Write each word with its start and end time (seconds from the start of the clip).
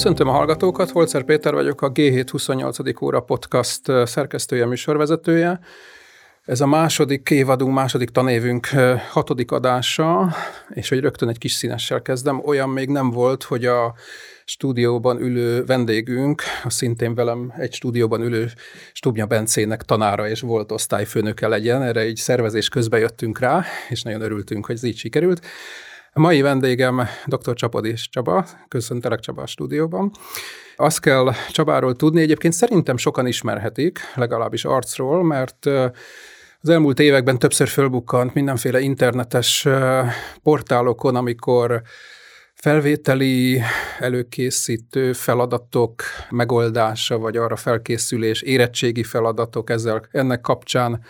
Köszöntöm 0.00 0.28
a 0.28 0.32
hallgatókat, 0.32 0.90
Holcer 0.90 1.24
Péter 1.24 1.54
vagyok, 1.54 1.82
a 1.82 1.92
G728. 1.92 3.02
óra 3.02 3.20
podcast 3.20 3.80
szerkesztője, 4.04 4.66
műsorvezetője. 4.66 5.60
Ez 6.44 6.60
a 6.60 6.66
második 6.66 7.30
évadunk, 7.30 7.74
második 7.74 8.10
tanévünk 8.10 8.66
hatodik 9.10 9.50
adása, 9.50 10.34
és 10.68 10.88
hogy 10.88 11.00
rögtön 11.00 11.28
egy 11.28 11.38
kis 11.38 11.52
színessel 11.52 12.02
kezdem, 12.02 12.42
olyan 12.44 12.68
még 12.68 12.88
nem 12.88 13.10
volt, 13.10 13.42
hogy 13.42 13.64
a 13.64 13.94
stúdióban 14.44 15.20
ülő 15.20 15.64
vendégünk, 15.64 16.42
a 16.64 16.70
szintén 16.70 17.14
velem 17.14 17.52
egy 17.56 17.74
stúdióban 17.74 18.20
ülő 18.22 18.48
Stubnya 18.92 19.26
Bencének 19.26 19.82
tanára 19.82 20.28
és 20.28 20.40
volt 20.40 20.72
osztályfőnöke 20.72 21.48
legyen, 21.48 21.82
erre 21.82 22.08
így 22.08 22.16
szervezés 22.16 22.68
közben 22.68 23.00
jöttünk 23.00 23.38
rá, 23.38 23.64
és 23.88 24.02
nagyon 24.02 24.20
örültünk, 24.20 24.66
hogy 24.66 24.74
ez 24.74 24.82
így 24.82 24.96
sikerült. 24.96 25.46
A 26.12 26.20
mai 26.20 26.40
vendégem 26.40 27.00
dr. 27.26 27.54
Csapadés 27.54 28.08
Csaba, 28.08 28.46
köszöntelek 28.68 29.20
Csaba 29.20 29.42
a 29.42 29.46
stúdióban. 29.46 30.10
Azt 30.76 31.00
kell 31.00 31.32
Csabáról 31.50 31.96
tudni, 31.96 32.20
egyébként 32.20 32.52
szerintem 32.52 32.96
sokan 32.96 33.26
ismerhetik, 33.26 33.98
legalábbis 34.14 34.64
arcról, 34.64 35.24
mert 35.24 35.66
az 36.60 36.68
elmúlt 36.68 37.00
években 37.00 37.38
többször 37.38 37.68
fölbukkant 37.68 38.34
mindenféle 38.34 38.80
internetes 38.80 39.68
portálokon, 40.42 41.16
amikor 41.16 41.82
felvételi, 42.54 43.62
előkészítő 43.98 45.12
feladatok 45.12 46.02
megoldása, 46.30 47.18
vagy 47.18 47.36
arra 47.36 47.56
felkészülés, 47.56 48.42
érettségi 48.42 49.02
feladatok 49.02 49.70
ezzel 49.70 50.08
ennek 50.10 50.40
kapcsán 50.40 51.04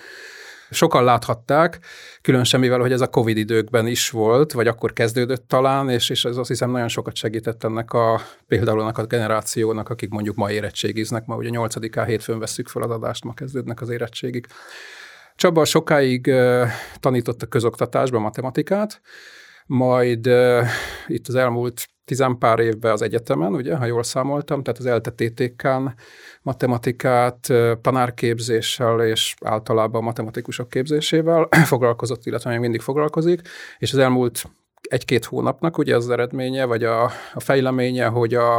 Sokan 0.70 1.05
láthatták, 1.05 1.79
különösen 2.23 2.60
mivel, 2.60 2.78
hogy 2.78 2.92
ez 2.92 3.00
a 3.00 3.08
Covid 3.08 3.36
időkben 3.36 3.86
is 3.86 4.11
volt, 4.11 4.53
vagy 4.53 4.67
akkor 4.67 4.92
kezdődött 4.92 5.48
talán, 5.48 5.89
és, 5.89 6.11
és 6.11 6.25
ez 6.25 6.36
azt 6.36 6.48
hiszem 6.48 6.70
nagyon 6.70 6.89
sokat 6.89 7.14
segített 7.14 7.64
ennek 7.64 7.92
a 7.92 8.20
például 8.47 8.80
annak 8.80 8.98
a 8.98 9.06
generációnak, 9.06 9.89
akik 9.89 10.11
mondjuk 10.11 10.36
ma 10.36 10.50
érettségiznek, 10.50 11.27
ma 11.27 11.36
ugye 11.36 11.48
8 11.48 12.05
hétfőn 12.06 12.39
veszük 12.39 12.69
fel 12.69 12.83
az 12.83 12.91
adást, 12.91 13.25
ma 13.25 13.34
kezdődnek 13.34 13.80
az 13.80 13.89
érettségik. 13.89 14.47
Csaba 15.34 15.64
sokáig 15.64 16.34
tanított 17.00 17.42
a 17.42 17.47
közoktatásban 17.47 18.20
matematikát, 18.20 19.00
majd 19.67 20.27
itt 21.06 21.28
az 21.28 21.34
elmúlt 21.34 21.86
tizenpár 22.11 22.58
évben 22.58 22.92
az 22.92 23.03
egyetemen, 23.03 23.55
ugye, 23.55 23.77
ha 23.77 23.84
jól 23.84 24.03
számoltam, 24.03 24.62
tehát 24.62 24.78
az 24.78 24.86
eltetétékán 24.86 25.94
matematikát, 26.42 27.52
tanárképzéssel 27.80 29.00
és 29.00 29.34
általában 29.44 30.02
matematikusok 30.02 30.69
képzésével 30.69 31.48
foglalkozott, 31.72 32.27
illetve 32.27 32.50
még 32.50 32.58
mindig 32.58 32.80
foglalkozik, 32.80 33.41
és 33.78 33.92
az 33.92 33.98
elmúlt 33.98 34.44
egy-két 34.80 35.25
hónapnak 35.25 35.78
ugye 35.78 35.97
az 35.97 36.11
eredménye, 36.11 36.64
vagy 36.64 36.84
a, 36.84 37.05
a 37.34 37.41
fejleménye, 37.41 38.06
hogy 38.06 38.34
a, 38.34 38.56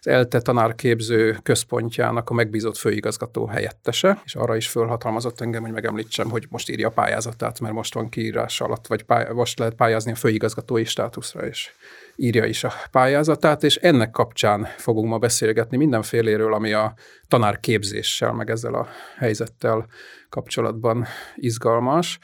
az 0.00 0.06
ELTE 0.06 0.40
tanárképző 0.40 1.38
központjának 1.42 2.30
a 2.30 2.34
megbízott 2.34 2.76
főigazgató 2.76 3.46
helyettese, 3.46 4.20
és 4.24 4.34
arra 4.34 4.56
is 4.56 4.68
fölhatalmazott 4.68 5.40
engem, 5.40 5.62
hogy 5.62 5.72
megemlítsem, 5.72 6.30
hogy 6.30 6.46
most 6.50 6.70
írja 6.70 6.88
a 6.88 6.90
pályázatát, 6.90 7.60
mert 7.60 7.74
most 7.74 7.94
van 7.94 8.08
kiírás 8.08 8.60
alatt, 8.60 8.86
vagy 8.86 9.02
pály- 9.02 9.32
most 9.32 9.58
lehet 9.58 9.74
pályázni 9.74 10.12
a 10.12 10.14
főigazgatói 10.14 10.84
státuszra 10.84 11.46
is 11.46 11.74
írja 12.16 12.44
is 12.44 12.64
a 12.64 12.72
pályázatát, 12.90 13.62
és 13.62 13.76
ennek 13.76 14.10
kapcsán 14.10 14.64
fogunk 14.76 15.08
ma 15.08 15.18
beszélgetni 15.18 15.76
mindenféléről, 15.76 16.54
ami 16.54 16.72
a 16.72 16.94
tanárképzéssel, 17.28 18.32
meg 18.32 18.50
ezzel 18.50 18.74
a 18.74 18.86
helyzettel 19.18 19.86
kapcsolatban 20.28 21.06
izgalmas. 21.34 22.18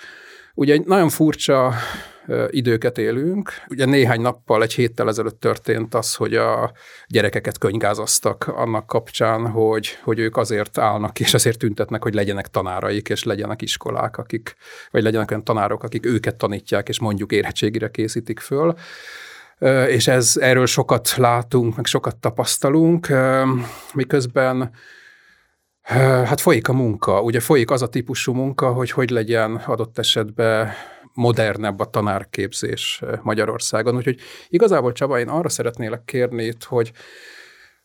Ugye 0.55 0.73
egy 0.73 0.85
nagyon 0.85 1.09
furcsa 1.09 1.73
időket 2.49 2.99
élünk. 2.99 3.53
Ugye 3.69 3.85
néhány 3.85 4.21
nappal, 4.21 4.63
egy 4.63 4.75
héttel 4.75 5.09
ezelőtt 5.09 5.41
történt 5.41 5.95
az, 5.95 6.15
hogy 6.15 6.34
a 6.34 6.73
gyerekeket 7.06 7.59
könygázaztak 7.59 8.47
annak 8.47 8.87
kapcsán, 8.87 9.50
hogy, 9.50 9.99
hogy 10.03 10.19
ők 10.19 10.37
azért 10.37 10.79
állnak 10.79 11.21
és 11.21 11.34
azért 11.34 11.59
tüntetnek, 11.59 12.03
hogy 12.03 12.15
legyenek 12.15 12.49
tanáraik, 12.49 13.09
és 13.09 13.25
legyenek 13.25 13.62
iskolák, 13.62 14.17
akik, 14.17 14.56
vagy 14.91 15.03
legyenek 15.03 15.31
olyan 15.31 15.45
tanárok, 15.45 15.83
akik 15.83 16.06
őket 16.06 16.37
tanítják, 16.37 16.89
és 16.89 17.00
mondjuk 17.00 17.33
érettségire 17.33 17.91
készítik 17.91 18.41
föl 18.41 18.75
és 19.88 20.09
ez, 20.09 20.37
erről 20.41 20.66
sokat 20.66 21.15
látunk, 21.16 21.76
meg 21.76 21.87
sokat 21.87 22.16
tapasztalunk, 22.16 23.09
miközben 23.94 24.71
hát 26.25 26.41
folyik 26.41 26.69
a 26.69 26.72
munka, 26.72 27.22
ugye 27.22 27.41
folyik 27.41 27.70
az 27.70 27.82
a 27.82 27.88
típusú 27.88 28.32
munka, 28.32 28.72
hogy 28.72 28.91
hogy 28.91 29.10
legyen 29.10 29.56
adott 29.56 29.99
esetben 29.99 30.70
modernebb 31.15 31.81
a 31.81 31.84
tanárképzés 31.84 33.03
Magyarországon. 33.22 33.97
Úgyhogy 33.97 34.20
igazából 34.49 34.93
Csaba, 34.93 35.19
én 35.19 35.28
arra 35.28 35.49
szeretnélek 35.49 36.04
kérni 36.04 36.44
itt, 36.44 36.65
hogy 36.65 36.93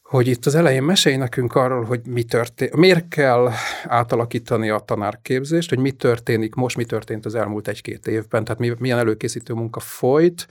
hogy 0.01 0.27
itt 0.27 0.45
az 0.45 0.55
elején 0.55 0.83
mesélj 0.83 1.15
nekünk 1.15 1.55
arról, 1.55 1.83
hogy 1.83 2.01
mi 2.05 2.23
történt, 2.23 2.75
miért 2.75 3.07
kell 3.07 3.49
átalakítani 3.83 4.69
a 4.69 4.79
tanárképzést, 4.79 5.69
hogy 5.69 5.79
mi 5.79 5.91
történik 5.91 6.53
most, 6.53 6.77
mi 6.77 6.85
történt 6.85 7.25
az 7.25 7.35
elmúlt 7.35 7.67
egy-két 7.67 8.07
évben, 8.07 8.43
tehát 8.43 8.79
milyen 8.79 8.97
előkészítő 8.97 9.53
munka 9.53 9.79
folyt, 9.79 10.47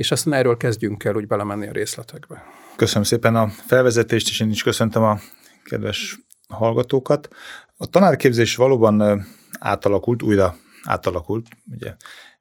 és 0.00 0.10
aztán 0.10 0.32
erről 0.32 0.56
kezdjünk 0.56 1.04
el 1.04 1.14
úgy 1.14 1.26
belemenni 1.26 1.66
a 1.66 1.72
részletekbe. 1.72 2.44
Köszönöm 2.76 3.02
szépen 3.02 3.36
a 3.36 3.48
felvezetést, 3.48 4.28
és 4.28 4.40
én 4.40 4.50
is 4.50 4.62
köszöntöm 4.62 5.02
a 5.02 5.18
kedves 5.64 6.18
hallgatókat. 6.48 7.28
A 7.76 7.86
tanárképzés 7.86 8.56
valóban 8.56 9.26
átalakult, 9.58 10.22
újra 10.22 10.56
átalakult, 10.82 11.46
ugye 11.70 11.94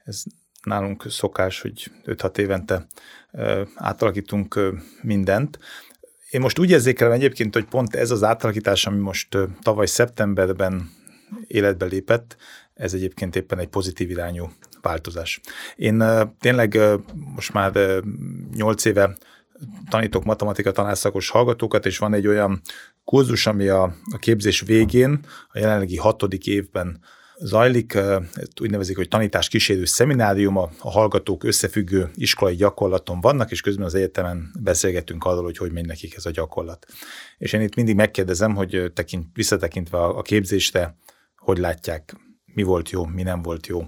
ez 0.03 0.23
nálunk 0.63 1.05
szokás, 1.09 1.61
hogy 1.61 1.91
5-6 2.05 2.37
évente 2.37 2.87
átalakítunk 3.75 4.59
mindent. 5.01 5.59
Én 6.29 6.41
most 6.41 6.59
úgy 6.59 6.69
érzékelem 6.69 7.13
egyébként, 7.13 7.53
hogy 7.53 7.65
pont 7.65 7.95
ez 7.95 8.11
az 8.11 8.23
átalakítás, 8.23 8.85
ami 8.85 8.99
most 8.99 9.37
tavaly 9.61 9.85
szeptemberben 9.85 10.89
életbe 11.47 11.85
lépett, 11.85 12.35
ez 12.73 12.93
egyébként 12.93 13.35
éppen 13.35 13.59
egy 13.59 13.69
pozitív 13.69 14.09
irányú 14.09 14.51
változás. 14.81 15.39
Én 15.75 16.03
tényleg 16.39 16.79
most 17.35 17.53
már 17.53 18.01
nyolc 18.53 18.85
éve 18.85 19.17
tanítok 19.89 20.23
matematika 20.23 20.71
tanárszakos 20.71 21.29
hallgatókat, 21.29 21.85
és 21.85 21.97
van 21.97 22.13
egy 22.13 22.27
olyan 22.27 22.61
kurzus, 23.03 23.47
ami 23.47 23.67
a, 23.67 23.83
a 24.11 24.17
képzés 24.17 24.61
végén, 24.61 25.19
a 25.51 25.59
jelenlegi 25.59 25.97
hatodik 25.97 26.47
évben 26.47 26.99
zajlik, 27.41 27.97
úgy 28.61 28.69
nevezik, 28.69 28.95
hogy 28.95 29.07
tanítás 29.07 29.47
kísérő 29.47 29.85
szeminárium, 29.85 30.57
a, 30.57 30.69
a 30.79 30.91
hallgatók 30.91 31.43
összefüggő 31.43 32.09
iskolai 32.15 32.55
gyakorlaton 32.55 33.21
vannak, 33.21 33.51
és 33.51 33.61
közben 33.61 33.85
az 33.85 33.95
egyetemen 33.95 34.51
beszélgetünk 34.59 35.25
arról, 35.25 35.43
hogy 35.43 35.57
hogy 35.57 35.71
megy 35.71 35.85
nekik 35.85 36.15
ez 36.15 36.25
a 36.25 36.31
gyakorlat. 36.31 36.85
És 37.37 37.53
én 37.53 37.61
itt 37.61 37.75
mindig 37.75 37.95
megkérdezem, 37.95 38.55
hogy 38.55 38.91
tekint, 38.93 39.25
visszatekintve 39.33 39.97
a, 39.97 40.17
a 40.17 40.21
képzésre, 40.21 40.95
hogy 41.37 41.57
látják, 41.57 42.15
mi 42.45 42.63
volt 42.63 42.89
jó, 42.89 43.05
mi 43.05 43.23
nem 43.23 43.41
volt 43.41 43.67
jó. 43.67 43.83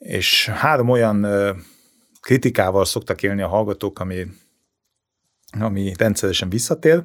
És 0.00 0.46
három 0.46 0.88
olyan 0.88 1.26
kritikával 2.20 2.84
szoktak 2.84 3.22
élni 3.22 3.42
a 3.42 3.48
hallgatók, 3.48 3.98
ami, 3.98 4.26
ami 5.60 5.94
rendszeresen 5.98 6.48
visszatér. 6.48 7.04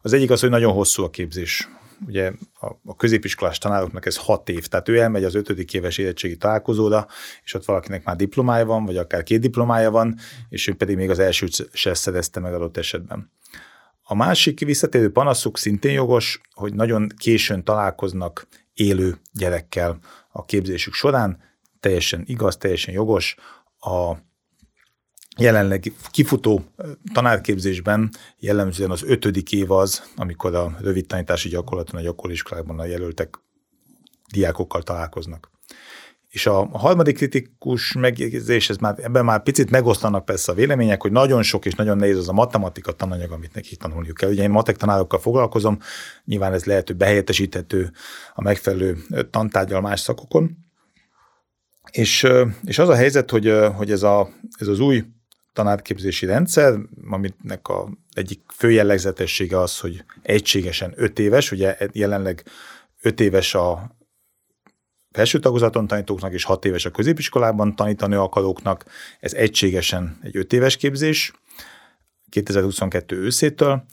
Az 0.00 0.12
egyik 0.12 0.30
az, 0.30 0.40
hogy 0.40 0.50
nagyon 0.50 0.72
hosszú 0.72 1.02
a 1.02 1.10
képzés. 1.10 1.68
Ugye 2.06 2.32
a, 2.60 2.66
a 2.84 2.96
középiskolás 2.96 3.58
tanároknak 3.58 4.06
ez 4.06 4.16
hat 4.16 4.48
év, 4.48 4.66
tehát 4.66 4.88
ő 4.88 4.98
elmegy 4.98 5.24
az 5.24 5.34
ötödik 5.34 5.74
éves 5.74 5.98
érettségi 5.98 6.36
találkozóra, 6.36 7.06
és 7.44 7.54
ott 7.54 7.64
valakinek 7.64 8.04
már 8.04 8.16
diplomája 8.16 8.64
van, 8.64 8.84
vagy 8.84 8.96
akár 8.96 9.22
két 9.22 9.40
diplomája 9.40 9.90
van, 9.90 10.18
és 10.48 10.66
ő 10.66 10.74
pedig 10.74 10.96
még 10.96 11.10
az 11.10 11.18
elsőt 11.18 11.68
se 11.72 11.94
szerezte 11.94 12.40
meg 12.40 12.54
adott 12.54 12.76
esetben. 12.76 13.32
A 14.02 14.14
másik 14.14 14.60
visszatérő 14.60 15.12
panaszuk 15.12 15.58
szintén 15.58 15.92
jogos, 15.92 16.40
hogy 16.54 16.74
nagyon 16.74 17.08
későn 17.16 17.64
találkoznak 17.64 18.46
élő 18.74 19.16
gyerekkel 19.32 19.98
a 20.32 20.44
képzésük 20.44 20.94
során, 20.94 21.49
teljesen 21.80 22.22
igaz, 22.26 22.56
teljesen 22.56 22.94
jogos. 22.94 23.36
A 23.80 24.16
jelenleg 25.38 25.92
kifutó 26.10 26.64
tanárképzésben 27.12 28.10
jellemzően 28.38 28.90
az 28.90 29.02
ötödik 29.02 29.52
év 29.52 29.70
az, 29.70 30.02
amikor 30.16 30.54
a 30.54 30.76
rövid 30.80 31.06
tanítási 31.06 31.48
gyakorlaton 31.48 32.00
a 32.00 32.02
gyakorliskolákban 32.02 32.78
a 32.78 32.84
jelöltek 32.84 33.38
diákokkal 34.32 34.82
találkoznak. 34.82 35.50
És 36.28 36.46
a 36.46 36.68
harmadik 36.72 37.16
kritikus 37.16 37.92
megjegyzés, 37.92 38.70
ez 38.70 38.76
már, 38.76 38.98
ebben 39.02 39.24
már 39.24 39.42
picit 39.42 39.70
megosztanak 39.70 40.24
persze 40.24 40.52
a 40.52 40.54
vélemények, 40.54 41.02
hogy 41.02 41.12
nagyon 41.12 41.42
sok 41.42 41.66
és 41.66 41.74
nagyon 41.74 41.96
nehéz 41.96 42.16
az 42.16 42.28
a 42.28 42.32
matematika 42.32 42.92
tananyag, 42.92 43.30
amit 43.30 43.54
nekik 43.54 43.78
tanulniuk 43.78 44.16
kell. 44.16 44.30
Ugye 44.30 44.42
én 44.42 44.50
matek 44.50 44.76
tanárokkal 44.76 45.18
foglalkozom, 45.18 45.78
nyilván 46.24 46.52
ez 46.52 46.64
lehet, 46.64 46.86
hogy 46.86 46.96
behelyettesíthető 46.96 47.92
a 48.34 48.42
megfelelő 48.42 48.98
tantárgyal 49.30 49.80
más 49.80 50.00
szakokon, 50.00 50.69
és, 51.90 52.26
és 52.64 52.78
az 52.78 52.88
a 52.88 52.94
helyzet, 52.94 53.30
hogy, 53.30 53.54
hogy 53.74 53.90
ez, 53.90 54.02
a, 54.02 54.28
ez 54.58 54.66
az 54.66 54.80
új 54.80 55.04
tanárképzési 55.52 56.26
rendszer, 56.26 56.74
aminek 57.10 57.68
a 57.68 57.88
egyik 58.12 58.40
fő 58.54 58.70
jellegzetessége 58.70 59.60
az, 59.60 59.78
hogy 59.78 60.04
egységesen 60.22 60.92
öt 60.96 61.18
éves, 61.18 61.52
ugye 61.52 61.76
jelenleg 61.92 62.44
öt 63.02 63.20
éves 63.20 63.54
a 63.54 63.96
felső 65.10 65.38
tagozaton 65.38 65.86
tanítóknak 65.86 66.32
és 66.32 66.44
hat 66.44 66.64
éves 66.64 66.84
a 66.84 66.90
középiskolában 66.90 67.76
tanítani 67.76 68.14
akaróknak, 68.14 68.84
ez 69.20 69.32
egységesen 69.32 70.18
egy 70.22 70.36
öt 70.36 70.52
éves 70.52 70.76
képzés. 70.76 71.32
2022 72.28 73.16
őszétől. 73.16 73.84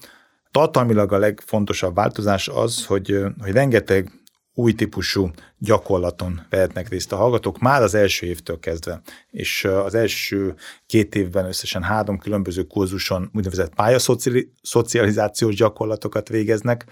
Tartalmilag 0.52 1.12
a 1.12 1.18
legfontosabb 1.18 1.96
változás 1.96 2.48
az, 2.48 2.86
hogy, 2.86 3.24
hogy 3.40 3.52
rengeteg 3.52 4.12
új 4.57 4.74
típusú 4.74 5.31
gyakorlaton 5.57 6.42
vehetnek 6.50 6.89
részt 6.89 7.12
a 7.12 7.15
hallgatók 7.15 7.59
már 7.59 7.81
az 7.81 7.94
első 7.94 8.25
évtől 8.25 8.59
kezdve. 8.59 9.01
És 9.30 9.65
az 9.65 9.95
első 9.95 10.56
két 10.86 11.15
évben 11.15 11.45
összesen 11.45 11.83
három 11.83 12.18
különböző 12.18 12.63
kurzuson 12.63 13.30
úgynevezett 13.33 13.74
pályaszocializációs 13.74 15.56
gyakorlatokat 15.56 16.30
végeznek. 16.30 16.86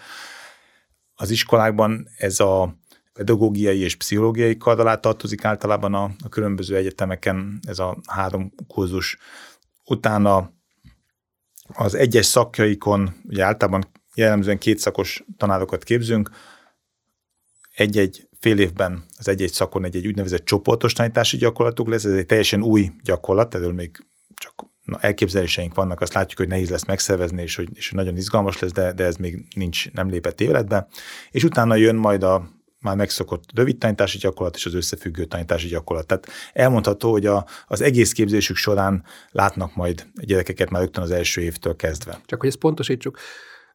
Az 1.16 1.30
iskolákban 1.30 2.08
ez 2.18 2.40
a 2.40 2.78
pedagógiai 3.14 3.80
és 3.80 3.96
pszichológiai 3.96 4.58
kard 4.58 4.80
alá 4.80 4.96
tartozik 4.96 5.46
általában 5.46 5.94
a, 5.94 6.04
a 6.24 6.30
különböző 6.30 6.76
egyetemeken 6.76 7.60
ez 7.68 7.80
a 7.80 7.98
három 8.08 8.54
kurzus. 8.68 9.18
Utána 9.86 10.52
az 11.68 11.96
egyes 11.96 12.26
szakjaikon, 12.26 13.16
ugye 13.24 13.44
általában 13.44 13.92
jellemzően 14.16 14.58
kétszakos 14.58 15.24
tanárokat 15.38 15.84
képzünk, 15.84 16.30
egy-egy 17.76 18.28
fél 18.40 18.60
évben 18.60 19.04
az 19.18 19.28
egy-egy 19.28 19.52
szakon 19.52 19.86
egy-egy 19.86 20.08
úgynevezett 20.08 20.46
csoportos 20.46 20.94
tanítási 20.94 21.38
gyakorlatuk 21.38 21.88
lesz, 21.88 22.04
ez 22.04 22.14
egy 22.14 22.26
teljesen 22.26 22.64
új 22.64 22.92
gyakorlat, 23.04 23.56
erről 23.56 23.74
még 23.74 24.06
csak 24.36 24.66
na, 24.84 24.98
elképzeléseink 25.00 25.76
vannak, 25.76 26.02
azt 26.02 26.14
látjuk, 26.14 26.38
hogy 26.38 26.48
nehéz 26.48 26.70
lesz 26.70 26.86
megszervezni, 26.86 27.42
és 27.42 27.56
hogy, 27.56 27.70
és 27.74 27.92
nagyon 27.92 28.18
izgalmas 28.18 28.60
lesz, 28.60 28.72
de, 28.72 28.94
de 28.94 29.04
ez 29.04 29.16
még 29.16 29.46
nincs, 29.56 29.92
nem 29.92 30.10
lépett 30.10 30.42
életbe. 30.42 30.88
És 31.32 31.44
utána 31.44 31.76
jön 31.76 31.96
majd 31.96 32.24
a 32.24 32.50
már 32.80 32.96
megszokott 32.96 33.44
rövid 33.54 33.78
tanítási 33.78 34.18
gyakorlat 34.18 34.56
és 34.56 34.66
az 34.66 34.74
összefüggő 34.74 35.26
tanítási 35.26 35.68
gyakorlat. 35.68 36.08
Tehát 36.08 36.28
elmondható, 36.54 37.12
hogy 37.12 37.26
a, 37.26 37.46
az 37.68 37.82
egész 37.82 38.12
képzésük 38.12 38.56
során 38.56 39.04
látnak 39.32 39.76
majd 39.76 40.08
gyerekeket 40.14 40.70
már 40.70 40.82
rögtön 40.82 41.04
az 41.04 41.12
első 41.12 41.42
évtől 41.42 41.76
kezdve. 41.76 42.20
Csak 42.26 42.40
hogy 42.40 42.50
ezt 42.50 42.58
pontosítsuk, 42.58 43.20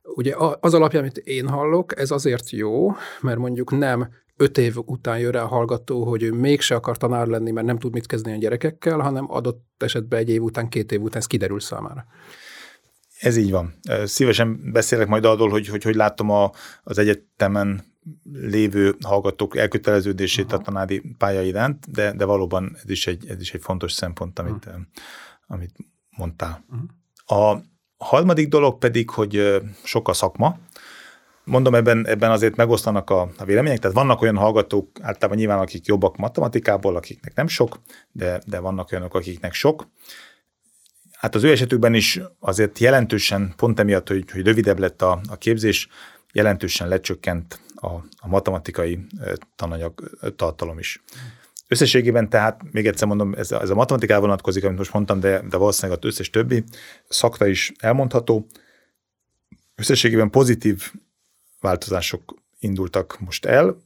Ugye 0.03 0.35
az 0.61 0.75
alapján, 0.75 1.03
amit 1.03 1.17
én 1.17 1.49
hallok, 1.49 1.99
ez 1.99 2.11
azért 2.11 2.51
jó, 2.51 2.93
mert 3.21 3.39
mondjuk 3.39 3.71
nem 3.71 4.09
öt 4.37 4.59
év 4.59 4.77
után 4.85 5.19
jön 5.19 5.33
rá 5.33 5.43
a 5.43 5.47
hallgató, 5.47 6.05
hogy 6.05 6.23
ő 6.23 6.33
mégse 6.33 6.75
akar 6.75 6.97
tanár 6.97 7.27
lenni, 7.27 7.51
mert 7.51 7.67
nem 7.67 7.79
tud 7.79 7.93
mit 7.93 8.07
kezdeni 8.07 8.37
a 8.37 8.39
gyerekekkel, 8.39 8.99
hanem 8.99 9.33
adott 9.33 9.65
esetben 9.79 10.19
egy 10.19 10.29
év 10.29 10.43
után, 10.43 10.69
két 10.69 10.93
év 10.93 11.03
után 11.03 11.21
ez 11.21 11.27
kiderül 11.27 11.61
számára. 11.61 12.05
Ez 13.21 13.37
így 13.37 13.51
van. 13.51 13.75
Szívesen 14.05 14.71
beszélek 14.73 15.07
majd 15.07 15.25
arról, 15.25 15.49
hogy 15.49 15.69
hogy, 15.69 15.83
hogy 15.83 15.95
látom 15.95 16.31
a, 16.31 16.53
az 16.83 16.99
egyetemen 16.99 17.83
lévő 18.33 18.97
hallgatók 19.05 19.57
elköteleződését 19.57 20.45
uh-huh. 20.45 20.61
a 20.61 20.63
tanári 20.63 21.03
pálya 21.19 21.43
iránt, 21.43 21.91
de, 21.91 22.13
de 22.13 22.25
valóban 22.25 22.77
ez 22.83 22.91
is, 22.91 23.07
egy, 23.07 23.29
ez 23.29 23.41
is 23.41 23.55
egy 23.55 23.63
fontos 23.63 23.93
szempont, 23.93 24.39
amit, 24.39 24.67
uh-huh. 24.67 24.83
amit 25.47 25.77
mondtál. 26.17 26.65
Uh-huh. 26.71 27.51
A 27.53 27.63
harmadik 28.05 28.49
dolog 28.49 28.79
pedig, 28.79 29.11
hogy 29.11 29.61
sok 29.85 30.09
a 30.09 30.13
szakma. 30.13 30.59
Mondom, 31.45 31.75
ebben, 31.75 32.07
ebben 32.07 32.31
azért 32.31 32.57
megosztanak 32.57 33.11
a, 33.11 33.31
a 33.39 33.45
vélemények, 33.45 33.79
tehát 33.79 33.97
vannak 33.97 34.23
olyan 34.23 34.37
hallgatók, 34.37 34.89
általában 35.03 35.39
nyilván 35.39 35.59
akik 35.59 35.87
jobbak 35.87 36.17
matematikából, 36.17 36.97
akiknek 36.97 37.35
nem 37.35 37.49
sok, 37.49 37.81
de, 38.13 38.41
de 38.47 38.59
vannak 38.59 38.93
olyanok, 38.93 39.15
akiknek 39.15 39.53
sok. 39.53 39.87
Hát 41.13 41.35
az 41.35 41.43
ő 41.43 41.51
esetükben 41.51 41.95
is 41.95 42.21
azért 42.41 42.79
jelentősen, 42.79 43.53
pont 43.57 43.81
emiatt, 43.81 44.09
hogy, 44.09 44.31
hogy 44.31 44.45
rövidebb 44.45 44.79
lett 44.79 45.03
a, 45.03 45.21
a 45.29 45.37
képzés, 45.37 45.89
jelentősen 46.33 46.89
lecsökkent 46.89 47.61
a, 47.75 47.89
a 48.19 48.29
matematikai 48.29 49.07
tananyag 49.57 50.11
tartalom 50.37 50.79
is. 50.79 51.03
Összességében 51.73 52.29
tehát, 52.29 52.73
még 52.73 52.87
egyszer 52.87 53.09
mondom, 53.09 53.35
ez 53.35 53.51
a, 53.51 53.61
ez 53.61 53.71
a 53.71 53.75
matematikára 53.75 54.21
vonatkozik, 54.21 54.65
amit 54.65 54.79
most 54.79 54.93
mondtam, 54.93 55.21
de, 55.21 55.41
de 55.49 55.57
valószínűleg 55.57 55.99
az 55.99 56.07
összes 56.07 56.31
többi 56.31 56.65
szakra 57.09 57.47
is 57.47 57.73
elmondható. 57.79 58.47
Összességében 59.75 60.31
pozitív 60.31 60.93
változások 61.61 62.35
indultak 62.59 63.21
most 63.21 63.45
el. 63.45 63.83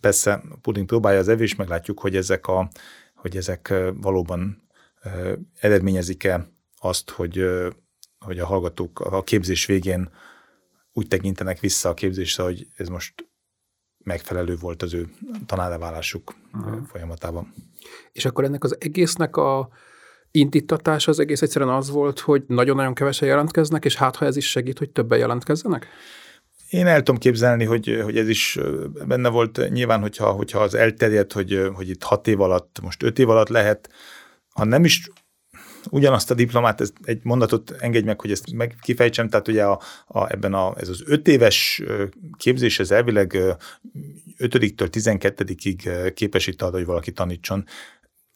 Persze 0.00 0.32
a 0.32 0.56
puding 0.62 0.86
próbálja 0.86 1.18
az 1.18 1.28
evés, 1.28 1.54
meglátjuk, 1.54 2.00
hogy 2.00 2.16
ezek, 2.16 2.46
a, 2.46 2.70
hogy 3.14 3.36
ezek 3.36 3.74
valóban 3.94 4.62
eredményezik-e 5.60 6.48
azt, 6.78 7.10
hogy, 7.10 7.44
hogy 8.18 8.38
a 8.38 8.46
hallgatók 8.46 9.00
a 9.00 9.22
képzés 9.22 9.66
végén 9.66 10.10
úgy 10.92 11.08
tekintenek 11.08 11.60
vissza 11.60 11.88
a 11.88 11.94
képzésre, 11.94 12.42
hogy 12.42 12.66
ez 12.76 12.88
most 12.88 13.31
megfelelő 14.04 14.56
volt 14.60 14.82
az 14.82 14.94
ő 14.94 15.08
tanárválásuk 15.46 16.34
uh-huh. 16.52 16.86
folyamatában. 16.86 17.54
És 18.12 18.24
akkor 18.24 18.44
ennek 18.44 18.64
az 18.64 18.76
egésznek 18.80 19.36
a 19.36 19.68
indítatása 20.30 21.10
az 21.10 21.18
egész 21.18 21.42
egyszerűen 21.42 21.70
az 21.70 21.90
volt, 21.90 22.20
hogy 22.20 22.42
nagyon-nagyon 22.46 22.94
kevesen 22.94 23.28
jelentkeznek, 23.28 23.84
és 23.84 23.96
hát 23.96 24.16
ha 24.16 24.24
ez 24.24 24.36
is 24.36 24.50
segít, 24.50 24.78
hogy 24.78 24.90
többen 24.90 25.18
jelentkezzenek? 25.18 25.86
Én 26.68 26.86
el 26.86 26.96
tudom 26.96 27.20
képzelni, 27.20 27.64
hogy, 27.64 28.00
hogy 28.04 28.16
ez 28.16 28.28
is 28.28 28.58
benne 29.06 29.28
volt. 29.28 29.70
Nyilván, 29.70 30.00
hogyha, 30.00 30.30
hogyha 30.30 30.58
az 30.58 30.74
elterjedt, 30.74 31.32
hogy, 31.32 31.70
hogy 31.74 31.88
itt 31.88 32.02
hat 32.02 32.26
év 32.26 32.40
alatt, 32.40 32.78
most 32.82 33.02
öt 33.02 33.18
év 33.18 33.28
alatt 33.28 33.48
lehet, 33.48 33.90
ha 34.52 34.64
nem 34.64 34.84
is 34.84 35.08
ugyanazt 35.90 36.30
a 36.30 36.34
diplomát, 36.34 36.80
ez 36.80 36.92
egy 37.02 37.20
mondatot 37.22 37.70
engedj 37.70 38.06
meg, 38.06 38.20
hogy 38.20 38.30
ezt 38.30 38.52
meg 38.52 38.76
kifejtsem, 38.80 39.28
tehát 39.28 39.48
ugye 39.48 39.64
a, 39.64 39.80
a, 40.06 40.32
ebben 40.32 40.54
a, 40.54 40.74
ez 40.78 40.88
az 40.88 41.02
öt 41.06 41.28
éves 41.28 41.82
képzés, 42.36 42.78
ez 42.78 42.90
elvileg 42.90 43.38
5-től 44.38 44.88
12-ig 44.92 46.10
képesít 46.14 46.62
arra, 46.62 46.76
hogy 46.76 46.86
valaki 46.86 47.12
tanítson. 47.12 47.64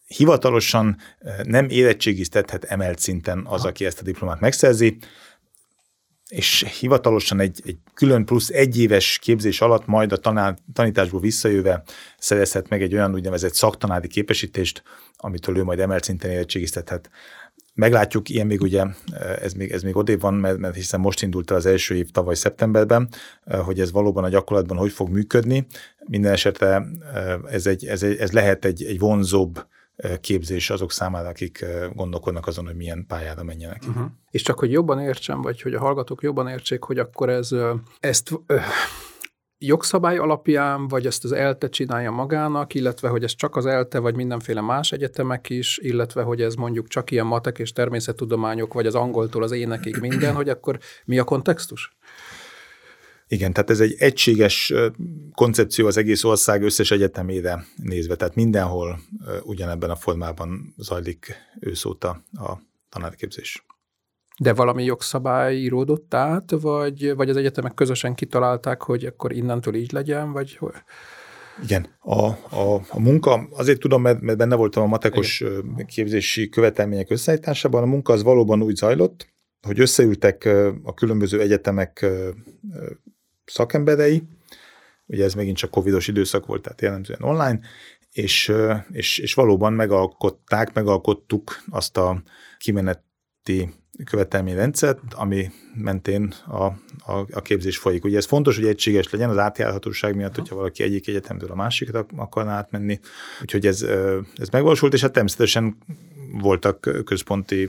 Hivatalosan 0.06 0.96
nem 1.42 1.68
érettségiztethet 1.68 2.64
emelt 2.64 2.98
szinten 2.98 3.44
az, 3.46 3.64
aki 3.64 3.84
ezt 3.84 4.00
a 4.00 4.04
diplomát 4.04 4.40
megszerzi, 4.40 4.96
és 6.28 6.66
hivatalosan 6.80 7.40
egy, 7.40 7.60
egy 7.64 7.78
külön 7.94 8.24
plusz 8.24 8.48
egy 8.48 8.78
éves 8.80 9.18
képzés 9.18 9.60
alatt 9.60 9.86
majd 9.86 10.12
a 10.12 10.16
tanár, 10.16 10.56
tanításból 10.72 11.20
visszajöve 11.20 11.82
szerezhet 12.18 12.68
meg 12.68 12.82
egy 12.82 12.94
olyan 12.94 13.14
úgynevezett 13.14 13.54
szaktanári 13.54 14.08
képesítést, 14.08 14.82
amitől 15.16 15.56
ő 15.56 15.64
majd 15.64 15.78
emelt 15.78 16.04
szinten 16.04 16.30
érettségiztethet. 16.30 17.10
Meglátjuk, 17.74 18.28
ilyen 18.28 18.46
még 18.46 18.60
ugye, 18.60 18.84
ez 19.42 19.52
még, 19.52 19.72
ez 19.72 19.82
még 19.82 19.96
odébb 19.96 20.20
van, 20.20 20.34
mert, 20.34 20.58
mert 20.58 20.74
hiszen 20.74 21.00
most 21.00 21.22
indult 21.22 21.50
el 21.50 21.56
az 21.56 21.66
első 21.66 21.94
év 21.94 22.10
tavaly 22.10 22.34
szeptemberben, 22.34 23.08
hogy 23.44 23.80
ez 23.80 23.92
valóban 23.92 24.24
a 24.24 24.28
gyakorlatban 24.28 24.76
hogy 24.76 24.92
fog 24.92 25.08
működni. 25.08 25.66
Minden 26.06 26.32
esetre 26.32 26.86
ez, 27.50 27.66
egy, 27.66 27.86
ez, 27.86 28.02
egy, 28.02 28.16
ez 28.16 28.32
lehet 28.32 28.64
egy, 28.64 28.84
egy 28.84 28.98
vonzóbb 28.98 29.66
képzés 30.20 30.70
azok 30.70 30.92
számára, 30.92 31.28
akik 31.28 31.64
gondolkodnak 31.94 32.46
azon, 32.46 32.66
hogy 32.66 32.76
milyen 32.76 33.04
pályára 33.06 33.42
menjenek. 33.42 33.82
Uh-huh. 33.88 34.06
És 34.30 34.42
csak, 34.42 34.58
hogy 34.58 34.70
jobban 34.70 35.00
értsem, 35.00 35.42
vagy 35.42 35.62
hogy 35.62 35.74
a 35.74 35.80
hallgatók 35.80 36.22
jobban 36.22 36.48
értsék, 36.48 36.82
hogy 36.82 36.98
akkor 36.98 37.28
ez 37.28 37.50
ezt 38.00 38.30
jogszabály 39.58 40.16
alapján, 40.18 40.88
vagy 40.88 41.06
ezt 41.06 41.24
az 41.24 41.32
ELTE 41.32 41.68
csinálja 41.68 42.10
magának, 42.10 42.74
illetve 42.74 43.08
hogy 43.08 43.24
ez 43.24 43.34
csak 43.34 43.56
az 43.56 43.66
ELTE, 43.66 43.98
vagy 43.98 44.14
mindenféle 44.14 44.60
más 44.60 44.92
egyetemek 44.92 45.50
is, 45.50 45.78
illetve 45.78 46.22
hogy 46.22 46.42
ez 46.42 46.54
mondjuk 46.54 46.88
csak 46.88 47.10
ilyen 47.10 47.26
matek 47.26 47.58
és 47.58 47.72
természettudományok, 47.72 48.72
vagy 48.72 48.86
az 48.86 48.94
angoltól 48.94 49.42
az 49.42 49.52
énekig 49.52 49.96
minden, 50.00 50.34
hogy 50.34 50.48
akkor 50.48 50.78
mi 51.04 51.18
a 51.18 51.24
kontextus? 51.24 51.96
Igen, 53.28 53.52
tehát 53.52 53.70
ez 53.70 53.80
egy 53.80 53.94
egységes 53.98 54.72
koncepció 55.34 55.86
az 55.86 55.96
egész 55.96 56.24
ország 56.24 56.62
összes 56.62 56.90
egyetemére 56.90 57.64
nézve, 57.76 58.16
tehát 58.16 58.34
mindenhol 58.34 59.00
ugyanebben 59.42 59.90
a 59.90 59.96
formában 59.96 60.74
zajlik 60.76 61.34
őszóta 61.60 62.22
a 62.32 62.52
tanárképzés. 62.88 63.66
De 64.38 64.54
valami 64.54 64.84
jogszabály 64.84 65.56
íródott 65.56 66.14
át, 66.14 66.50
vagy, 66.50 67.14
vagy 67.14 67.30
az 67.30 67.36
egyetemek 67.36 67.74
közösen 67.74 68.14
kitalálták, 68.14 68.82
hogy 68.82 69.04
akkor 69.04 69.32
innentől 69.32 69.74
így 69.74 69.92
legyen, 69.92 70.32
vagy 70.32 70.58
igen, 71.62 71.86
a, 72.00 72.26
a, 72.56 72.80
a 72.88 73.00
munka, 73.00 73.48
azért 73.50 73.80
tudom, 73.80 74.02
mert, 74.02 74.20
mert 74.20 74.38
benne 74.38 74.54
voltam 74.54 74.82
a 74.82 74.86
matekos 74.86 75.40
Igen. 75.40 75.86
képzési 75.86 76.48
követelmények 76.48 77.10
összeállításában, 77.10 77.82
a 77.82 77.86
munka 77.86 78.12
az 78.12 78.22
valóban 78.22 78.62
úgy 78.62 78.76
zajlott, 78.76 79.26
hogy 79.66 79.80
összeültek 79.80 80.44
a 80.82 80.94
különböző 80.94 81.40
egyetemek 81.40 82.06
szakemberei, 83.46 84.22
ugye 85.06 85.24
ez 85.24 85.34
megint 85.34 85.56
csak 85.56 85.70
covidos 85.70 86.08
időszak 86.08 86.46
volt, 86.46 86.62
tehát 86.62 86.80
jellemzően 86.80 87.22
online, 87.22 87.60
és, 88.12 88.52
és, 88.90 89.18
és 89.18 89.34
valóban 89.34 89.72
megalkották, 89.72 90.74
megalkottuk 90.74 91.62
azt 91.70 91.96
a 91.96 92.22
kimeneti 92.58 93.74
követelményrendszert, 94.04 95.00
ami 95.14 95.50
mentén 95.74 96.34
a, 96.46 96.64
a, 97.12 97.26
a 97.32 97.42
képzés 97.42 97.78
folyik. 97.78 98.04
Ugye 98.04 98.16
ez 98.16 98.26
fontos, 98.26 98.56
hogy 98.56 98.66
egységes 98.66 99.10
legyen 99.10 99.30
az 99.30 99.38
átjárhatóság 99.38 100.16
miatt, 100.16 100.34
hogyha 100.34 100.56
valaki 100.56 100.82
egyik 100.82 101.08
egyetemtől 101.08 101.50
a 101.50 101.54
másikra 101.54 102.06
akarna 102.16 102.50
átmenni. 102.50 103.00
Úgyhogy 103.42 103.66
ez, 103.66 103.82
ez 104.36 104.48
megvalósult, 104.48 104.94
és 104.94 105.00
hát 105.00 105.12
természetesen 105.12 105.76
voltak 106.32 107.02
központi 107.04 107.68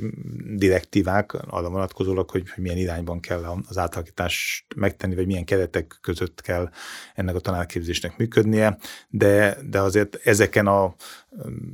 direktívák 0.55 1.33
arra 1.33 1.69
vonatkozólag, 1.69 2.29
hogy, 2.29 2.49
hogy 2.49 2.63
milyen 2.63 2.77
irányban 2.77 3.19
kell 3.19 3.43
az 3.67 3.77
átalakítást 3.77 4.65
megtenni, 4.75 5.15
vagy 5.15 5.25
milyen 5.25 5.45
keretek 5.45 5.97
között 6.01 6.41
kell 6.41 6.69
ennek 7.15 7.35
a 7.35 7.39
tanárképzésnek 7.39 8.17
működnie, 8.17 8.77
de, 9.09 9.57
de 9.69 9.79
azért 9.79 10.15
ezeken 10.23 10.67
a 10.67 10.95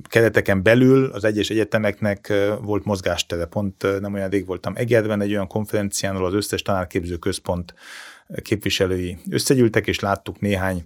kereteken 0.09 0.63
belül 0.63 1.05
az 1.05 1.23
egyes 1.23 1.49
egyetemeknek 1.49 2.33
volt 2.61 2.85
mozgástere. 2.85 3.45
Pont 3.45 3.99
nem 3.99 4.13
olyan 4.13 4.29
rég 4.29 4.45
voltam 4.45 4.73
Egerben 4.75 5.21
egy 5.21 5.31
olyan 5.31 5.47
konferencián, 5.47 6.15
ahol 6.15 6.27
az 6.27 6.33
összes 6.33 6.61
tanárképző 6.61 7.17
központ 7.17 7.73
képviselői 8.41 9.17
összegyűltek, 9.29 9.87
és 9.87 9.99
láttuk 9.99 10.39
néhány 10.39 10.85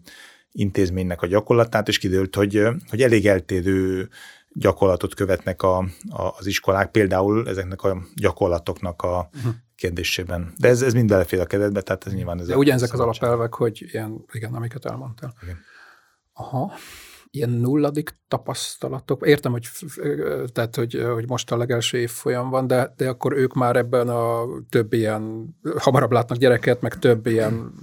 intézménynek 0.51 1.21
a 1.21 1.27
gyakorlatát, 1.27 1.87
és 1.87 1.97
kiderült, 1.97 2.35
hogy, 2.35 2.67
hogy 2.89 3.01
elég 3.01 3.27
eltérő 3.27 4.09
gyakorlatot 4.53 5.13
követnek 5.13 5.61
a, 5.61 5.77
a, 6.09 6.33
az 6.37 6.45
iskolák, 6.45 6.91
például 6.91 7.47
ezeknek 7.47 7.83
a 7.83 8.01
gyakorlatoknak 8.15 9.01
a 9.01 9.29
uh-huh. 9.35 9.53
kérdésében. 9.75 10.53
De 10.57 10.67
ez, 10.67 10.81
ez 10.81 10.93
mind 10.93 11.09
belefér 11.09 11.39
a 11.39 11.45
keretbe, 11.45 11.81
tehát 11.81 12.05
ez 12.05 12.13
nyilván... 12.13 12.39
Ez 12.39 12.47
De 12.47 12.57
ugyanezek 12.57 12.93
az 12.93 12.99
alapelvek, 12.99 13.53
hogy 13.53 13.85
ilyen, 13.91 14.25
igen, 14.31 14.53
amiket 14.53 14.85
elmondtál. 14.85 15.33
Igen. 15.43 15.57
Aha 16.33 16.73
ilyen 17.31 17.49
nulladik 17.49 18.19
tapasztalatok. 18.27 19.27
Értem, 19.27 19.51
hogy, 19.51 19.67
tehát, 20.53 20.75
hogy, 20.75 21.01
hogy 21.13 21.27
most 21.27 21.51
a 21.51 21.57
legelső 21.57 21.97
évfolyam 21.97 22.49
van, 22.49 22.67
de, 22.67 22.93
de 22.97 23.09
akkor 23.09 23.33
ők 23.33 23.53
már 23.53 23.75
ebben 23.75 24.09
a 24.09 24.45
több 24.69 24.93
ilyen, 24.93 25.55
hamarabb 25.77 26.11
látnak 26.11 26.37
gyereket, 26.37 26.81
meg 26.81 26.99
több 26.99 27.27
ilyen 27.27 27.73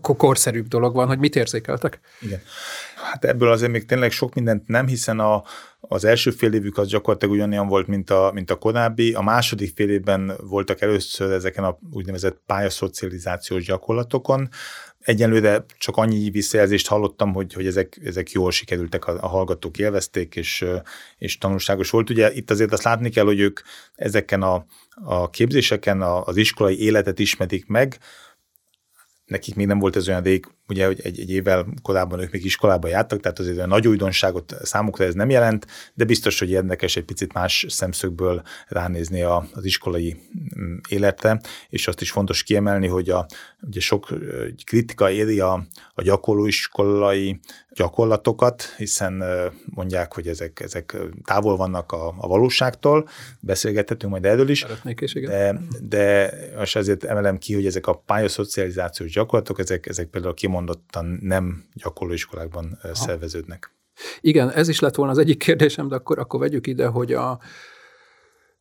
korszerűbb 0.00 0.66
dolog 0.66 0.94
van, 0.94 1.06
hogy 1.06 1.18
mit 1.18 1.36
érzékeltek? 1.36 2.00
Igen. 2.20 2.40
Hát 3.02 3.24
ebből 3.24 3.50
azért 3.50 3.72
még 3.72 3.84
tényleg 3.84 4.10
sok 4.10 4.34
mindent 4.34 4.66
nem, 4.66 4.86
hiszen 4.86 5.18
a, 5.18 5.42
az 5.80 6.04
első 6.04 6.30
fél 6.30 6.52
évük 6.52 6.78
az 6.78 6.88
gyakorlatilag 6.88 7.34
ugyanolyan 7.34 7.68
volt, 7.68 7.86
mint 7.86 8.10
a, 8.10 8.30
mint 8.34 8.50
a 8.50 8.56
korábbi. 8.56 9.12
A 9.12 9.22
második 9.22 9.72
fél 9.74 9.90
évben 9.90 10.32
voltak 10.40 10.80
először 10.80 11.32
ezeken 11.32 11.64
a 11.64 11.78
úgynevezett 11.92 12.42
pályaszocializációs 12.46 13.64
gyakorlatokon. 13.64 14.48
Egyenlőre 14.98 15.64
csak 15.78 15.96
annyi 15.96 16.30
visszajelzést 16.30 16.86
hallottam, 16.86 17.32
hogy, 17.32 17.52
hogy 17.52 17.66
ezek, 17.66 18.00
ezek 18.04 18.30
jól 18.30 18.50
sikerültek, 18.50 19.06
a, 19.06 19.22
a 19.22 19.28
hallgatók 19.28 19.78
élvezték, 19.78 20.36
és, 20.36 20.64
és 21.18 21.38
tanulságos 21.38 21.90
volt. 21.90 22.10
Ugye 22.10 22.32
itt 22.32 22.50
azért 22.50 22.72
azt 22.72 22.82
látni 22.82 23.10
kell, 23.10 23.24
hogy 23.24 23.40
ők 23.40 23.60
ezeken 23.94 24.42
a, 24.42 24.66
a 24.94 25.30
képzéseken 25.30 26.00
a, 26.00 26.24
az 26.24 26.36
iskolai 26.36 26.80
életet 26.80 27.18
ismerik 27.18 27.66
meg, 27.66 27.98
nekik 29.24 29.54
még 29.54 29.66
nem 29.66 29.78
volt 29.78 29.96
ez 29.96 30.08
olyan 30.08 30.22
rég, 30.22 30.46
ugye, 30.68 30.86
hogy 30.86 31.00
egy, 31.02 31.20
egy 31.20 31.30
évvel 31.30 31.66
korábban 31.82 32.20
ők 32.20 32.32
még 32.32 32.44
iskolába 32.44 32.88
jártak, 32.88 33.20
tehát 33.20 33.38
azért 33.38 33.56
olyan 33.56 33.68
nagy 33.68 33.88
újdonságot 33.88 34.54
számukra 34.62 35.04
ez 35.04 35.14
nem 35.14 35.30
jelent, 35.30 35.66
de 35.94 36.04
biztos, 36.04 36.38
hogy 36.38 36.50
érdekes 36.50 36.96
egy 36.96 37.04
picit 37.04 37.32
más 37.32 37.66
szemszögből 37.68 38.42
ránézni 38.68 39.22
a, 39.22 39.48
az 39.52 39.64
iskolai 39.64 40.16
mm, 40.58 40.76
életre, 40.88 41.40
és 41.68 41.88
azt 41.88 42.00
is 42.00 42.10
fontos 42.10 42.42
kiemelni, 42.42 42.86
hogy 42.86 43.10
a, 43.10 43.26
ugye 43.66 43.80
sok 43.80 44.08
kritika 44.64 45.10
éri 45.10 45.40
a, 45.40 45.66
a 45.94 46.02
gyakorlóiskolai 46.02 47.40
gyakorlatokat, 47.78 48.74
hiszen 48.76 49.24
mondják, 49.64 50.14
hogy 50.14 50.26
ezek, 50.26 50.60
ezek 50.60 50.96
távol 51.24 51.56
vannak 51.56 51.92
a, 51.92 52.14
a 52.18 52.28
valóságtól, 52.28 53.08
beszélgethetünk 53.40 54.12
majd 54.12 54.24
erről 54.24 54.48
is, 54.48 54.66
is 54.84 55.12
de, 55.12 55.60
de 55.80 56.32
most 56.56 56.76
azért 56.76 57.04
emelem 57.04 57.38
ki, 57.38 57.54
hogy 57.54 57.66
ezek 57.66 57.86
a 57.86 57.94
pályaszocializációs 57.94 59.12
gyakorlatok, 59.12 59.58
ezek, 59.58 59.86
ezek 59.86 60.06
például 60.06 60.34
kimondottan 60.58 61.18
nem 61.20 61.64
gyakorlóiskolákban 61.74 62.78
Aha. 62.82 62.94
szerveződnek. 62.94 63.76
Igen, 64.20 64.50
ez 64.50 64.68
is 64.68 64.80
lett 64.80 64.94
volna 64.94 65.12
az 65.12 65.18
egyik 65.18 65.38
kérdésem, 65.38 65.88
de 65.88 65.94
akkor, 65.94 66.18
akkor 66.18 66.40
vegyük 66.40 66.66
ide, 66.66 66.86
hogy 66.86 67.12
a, 67.12 67.38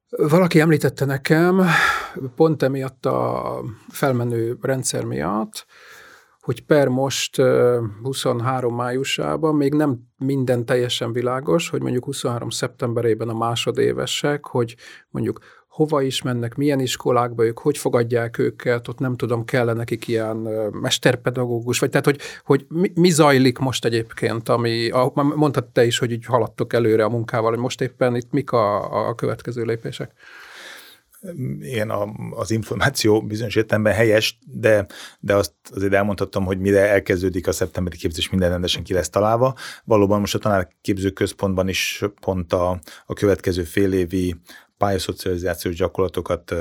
valaki 0.09 0.59
említette 0.59 1.05
nekem, 1.05 1.65
pont 2.35 2.63
emiatt 2.63 3.05
a 3.05 3.61
felmenő 3.89 4.57
rendszer 4.61 5.03
miatt, 5.03 5.65
hogy 6.39 6.65
per 6.65 6.87
most 6.87 7.41
23 8.01 8.75
májusában 8.75 9.55
még 9.55 9.73
nem 9.73 9.99
minden 10.17 10.65
teljesen 10.65 11.11
világos, 11.11 11.69
hogy 11.69 11.81
mondjuk 11.81 12.03
23 12.03 12.49
szeptemberében 12.49 13.29
a 13.29 13.37
másodévesek, 13.37 14.45
hogy 14.45 14.75
mondjuk 15.09 15.39
hova 15.77 16.01
is 16.01 16.21
mennek, 16.21 16.55
milyen 16.55 16.79
iskolákba 16.79 17.45
ők, 17.45 17.59
hogy 17.59 17.77
fogadják 17.77 18.37
őket, 18.37 18.87
ott 18.87 18.99
nem 18.99 19.15
tudom, 19.15 19.45
kell 19.45 19.73
nekik 19.73 20.07
ilyen 20.07 20.35
mesterpedagógus, 20.71 21.79
vagy 21.79 21.89
tehát, 21.89 22.05
hogy, 22.05 22.19
hogy 22.43 22.65
mi, 22.69 22.91
mi 22.95 23.09
zajlik 23.09 23.57
most 23.57 23.85
egyébként, 23.85 24.49
ami, 24.49 24.89
a, 24.89 25.11
mondtad 25.13 25.65
te 25.65 25.85
is, 25.85 25.97
hogy 25.97 26.11
így 26.11 26.25
haladtok 26.25 26.73
előre 26.73 27.03
a 27.03 27.09
munkával, 27.09 27.49
hogy 27.49 27.59
most 27.59 27.81
éppen 27.81 28.15
itt 28.15 28.31
mik 28.31 28.51
a, 28.51 29.07
a 29.07 29.15
következő 29.15 29.63
lépések? 29.63 30.11
igen, 31.59 31.89
a, 31.89 32.07
az 32.29 32.51
információ 32.51 33.21
bizonyos 33.21 33.55
értelemben 33.55 33.93
helyes, 33.93 34.39
de, 34.45 34.85
de 35.19 35.35
azt 35.35 35.53
azért 35.71 35.93
elmondhatom, 35.93 36.45
hogy 36.45 36.59
mire 36.59 36.89
elkezdődik 36.89 37.47
a 37.47 37.51
szeptemberi 37.51 37.97
képzés, 37.97 38.29
minden 38.29 38.49
rendesen 38.49 38.83
ki 38.83 38.93
lesz 38.93 39.09
találva. 39.09 39.55
Valóban 39.83 40.19
most 40.19 40.35
a 40.35 40.39
tanárképző 40.39 41.09
központban 41.09 41.67
is 41.67 42.03
pont 42.21 42.53
a, 42.53 42.79
a 43.05 43.13
következő 43.13 43.63
fél 43.63 43.93
évi 43.93 44.35
pályaszocializációs 44.77 45.75
gyakorlatokat 45.75 46.55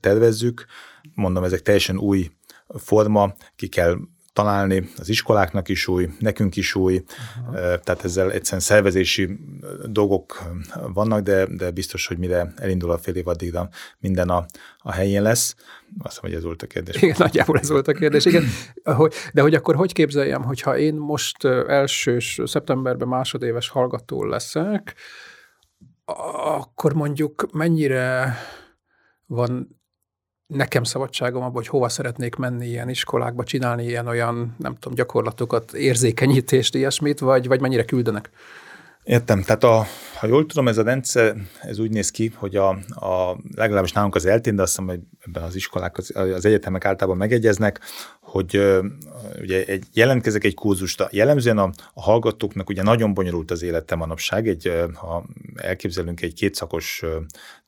tervezzük. 0.00 0.66
Mondom, 1.14 1.44
ezek 1.44 1.60
teljesen 1.60 1.98
új 1.98 2.30
forma, 2.68 3.34
ki 3.56 3.68
kell 3.68 3.96
találni, 4.32 4.88
az 4.96 5.08
iskoláknak 5.08 5.68
is 5.68 5.88
új, 5.88 6.08
nekünk 6.18 6.56
is 6.56 6.74
új, 6.74 6.94
uh-huh. 7.40 7.54
tehát 7.54 8.04
ezzel 8.04 8.32
egyszerűen 8.32 8.62
szervezési 8.62 9.38
dolgok 9.84 10.42
vannak, 10.92 11.20
de, 11.20 11.46
de 11.46 11.70
biztos, 11.70 12.06
hogy 12.06 12.18
mire 12.18 12.52
elindul 12.56 12.90
a 12.90 12.98
fél 12.98 13.14
év 13.14 13.28
addigra 13.28 13.68
minden 13.98 14.28
a, 14.28 14.46
a 14.78 14.92
helyén 14.92 15.22
lesz. 15.22 15.54
Azt 15.98 16.14
hiszem, 16.14 16.30
hogy 16.30 16.34
ez 16.38 16.42
volt 16.42 16.62
a 16.62 16.66
kérdés. 16.66 17.02
Igen, 17.02 17.16
nagyjából 17.18 17.58
ez 17.58 17.68
volt 17.68 17.88
a 17.88 17.92
kérdés. 17.92 18.24
Igen. 18.24 18.44
De 19.32 19.42
hogy 19.42 19.54
akkor 19.54 19.74
hogy 19.74 19.92
képzeljem, 19.92 20.42
hogyha 20.42 20.78
én 20.78 20.94
most 20.94 21.44
elsős, 21.66 22.40
szeptemberben 22.44 23.08
másodéves 23.08 23.68
hallgató 23.68 24.24
leszek, 24.24 24.94
akkor 26.56 26.92
mondjuk 26.92 27.46
mennyire 27.52 28.34
van 29.26 29.80
nekem 30.46 30.84
szabadságom 30.84 31.42
abban, 31.42 31.52
hogy 31.52 31.66
hova 31.66 31.88
szeretnék 31.88 32.34
menni 32.34 32.66
ilyen 32.66 32.88
iskolákba, 32.88 33.44
csinálni 33.44 33.84
ilyen-olyan, 33.84 34.54
nem 34.58 34.74
tudom, 34.74 34.94
gyakorlatokat, 34.94 35.72
érzékenyítést, 35.72 36.74
ilyesmit, 36.74 37.18
vagy, 37.18 37.46
vagy 37.46 37.60
mennyire 37.60 37.84
küldenek? 37.84 38.30
Értem, 39.04 39.42
tehát 39.42 39.64
a, 39.64 39.86
ha 40.20 40.26
jól 40.26 40.46
tudom, 40.46 40.68
ez 40.68 40.78
a 40.78 40.82
rendszer, 40.82 41.36
ez 41.60 41.78
úgy 41.78 41.90
néz 41.90 42.10
ki, 42.10 42.32
hogy 42.36 42.56
a, 42.56 42.68
a 42.88 43.36
legalábbis 43.54 43.92
nálunk 43.92 44.14
az 44.14 44.26
eltén, 44.26 44.56
de 44.56 44.62
azt 44.62 44.70
hiszem, 44.70 44.86
hogy 44.86 45.00
ebben 45.26 45.42
az 45.42 45.54
iskolák, 45.54 45.98
az, 45.98 46.12
az 46.16 46.44
egyetemek 46.44 46.84
általában 46.84 47.18
megegyeznek, 47.18 47.80
hogy 48.20 48.80
ugye 49.40 49.64
egy, 49.64 49.84
jelentkezek 49.92 50.44
egy 50.44 50.54
kurzusra. 50.54 51.08
Jellemzően 51.10 51.58
a, 51.58 51.70
a 51.94 52.02
hallgatóknak 52.02 52.68
ugye 52.68 52.82
nagyon 52.82 53.14
bonyolult 53.14 53.50
az 53.50 53.62
élete 53.62 53.94
manapság. 53.94 54.48
Egy, 54.48 54.72
ha 54.94 55.24
elképzelünk 55.54 56.22
egy 56.22 56.34
kétszakos 56.34 57.02
uh, 57.02 57.10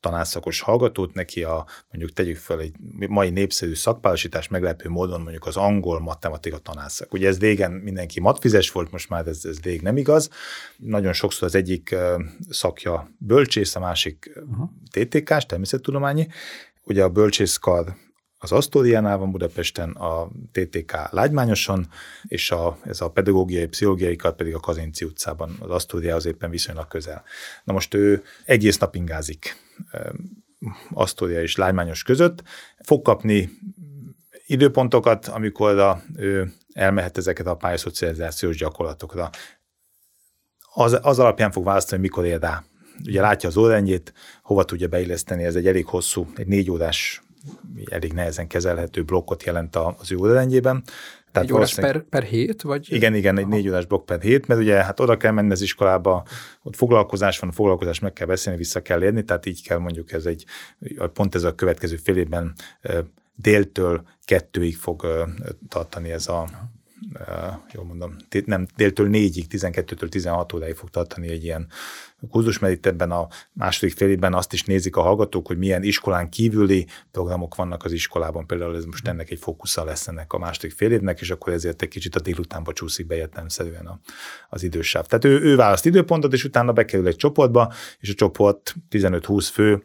tanárszakos 0.03 0.61
hallgatót, 0.61 1.15
neki 1.15 1.43
a, 1.43 1.67
mondjuk 1.91 2.13
tegyük 2.13 2.37
fel 2.37 2.61
egy 2.61 2.75
mai 3.09 3.31
népszerű 3.31 3.75
szakpárosítás 3.75 4.49
meglepő 4.49 4.89
módon 4.89 5.21
mondjuk 5.21 5.47
az 5.47 5.57
angol 5.57 6.01
matematika 6.01 6.59
tanárszak. 6.59 7.13
Ugye 7.13 7.29
ez 7.29 7.39
régen 7.39 7.73
mindenki 7.73 8.21
matfizes 8.21 8.71
volt, 8.71 8.91
most 8.91 9.09
már 9.09 9.27
ez, 9.27 9.41
ez 9.45 9.61
rég 9.63 9.83
nem 9.83 9.97
igaz. 9.97 10.29
Nagyon 10.77 11.13
sokszor 11.13 11.49
az 11.49 11.55
egyik 11.55 11.95
szakja 12.49 13.11
bölcsész, 13.19 13.77
a 13.77 13.81
másik 13.81 14.33
uh-huh. 14.37 14.71
TTK-s, 14.91 15.47
természettudományi. 15.47 16.29
Ugye 16.85 17.05
a 17.05 17.09
bölcsészkar 17.09 17.97
az 18.39 18.53
Asztóriánál 18.53 19.19
van 19.19 19.31
Budapesten, 19.31 19.91
a 19.91 20.29
TTK 20.53 21.11
Lágymányoson, 21.11 21.87
és 22.23 22.51
a, 22.51 22.79
ez 22.85 23.01
a 23.01 23.11
pedagógiai, 23.11 23.67
pszichológiai 23.67 24.17
kar 24.17 24.35
pedig 24.35 24.55
a 24.55 24.61
Kazinci 24.61 25.05
utcában, 25.05 25.57
az 25.61 25.71
Asztóriához 25.71 26.27
éppen 26.27 26.51
viszonylag 26.51 26.89
közel. 26.89 27.23
Na 27.65 27.73
most 27.73 27.95
ő 27.95 28.23
egész 28.45 28.79
nap 28.79 28.95
ingázik 28.95 29.57
Asztória 30.93 31.43
és 31.43 31.57
Lágymányos 31.57 32.03
között, 32.03 32.43
fog 32.79 33.03
kapni 33.03 33.51
időpontokat, 34.47 35.27
amikor 35.27 35.79
a, 35.79 36.03
ő 36.17 36.53
elmehet 36.73 37.19
ezeket 37.19 37.47
a 37.47 37.57
pályaszocializációs 37.57 38.57
gyakorlatokra. 38.57 39.31
Az, 40.75 40.99
az 41.03 41.19
alapján 41.19 41.51
fog 41.51 41.65
választani, 41.65 42.01
hogy 42.01 42.11
mikor 42.11 42.25
ér 42.25 42.41
rá. 42.41 42.63
Ugye 43.07 43.21
látja 43.21 43.49
az 43.49 43.57
órendjét, 43.57 44.13
hova 44.43 44.65
tudja 44.65 44.89
beilleszteni, 44.89 45.45
ez 45.45 45.55
egy 45.55 45.67
elég 45.67 45.87
hosszú, 45.87 46.27
egy 46.37 46.47
négy 46.47 46.71
órás 46.71 47.23
elég 47.91 48.13
nehezen 48.13 48.47
kezelhető 48.47 49.03
blokkot 49.03 49.43
jelent 49.43 49.77
az 49.77 50.13
ő 50.13 50.17
órarendjében. 50.17 50.83
Tehát 51.33 51.49
egy 51.49 51.55
órás 51.55 51.75
per, 51.75 52.03
per 52.03 52.23
hét? 52.23 52.63
Vagy? 52.63 52.93
Igen, 52.93 53.15
igen, 53.15 53.39
egy 53.39 53.47
négy 53.47 53.69
órás 53.69 53.87
blokk 53.87 54.07
per 54.07 54.21
hét, 54.21 54.47
mert 54.47 54.61
ugye 54.61 54.85
hát 54.85 55.01
oda 55.01 55.17
kell 55.17 55.33
menni 55.33 55.51
az 55.51 55.61
iskolába, 55.61 56.25
ott 56.63 56.77
foglalkozás 56.77 57.39
van, 57.39 57.51
a 57.51 57.53
foglalkozás 57.53 57.99
meg 57.99 58.13
kell 58.13 58.27
beszélni, 58.27 58.59
vissza 58.59 58.83
kell 58.83 59.03
érni, 59.03 59.25
tehát 59.25 59.47
így 59.47 59.63
kell 59.63 59.79
mondjuk 59.79 60.13
ez 60.13 60.27
egy, 60.27 60.45
pont 61.13 61.35
ez 61.35 61.43
a 61.43 61.55
következő 61.55 61.97
fél 61.97 62.17
évben 62.17 62.55
déltől 63.35 64.03
kettőig 64.25 64.77
fog 64.77 65.27
tartani 65.69 66.11
ez 66.11 66.29
a, 66.29 66.49
jól 67.73 67.85
mondom, 67.85 68.17
nem, 68.45 68.67
déltől 68.77 69.09
négyig, 69.09 69.47
12-től 69.51 70.09
16 70.09 70.53
óráig 70.53 70.75
fog 70.75 70.91
tartani 70.91 71.29
egy 71.29 71.45
ilyen 71.45 71.67
kurzus, 72.31 72.59
mert 72.59 72.75
itt 72.75 72.87
ebben 72.87 73.11
a 73.11 73.29
második 73.53 73.97
félében 73.97 74.35
azt 74.35 74.53
is 74.53 74.65
nézik 74.65 74.97
a 74.97 75.03
hallgatók, 75.03 75.47
hogy 75.47 75.59
milyen 75.59 75.83
iskolán 75.83 76.29
kívüli 76.29 76.87
programok 77.11 77.55
vannak 77.55 77.85
az 77.85 77.93
iskolában. 77.93 78.47
Például 78.47 78.77
ez 78.77 78.85
most 78.85 79.09
ennek 79.09 79.31
egy 79.31 79.39
fókusza 79.39 79.85
lesz 79.85 80.09
ennek 80.09 80.33
a 80.33 80.39
második 80.39 80.73
fél 80.73 80.91
és 80.93 81.31
akkor 81.31 81.53
ezért 81.53 81.83
egy 81.83 81.89
kicsit 81.89 82.17
a 82.17 82.21
délutánba 82.21 82.73
csúszik 82.73 83.07
be 83.07 83.15
értelemszerűen 83.15 83.87
a, 83.87 84.01
az 84.49 84.63
idősáv. 84.63 85.07
Tehát 85.07 85.25
ő, 85.25 85.41
ő 85.41 85.57
választ 85.57 85.87
időpontot, 85.87 86.33
és 86.33 86.45
utána 86.45 86.73
bekerül 86.73 87.07
egy 87.07 87.17
csoportba, 87.17 87.73
és 87.99 88.11
a 88.11 88.15
csoport 88.15 88.75
15-20 88.91 89.49
fő 89.53 89.85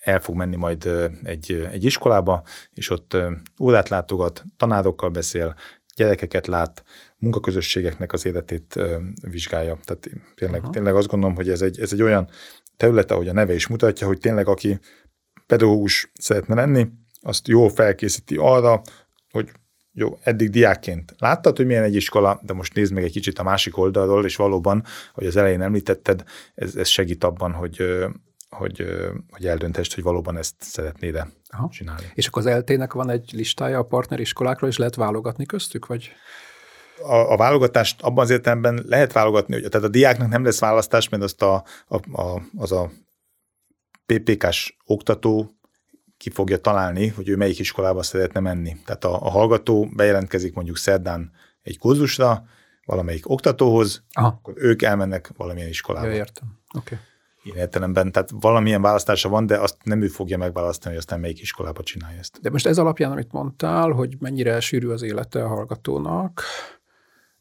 el 0.00 0.20
fog 0.20 0.36
menni 0.36 0.56
majd 0.56 0.88
egy, 1.22 1.68
egy 1.72 1.84
iskolába, 1.84 2.42
és 2.74 2.90
ott 2.90 3.16
órát 3.60 3.88
látogat, 3.88 4.44
tanárokkal 4.56 5.08
beszél, 5.08 5.54
gyerekeket 5.96 6.46
lát, 6.46 6.84
munkaközösségeknek 7.18 8.12
az 8.12 8.26
életét 8.26 8.80
vizsgálja. 9.30 9.78
Tehát 9.84 10.10
tényleg, 10.34 10.62
tényleg 10.70 10.94
azt 10.94 11.08
gondolom, 11.08 11.36
hogy 11.36 11.48
ez 11.48 11.62
egy, 11.62 11.80
ez 11.80 11.92
egy 11.92 12.02
olyan 12.02 12.28
terület, 12.76 13.10
ahogy 13.10 13.28
a 13.28 13.32
neve 13.32 13.54
is 13.54 13.66
mutatja, 13.66 14.06
hogy 14.06 14.18
tényleg 14.18 14.48
aki 14.48 14.78
pedagógus 15.46 16.10
szeretne 16.20 16.54
lenni, 16.54 16.88
azt 17.20 17.48
jól 17.48 17.70
felkészíti 17.70 18.36
arra, 18.38 18.82
hogy 19.30 19.50
jó, 19.92 20.18
eddig 20.22 20.50
diákként 20.50 21.14
láttad, 21.18 21.56
hogy 21.56 21.66
milyen 21.66 21.82
egy 21.82 21.94
iskola, 21.94 22.40
de 22.42 22.52
most 22.52 22.74
nézd 22.74 22.92
meg 22.92 23.04
egy 23.04 23.12
kicsit 23.12 23.38
a 23.38 23.42
másik 23.42 23.76
oldalról, 23.78 24.24
és 24.24 24.36
valóban, 24.36 24.84
hogy 25.12 25.26
az 25.26 25.36
elején 25.36 25.62
említetted, 25.62 26.24
ez, 26.54 26.76
ez 26.76 26.88
segít 26.88 27.24
abban, 27.24 27.52
hogy, 27.52 27.84
hogy, 28.54 28.86
hogy 29.30 29.46
eldöntest, 29.46 29.94
hogy 29.94 30.02
valóban 30.02 30.36
ezt 30.36 30.54
szeretnéd 30.58 31.26
Aha. 31.48 31.68
csinálni. 31.70 32.10
És 32.14 32.26
akkor 32.26 32.42
az 32.42 32.48
eltének 32.48 32.92
van 32.92 33.10
egy 33.10 33.30
listája 33.32 33.78
a 33.78 33.84
partneriskolákról, 33.84 34.70
és 34.70 34.76
lehet 34.76 34.94
válogatni 34.94 35.46
köztük, 35.46 35.86
vagy? 35.86 36.12
A, 37.02 37.14
a 37.14 37.36
válogatást 37.36 38.02
abban 38.02 38.24
az 38.24 38.30
értelemben 38.30 38.84
lehet 38.86 39.12
válogatni, 39.12 39.54
hogy 39.54 39.68
tehát 39.68 39.86
a 39.86 39.90
diáknak 39.90 40.28
nem 40.28 40.44
lesz 40.44 40.60
választás, 40.60 41.08
mert 41.08 41.22
azt 41.22 41.42
a, 41.42 41.64
a, 41.86 42.22
a, 42.22 42.42
az 42.56 42.72
a 42.72 42.90
PPK-s 44.06 44.76
oktató 44.84 45.50
ki 46.16 46.30
fogja 46.30 46.58
találni, 46.58 47.08
hogy 47.08 47.28
ő 47.28 47.36
melyik 47.36 47.58
iskolába 47.58 48.02
szeretne 48.02 48.40
menni. 48.40 48.76
Tehát 48.84 49.04
a, 49.04 49.22
a 49.22 49.30
hallgató 49.30 49.88
bejelentkezik 49.96 50.54
mondjuk 50.54 50.76
szerdán 50.76 51.32
egy 51.62 51.78
kurzusra, 51.78 52.44
valamelyik 52.84 53.30
oktatóhoz, 53.30 54.04
Aha. 54.12 54.26
akkor 54.26 54.54
ők 54.56 54.82
elmennek 54.82 55.30
valamilyen 55.36 55.68
iskolába. 55.68 56.06
Ja, 56.06 56.14
értem. 56.14 56.58
Oké. 56.76 56.94
Okay. 56.94 56.98
Ilyen 57.44 57.56
értelemben, 57.56 58.12
tehát 58.12 58.30
valamilyen 58.40 58.82
választása 58.82 59.28
van, 59.28 59.46
de 59.46 59.58
azt 59.58 59.76
nem 59.82 60.02
ő 60.02 60.06
fogja 60.06 60.38
megválasztani, 60.38 60.94
hogy 60.94 61.02
aztán 61.02 61.20
melyik 61.20 61.40
iskolába 61.40 61.82
csinálja 61.82 62.18
ezt. 62.18 62.38
De 62.40 62.50
most 62.50 62.66
ez 62.66 62.78
alapján, 62.78 63.10
amit 63.10 63.32
mondtál, 63.32 63.90
hogy 63.90 64.16
mennyire 64.18 64.60
sűrű 64.60 64.88
az 64.88 65.02
élete 65.02 65.44
a 65.44 65.48
hallgatónak, 65.48 66.42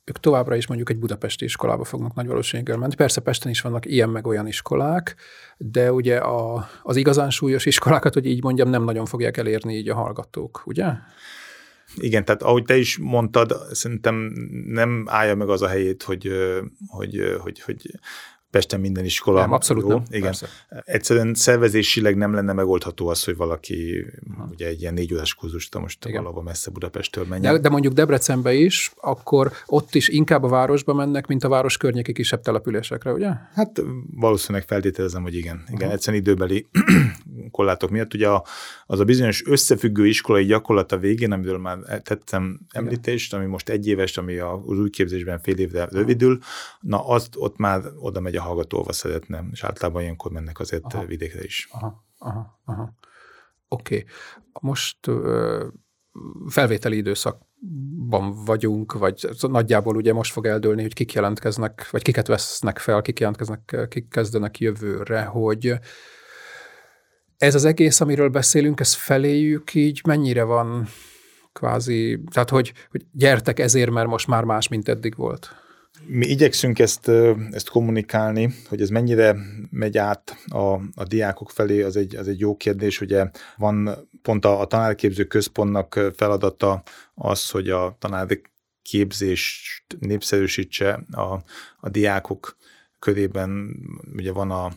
ők 0.06 0.20
továbbra 0.20 0.56
is 0.56 0.68
mondjuk 0.68 0.90
egy 0.90 1.00
budapesti 1.00 1.46
iskolába 1.46 1.84
fognak 1.84 2.14
nagy 2.14 2.28
valószínűséggel 2.28 2.78
menni. 2.78 2.96
Persze 2.96 3.22
Pesten 3.22 3.52
is 3.52 3.62
vannak 3.62 3.86
ilyen 3.86 4.10
meg 4.10 4.28
olyan 4.28 4.48
iskolák, 4.48 5.16
de 5.58 5.92
ugye 5.92 6.18
a, 6.18 6.68
az 6.84 6.96
igazán 6.96 7.30
súlyos 7.30 7.66
iskolákat, 7.66 8.14
hogy 8.14 8.26
így 8.26 8.44
mondjam, 8.44 8.70
nem 8.70 8.84
nagyon 8.84 9.06
fogják 9.06 9.38
elérni 9.38 9.76
így 9.76 9.90
a 9.90 9.96
hallgatók, 9.96 10.62
ugye? 10.66 10.86
Igen, 11.96 12.26
tehát 12.26 12.44
ahogy 12.44 12.64
te 12.64 12.78
is 12.78 12.98
mondtad, 12.98 13.54
szerintem 13.72 14.16
nem 14.66 15.06
állja 15.08 15.36
meg 15.36 15.50
az 15.50 15.62
a 15.62 15.68
helyét, 15.68 16.04
hogy, 16.04 16.30
hogy, 16.88 17.38
hogy, 17.40 17.62
hogy 17.62 18.00
Pesten 18.54 18.80
minden 18.80 19.06
iskola. 19.06 19.40
Nem, 19.40 19.52
abszolút 19.52 19.84
jó. 19.84 19.90
nem. 19.90 20.04
Igen. 20.10 20.22
Persze. 20.22 20.48
Egyszerűen 20.70 21.34
szervezésileg 21.34 22.18
nem 22.18 22.34
lenne 22.34 22.54
megoldható 22.54 23.08
az, 23.08 23.24
hogy 23.24 23.36
valaki 23.36 24.06
ha. 24.38 24.48
ugye 24.52 24.68
egy 24.68 24.82
ilyen 24.82 24.94
négy 24.94 25.14
órás 25.14 25.34
kurzust 25.34 25.80
most 25.80 26.06
Igen. 26.06 26.22
valahol 26.22 26.44
messze 26.44 26.72
Budapesttől 26.72 27.26
menjen. 27.30 27.54
De, 27.54 27.60
de 27.60 27.70
mondjuk 27.70 27.94
Debrecenbe 27.94 28.54
is, 28.54 28.92
akkor 29.02 29.52
ott 29.66 29.96
is 29.96 30.08
inkább 30.08 30.44
a 30.44 30.48
városba 30.48 30.94
mennek, 30.94 31.28
mint 31.28 31.44
a 31.44 31.50
város 31.50 31.78
környéki 31.78 32.14
kisebb 32.14 32.42
településekre, 32.42 33.12
ugye? 33.12 33.30
Hát 33.54 33.82
valószínűleg 34.16 34.68
feltételezem, 34.68 35.22
hogy 35.22 35.36
igen. 35.36 35.62
Igen, 35.66 35.74
uh-huh. 35.74 35.92
egyszerűen 35.92 36.22
időbeli 36.22 36.68
korlátok 37.52 37.90
miatt. 37.90 38.14
Ugye 38.14 38.28
az 38.86 39.00
a 39.00 39.04
bizonyos 39.04 39.46
összefüggő 39.46 40.08
iskolai 40.08 40.46
gyakorlat 40.46 40.92
a 40.92 40.98
végén, 40.98 41.32
amiről 41.32 41.58
már 41.58 41.78
tettem 42.04 42.60
említést, 42.70 43.34
ami 43.34 43.46
most 43.46 43.70
egy 43.70 43.88
éves, 43.88 44.18
ami 44.18 44.38
az 44.38 44.80
új 44.80 44.90
képzésben 44.90 45.40
fél 45.40 45.58
évre 45.58 45.88
rövidül, 45.92 46.40
na 46.80 47.08
azt 47.08 47.34
ott 47.36 47.58
már 47.58 47.82
oda 48.00 48.20
megy 48.20 48.36
a 48.36 48.42
hallgató 48.44 48.86
szeretne, 48.90 49.46
és 49.52 49.64
általában 49.64 50.02
ilyenkor 50.02 50.32
mennek 50.32 50.60
azért 50.60 50.94
aha. 50.94 51.06
vidékre 51.06 51.44
is. 51.44 51.68
Aha, 51.72 52.06
aha, 52.18 52.62
aha. 52.66 52.94
Oké. 53.68 53.96
Okay. 53.96 54.08
Most 54.60 55.08
ö, 55.08 55.68
felvételi 56.48 56.98
időszakban 56.98 58.46
vagyunk, 58.46 58.94
vagy 58.94 59.30
nagyjából 59.42 59.96
ugye 59.96 60.14
most 60.14 60.32
fog 60.32 60.46
eldőlni, 60.46 60.82
hogy 60.82 60.94
kik 60.94 61.14
jelentkeznek, 61.14 61.90
vagy 61.92 62.02
kiket 62.02 62.28
vesznek 62.28 62.80
fel, 62.80 63.02
kik 63.02 63.20
jelentkeznek, 63.20 63.88
kik 63.90 64.08
kezdenek 64.10 64.60
jövőre, 64.60 65.24
hogy 65.24 65.74
ez 67.38 67.56
az 67.56 67.66
egész, 67.66 68.02
amiről 68.02 68.30
beszélünk, 68.30 68.80
ez 68.80 68.94
feléjük 68.94 69.74
így 69.74 70.02
mennyire 70.06 70.44
van 70.44 70.88
kvázi, 71.54 72.24
tehát 72.32 72.50
hogy, 72.50 72.74
hogy 72.90 73.06
gyertek 73.12 73.60
ezért, 73.60 73.92
mert 73.92 74.08
most 74.08 74.28
már 74.28 74.44
más, 74.44 74.68
mint 74.68 74.90
eddig 74.90 75.16
volt? 75.16 75.63
Mi 76.02 76.26
igyekszünk 76.26 76.80
ezt, 76.80 77.08
ezt 77.52 77.70
kommunikálni, 77.70 78.54
hogy 78.70 78.82
ez 78.82 78.90
mennyire 78.90 79.36
megy 79.70 79.98
át 79.98 80.38
a, 80.48 80.74
a 80.96 81.04
diákok 81.08 81.50
felé, 81.50 81.82
az 81.82 81.96
egy, 81.96 82.16
az 82.16 82.28
egy 82.28 82.40
jó 82.40 82.56
kérdés. 82.58 83.02
Ugye 83.02 83.30
van 83.58 84.08
pont 84.22 84.46
a, 84.46 84.60
a 84.60 84.66
tanárképző 84.66 85.24
központnak 85.24 86.00
feladata 86.16 86.84
az, 87.16 87.50
hogy 87.50 87.70
a 87.70 87.96
tanárképzést 88.00 89.98
népszerűsítse 90.00 91.06
a, 91.12 91.44
a 91.80 91.90
diákok 91.90 92.58
körében. 93.00 93.76
Ugye 94.16 94.32
van 94.32 94.52
a, 94.52 94.72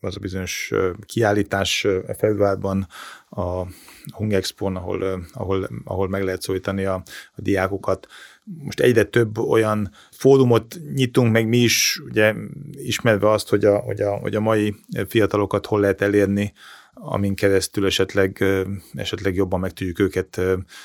az 0.00 0.16
a 0.16 0.20
bizonyos 0.20 0.72
kiállítás 1.06 1.86
februárban 2.18 2.86
a 3.28 3.66
Hungexpo-n, 4.12 4.76
ahol, 4.76 5.26
ahol, 5.32 5.68
ahol 5.84 6.08
meg 6.08 6.22
lehet 6.22 6.42
szólítani 6.42 6.84
a, 6.84 7.02
a 7.34 7.40
diákokat. 7.40 8.06
Most 8.44 8.80
egyre 8.80 9.04
több 9.04 9.38
olyan 9.38 9.90
fórumot 10.10 10.76
nyitunk 10.94 11.32
meg 11.32 11.48
mi 11.48 11.58
is, 11.58 12.00
ugye 12.04 12.34
ismerve 12.72 13.30
azt, 13.30 13.48
hogy 13.48 13.64
a, 13.64 13.78
hogy 13.78 14.00
a, 14.00 14.16
hogy 14.16 14.34
a 14.34 14.40
mai 14.40 14.74
fiatalokat 15.08 15.66
hol 15.66 15.80
lehet 15.80 16.00
elérni, 16.00 16.52
amin 16.94 17.34
keresztül 17.34 17.86
esetleg, 17.86 18.44
esetleg 18.92 19.34
jobban 19.34 19.60
meg 19.60 19.72
tudjuk 19.72 19.98
őket 19.98 20.40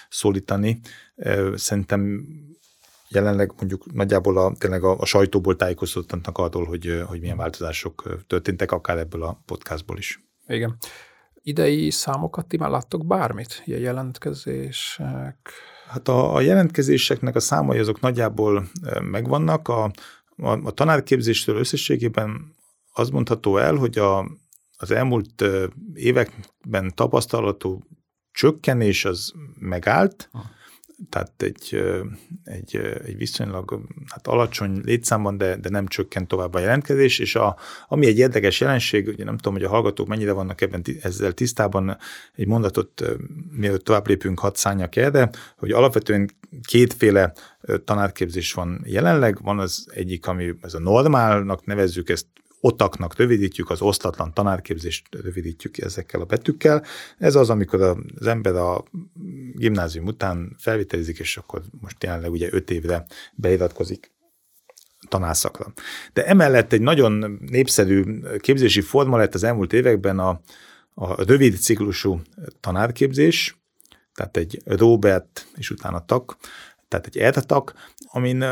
szólítani. 0.09 0.79
Szerintem 1.55 2.27
jelenleg 3.09 3.53
mondjuk 3.57 3.93
nagyjából 3.93 4.37
a, 4.37 4.53
tényleg 4.57 4.83
a, 4.83 4.99
a 4.99 5.05
sajtóból 5.05 5.55
tájékoztatnak 5.55 6.37
arról, 6.37 6.65
hogy, 6.65 7.03
hogy 7.05 7.19
milyen 7.19 7.37
változások 7.37 8.23
történtek, 8.27 8.71
akár 8.71 8.97
ebből 8.97 9.23
a 9.23 9.41
podcastból 9.45 9.97
is. 9.97 10.23
Igen. 10.47 10.77
Idei 11.43 11.89
számokat 11.89 12.47
ti 12.47 12.57
már 12.57 12.69
láttok 12.69 13.05
bármit? 13.05 13.61
Ilyen 13.65 13.79
jelentkezések? 13.79 15.37
Hát 15.89 16.07
a, 16.07 16.35
a 16.35 16.41
jelentkezéseknek 16.41 17.35
a 17.35 17.39
számai 17.39 17.79
azok 17.79 17.99
nagyjából 17.99 18.69
megvannak. 19.01 19.67
A, 19.67 19.83
a, 20.35 20.49
a 20.49 20.71
tanárképzéstől 20.71 21.57
összességében 21.57 22.55
az 22.93 23.09
mondható 23.09 23.57
el, 23.57 23.75
hogy 23.75 23.97
a, 23.97 24.25
az 24.77 24.91
elmúlt 24.91 25.43
években 25.93 26.91
tapasztalható 26.95 27.83
csökkenés 28.31 29.05
az 29.05 29.33
megállt, 29.59 30.29
ah 30.31 30.41
tehát 31.09 31.41
egy, 31.41 31.83
egy, 32.43 32.75
egy 33.05 33.17
viszonylag 33.17 33.81
hát 34.05 34.27
alacsony 34.27 34.81
létszámban, 34.83 35.37
de, 35.37 35.55
de 35.55 35.69
nem 35.69 35.87
csökkent 35.87 36.27
tovább 36.27 36.53
a 36.53 36.59
jelentkezés, 36.59 37.19
és 37.19 37.35
a, 37.35 37.57
ami 37.87 38.05
egy 38.05 38.17
érdekes 38.17 38.59
jelenség, 38.59 39.07
ugye 39.07 39.23
nem 39.23 39.35
tudom, 39.35 39.53
hogy 39.53 39.63
a 39.63 39.69
hallgatók 39.69 40.07
mennyire 40.07 40.31
vannak 40.31 40.61
ebben 40.61 40.83
ezzel 41.01 41.31
tisztában, 41.31 41.97
egy 42.35 42.47
mondatot, 42.47 43.03
mielőtt 43.51 43.83
tovább 43.83 44.07
lépünk, 44.07 44.39
hadd 44.39 44.55
szálljak 44.55 44.95
erre, 44.95 45.29
hogy 45.57 45.71
alapvetően 45.71 46.29
kétféle 46.67 47.33
tanárképzés 47.85 48.53
van 48.53 48.81
jelenleg, 48.85 49.41
van 49.41 49.59
az 49.59 49.87
egyik, 49.93 50.27
ami 50.27 50.53
ez 50.61 50.73
a 50.73 50.79
normálnak 50.79 51.65
nevezzük, 51.65 52.09
ezt 52.09 52.25
otaknak 52.61 53.15
rövidítjük, 53.15 53.69
az 53.69 53.81
osztatlan 53.81 54.33
tanárképzést 54.33 55.07
rövidítjük 55.21 55.77
ezekkel 55.77 56.21
a 56.21 56.25
betűkkel. 56.25 56.83
Ez 57.17 57.35
az, 57.35 57.49
amikor 57.49 57.81
az 57.81 58.27
ember 58.27 58.55
a 58.55 58.83
gimnázium 59.53 60.05
után 60.05 60.55
felvételizik, 60.57 61.19
és 61.19 61.37
akkor 61.37 61.61
most 61.81 62.03
jelenleg 62.03 62.31
ugye 62.31 62.47
öt 62.51 62.71
évre 62.71 63.05
beiratkozik 63.35 64.11
tanárszakra. 65.07 65.73
De 66.13 66.25
emellett 66.25 66.73
egy 66.73 66.81
nagyon 66.81 67.39
népszerű 67.49 68.03
képzési 68.37 68.81
forma 68.81 69.17
lett 69.17 69.33
az 69.33 69.43
elmúlt 69.43 69.73
években 69.73 70.19
a, 70.19 70.41
a 70.93 71.23
rövid 71.23 71.57
ciklusú 71.57 72.21
tanárképzés, 72.59 73.57
tehát 74.13 74.37
egy 74.37 74.61
Robert 74.65 75.47
és 75.55 75.69
utána 75.69 76.05
tak, 76.05 76.37
tehát 76.87 77.05
egy 77.05 77.17
ertak, 77.17 77.73
amin 77.97 78.43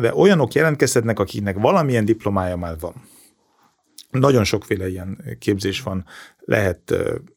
de 0.00 0.14
olyanok 0.14 0.52
jelentkezhetnek, 0.52 1.18
akiknek 1.18 1.58
valamilyen 1.58 2.04
diplomája 2.04 2.56
már 2.56 2.78
van. 2.78 2.94
Nagyon 4.10 4.44
sokféle 4.44 4.88
ilyen 4.88 5.36
képzés 5.38 5.82
van. 5.82 6.04
Lehet 6.38 6.94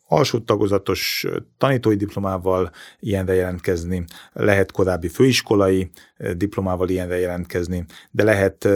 alsó 0.08 0.40
tagozatos 0.40 1.26
tanítói 1.58 1.96
diplomával 1.96 2.72
ilyenre 3.00 3.34
jelentkezni, 3.34 4.06
lehet 4.34 4.72
korábbi 4.72 5.08
főiskolai 5.08 5.90
diplomával 6.34 6.90
ilyenre 6.90 7.20
jelentkezni, 7.20 7.86
de 8.12 8.24
lehet 8.24 8.68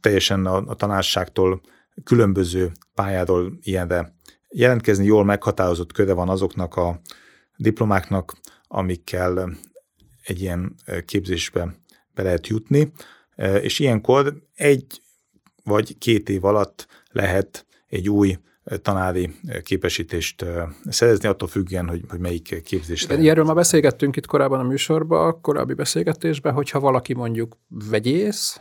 teljesen 0.00 0.46
a, 0.46 0.56
a 0.56 0.74
tanárságtól 0.74 1.60
különböző 2.04 2.72
pályáról 2.94 3.58
ilyenre 3.62 4.14
jelentkezni. 4.48 5.04
Jól 5.04 5.24
meghatározott 5.24 5.92
köre 5.92 6.12
van 6.12 6.28
azoknak 6.28 6.76
a 6.76 7.00
diplomáknak, 7.56 8.36
amikkel 8.68 9.56
egy 10.22 10.40
ilyen 10.40 10.74
képzésbe 11.04 11.74
be 12.16 12.22
lehet 12.22 12.46
jutni, 12.46 12.92
és 13.60 13.78
ilyenkor 13.78 14.42
egy 14.54 15.00
vagy 15.64 15.98
két 15.98 16.28
év 16.28 16.44
alatt 16.44 16.86
lehet 17.10 17.66
egy 17.88 18.08
új 18.08 18.38
tanári 18.82 19.34
képesítést 19.62 20.44
szerezni, 20.88 21.28
attól 21.28 21.48
függően, 21.48 21.88
hogy, 21.88 22.04
hogy 22.08 22.18
melyik 22.18 22.62
képzés. 22.64 23.04
Igen, 23.04 23.28
erről 23.28 23.44
már 23.44 23.54
beszélgettünk 23.54 24.16
itt 24.16 24.26
korábban 24.26 24.60
a 24.60 24.62
műsorban, 24.62 25.40
korábbi 25.40 25.74
beszélgetésben, 25.74 26.52
hogyha 26.52 26.80
valaki 26.80 27.14
mondjuk 27.14 27.56
vegyész, 27.90 28.60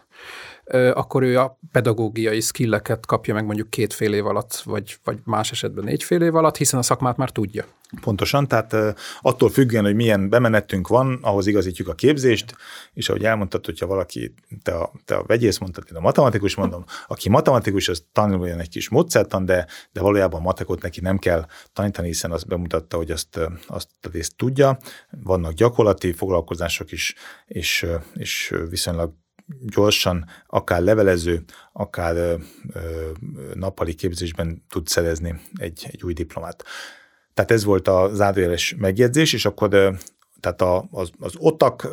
akkor 0.93 1.23
ő 1.23 1.39
a 1.39 1.59
pedagógiai 1.71 2.41
skilleket 2.41 3.05
kapja 3.05 3.33
meg 3.33 3.45
mondjuk 3.45 3.69
két 3.69 3.93
fél 3.93 4.13
év 4.13 4.25
alatt, 4.25 4.61
vagy, 4.65 4.97
vagy 5.03 5.19
más 5.23 5.51
esetben 5.51 5.83
négy 5.83 6.03
fél 6.03 6.21
év 6.21 6.35
alatt, 6.35 6.57
hiszen 6.57 6.79
a 6.79 6.83
szakmát 6.83 7.17
már 7.17 7.29
tudja. 7.29 7.65
Pontosan, 8.01 8.47
tehát 8.47 8.95
attól 9.21 9.49
függően, 9.49 9.83
hogy 9.83 9.95
milyen 9.95 10.29
bemenetünk 10.29 10.87
van, 10.87 11.19
ahhoz 11.21 11.47
igazítjuk 11.47 11.87
a 11.87 11.93
képzést, 11.93 12.55
és 12.93 13.09
ahogy 13.09 13.23
elmondtad, 13.23 13.65
hogyha 13.65 13.85
valaki, 13.85 14.33
te 14.63 14.75
a, 14.75 14.91
te 15.05 15.15
a 15.15 15.23
vegyész 15.23 15.57
mondtad, 15.57 15.83
én 15.91 15.97
a 15.97 15.99
matematikus 15.99 16.55
mondom, 16.55 16.83
aki 17.07 17.29
matematikus, 17.29 17.87
az 17.87 18.05
tanuljon 18.11 18.59
egy 18.59 18.69
kis 18.69 18.89
módszertan, 18.89 19.45
de, 19.45 19.67
de 19.91 20.01
valójában 20.01 20.41
matekot 20.41 20.81
neki 20.81 21.01
nem 21.01 21.17
kell 21.17 21.45
tanítani, 21.73 22.07
hiszen 22.07 22.31
azt 22.31 22.47
bemutatta, 22.47 22.97
hogy 22.97 23.11
azt, 23.11 23.39
azt 23.67 23.89
a 24.01 24.09
részt 24.11 24.35
tudja. 24.35 24.77
Vannak 25.23 25.53
gyakorlati 25.53 26.13
foglalkozások 26.13 26.91
is, 26.91 27.15
és, 27.45 27.85
és 28.13 28.55
viszonylag 28.69 29.13
gyorsan, 29.65 30.25
akár 30.47 30.81
levelező, 30.81 31.43
akár 31.73 32.15
ö, 32.15 32.35
ö, 32.73 33.11
nappali 33.53 33.93
képzésben 33.93 34.63
tud 34.69 34.87
szerezni 34.87 35.41
egy, 35.55 35.87
egy 35.91 36.03
új 36.03 36.13
diplomát. 36.13 36.63
Tehát 37.33 37.51
ez 37.51 37.63
volt 37.63 37.87
a 37.87 38.09
zárójeles 38.13 38.75
megjegyzés, 38.77 39.33
és 39.33 39.45
akkor 39.45 39.73
ö, 39.73 39.91
tehát 40.39 40.61
a, 40.61 40.87
az, 40.91 41.09
az 41.19 41.33
otak 41.37 41.87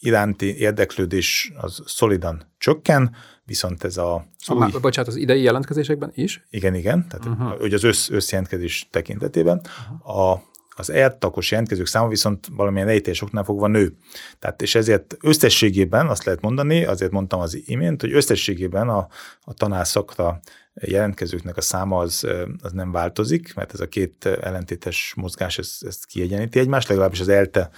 iránti 0.00 0.56
érdeklődés 0.56 1.52
az 1.56 1.82
szolidan 1.86 2.54
csökken, 2.58 3.16
viszont 3.44 3.84
ez 3.84 3.96
a... 3.96 4.14
a 4.46 4.54
új... 4.54 4.80
Bocsánat, 4.80 5.10
az 5.10 5.16
idei 5.16 5.42
jelentkezésekben 5.42 6.10
is? 6.14 6.46
Igen, 6.50 6.74
igen, 6.74 7.06
tehát 7.08 7.26
uh-huh. 7.26 7.72
az 7.72 7.84
össz, 7.84 8.10
összjelentkezés 8.10 8.88
tekintetében. 8.90 9.60
Uh-huh. 9.60 10.32
A 10.32 10.42
az 10.78 10.90
eltakos 10.90 11.50
jelentkezők 11.50 11.86
száma 11.86 12.08
viszont 12.08 12.46
valamilyen 12.50 12.88
ejtés 12.88 13.22
oknál 13.22 13.44
fogva 13.44 13.66
nő. 13.66 13.92
Tehát 14.38 14.62
és 14.62 14.74
ezért 14.74 15.16
összességében 15.20 16.06
azt 16.08 16.24
lehet 16.24 16.40
mondani, 16.40 16.84
azért 16.84 17.10
mondtam 17.10 17.40
az 17.40 17.62
imént, 17.66 18.00
hogy 18.00 18.12
összességében 18.12 18.88
a, 18.88 19.08
a 19.44 19.54
tanárszakra 19.54 20.40
jelentkezőknek 20.74 21.56
a 21.56 21.60
száma 21.60 21.98
az, 21.98 22.26
az 22.62 22.72
nem 22.72 22.92
változik, 22.92 23.54
mert 23.54 23.72
ez 23.72 23.80
a 23.80 23.88
két 23.88 24.26
ellentétes 24.26 25.12
mozgás 25.16 25.58
ezt, 25.58 25.84
ezt 25.84 26.06
kiegyeníti 26.06 26.58
egymást, 26.58 26.88
legalábbis 26.88 27.20
az 27.20 27.28
ELTE 27.28 27.70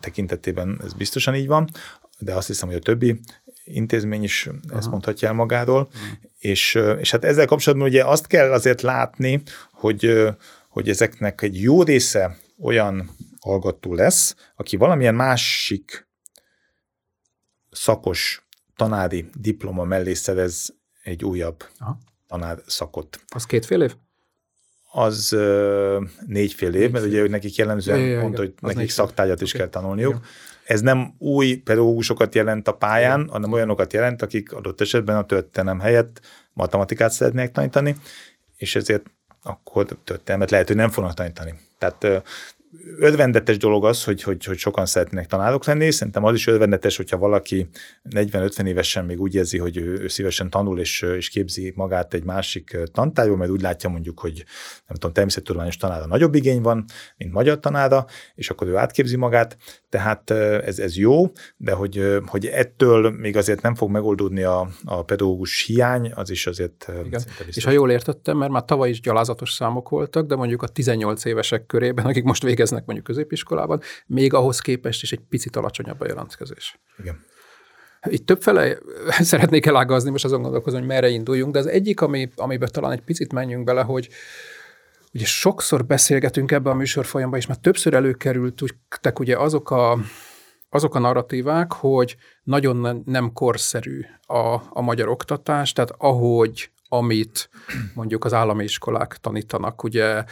tekintetében 0.00 0.80
ez 0.84 0.92
biztosan 0.92 1.34
így 1.34 1.46
van, 1.46 1.68
de 2.18 2.34
azt 2.34 2.46
hiszem, 2.46 2.68
hogy 2.68 2.76
a 2.76 2.80
többi 2.80 3.20
intézmény 3.64 4.22
is 4.22 4.46
Aha. 4.46 4.78
ezt 4.78 4.90
mondhatja 4.90 5.28
el 5.28 5.34
magáról, 5.34 5.88
mm. 5.90 6.12
és, 6.38 6.78
és 6.98 7.10
hát 7.10 7.24
ezzel 7.24 7.46
kapcsolatban 7.46 7.88
ugye 7.88 8.04
azt 8.04 8.26
kell 8.26 8.52
azért 8.52 8.82
látni, 8.82 9.42
hogy 9.72 10.28
hogy 10.68 10.88
ezeknek 10.88 11.42
egy 11.42 11.60
jó 11.60 11.82
része 11.82 12.36
olyan 12.60 13.10
hallgató 13.40 13.94
lesz, 13.94 14.34
aki 14.56 14.76
valamilyen 14.76 15.14
másik 15.14 16.08
szakos 17.70 18.46
tanári 18.76 19.28
diploma 19.34 19.84
mellé 19.84 20.14
szerez 20.14 20.74
egy 21.02 21.24
újabb 21.24 21.64
Aha. 21.78 21.98
tanár 22.26 22.58
szakot. 22.66 23.20
Az 23.28 23.44
két 23.44 23.66
fél 23.66 23.82
év? 23.82 23.94
Az 24.92 25.36
négy 26.26 26.52
fél 26.52 26.74
év, 26.74 26.90
mert 26.90 27.04
ugye 27.04 27.28
nekik 27.28 27.56
jellemzően 27.56 27.98
ja, 27.98 28.20
mondta, 28.20 28.40
hogy 28.40 28.54
nekik 28.60 28.90
szaktárgyat 28.90 29.40
is 29.40 29.54
okay. 29.54 29.60
kell 29.60 29.70
tanulniuk. 29.70 30.14
Igen. 30.14 30.24
Ez 30.64 30.80
nem 30.80 31.14
új 31.18 31.56
pedagógusokat 31.56 32.34
jelent 32.34 32.68
a 32.68 32.72
pályán, 32.72 33.20
Igen. 33.20 33.32
hanem 33.32 33.52
olyanokat 33.52 33.92
jelent, 33.92 34.22
akik 34.22 34.52
adott 34.52 34.80
esetben 34.80 35.16
a 35.16 35.24
történelem 35.24 35.80
helyett 35.80 36.20
matematikát 36.52 37.10
szeretnék 37.10 37.50
tanítani, 37.50 37.96
és 38.56 38.76
ezért 38.76 39.10
akkor 39.42 39.86
történelmet 40.04 40.50
lehet, 40.50 40.66
hogy 40.66 40.76
nem 40.76 40.90
fognak 40.90 41.14
tanítani. 41.14 41.54
Tehát 41.78 42.06
örvendetes 42.98 43.56
dolog 43.56 43.84
az, 43.84 44.04
hogy, 44.04 44.22
hogy, 44.22 44.44
hogy 44.44 44.58
sokan 44.58 44.86
szeretnének 44.86 45.26
tanárok 45.26 45.64
lenni. 45.64 45.90
Szerintem 45.90 46.24
az 46.24 46.34
is 46.34 46.46
örvendetes, 46.46 46.96
hogyha 46.96 47.18
valaki 47.18 47.68
40-50 48.10 48.66
évesen 48.66 49.04
még 49.04 49.20
úgy 49.20 49.34
érzi, 49.34 49.58
hogy 49.58 49.76
ő, 49.76 50.00
ő 50.00 50.08
szívesen 50.08 50.50
tanul 50.50 50.80
és, 50.80 51.02
és 51.02 51.28
képzi 51.28 51.72
magát 51.76 52.14
egy 52.14 52.24
másik 52.24 52.76
tantárgyból, 52.92 53.38
mert 53.38 53.50
úgy 53.50 53.60
látja 53.60 53.90
mondjuk, 53.90 54.20
hogy 54.20 54.44
nem 54.86 54.96
tudom, 54.96 55.12
természettudományos 55.12 55.76
tanára 55.76 56.06
nagyobb 56.06 56.34
igény 56.34 56.62
van, 56.62 56.84
mint 57.16 57.32
magyar 57.32 57.60
tanára, 57.60 58.06
és 58.34 58.50
akkor 58.50 58.66
ő 58.66 58.76
átképzi 58.76 59.16
magát. 59.16 59.56
Tehát 59.88 60.30
ez, 60.30 60.78
ez 60.78 60.96
jó, 60.96 61.32
de 61.56 61.72
hogy, 61.72 62.18
hogy 62.26 62.46
ettől 62.46 63.10
még 63.10 63.36
azért 63.36 63.62
nem 63.62 63.74
fog 63.74 63.90
megoldódni 63.90 64.42
a, 64.42 64.68
a 64.84 65.02
pedagógus 65.02 65.64
hiány, 65.64 66.12
az 66.14 66.30
is 66.30 66.46
azért 66.46 66.92
Igen. 67.04 67.22
És 67.46 67.64
ha 67.64 67.70
jól 67.70 67.90
értettem, 67.90 68.36
mert 68.36 68.50
már 68.50 68.64
tavaly 68.64 68.88
is 68.88 69.00
gyalázatos 69.00 69.52
számok 69.52 69.88
voltak, 69.88 70.26
de 70.26 70.36
mondjuk 70.36 70.62
a 70.62 70.68
18 70.68 71.24
évesek 71.24 71.66
körében, 71.66 72.06
akik 72.06 72.24
most 72.24 72.44
végeznek 72.58 72.84
mondjuk 72.84 73.06
középiskolában, 73.06 73.80
még 74.06 74.34
ahhoz 74.34 74.60
képest 74.60 75.02
is 75.02 75.12
egy 75.12 75.20
picit 75.28 75.56
alacsonyabb 75.56 76.00
a 76.00 76.06
jelentkezés. 76.06 76.80
Igen. 76.98 77.24
Itt 78.02 78.26
többfele 78.26 78.78
szeretnék 79.32 79.66
elágazni, 79.66 80.10
most 80.10 80.24
azon 80.24 80.42
gondolkozom, 80.42 80.78
hogy 80.78 80.88
merre 80.88 81.08
induljunk, 81.08 81.52
de 81.52 81.58
az 81.58 81.66
egyik, 81.66 82.00
ami, 82.00 82.30
amiben 82.36 82.68
talán 82.72 82.92
egy 82.92 83.00
picit 83.00 83.32
menjünk 83.32 83.64
bele, 83.64 83.82
hogy 83.82 84.08
ugye 85.14 85.24
sokszor 85.24 85.84
beszélgetünk 85.84 86.50
ebben 86.50 86.72
a 86.72 86.76
műsor 86.76 87.04
folyamban, 87.06 87.38
és 87.38 87.46
már 87.46 87.56
többször 87.56 87.94
előkerültek 87.94 89.18
ugye 89.18 89.36
azok 89.36 89.70
a, 89.70 89.98
azok 90.70 90.94
a 90.94 90.98
narratívák, 90.98 91.72
hogy 91.72 92.16
nagyon 92.42 93.02
nem 93.06 93.32
korszerű 93.32 94.00
a, 94.26 94.60
a 94.70 94.80
magyar 94.80 95.08
oktatás, 95.08 95.72
tehát 95.72 95.94
ahogy 95.98 96.70
amit 96.88 97.48
mondjuk 97.94 98.24
az 98.24 98.32
állami 98.32 98.64
iskolák 98.64 99.16
tanítanak, 99.20 99.82
ugye 99.82 100.24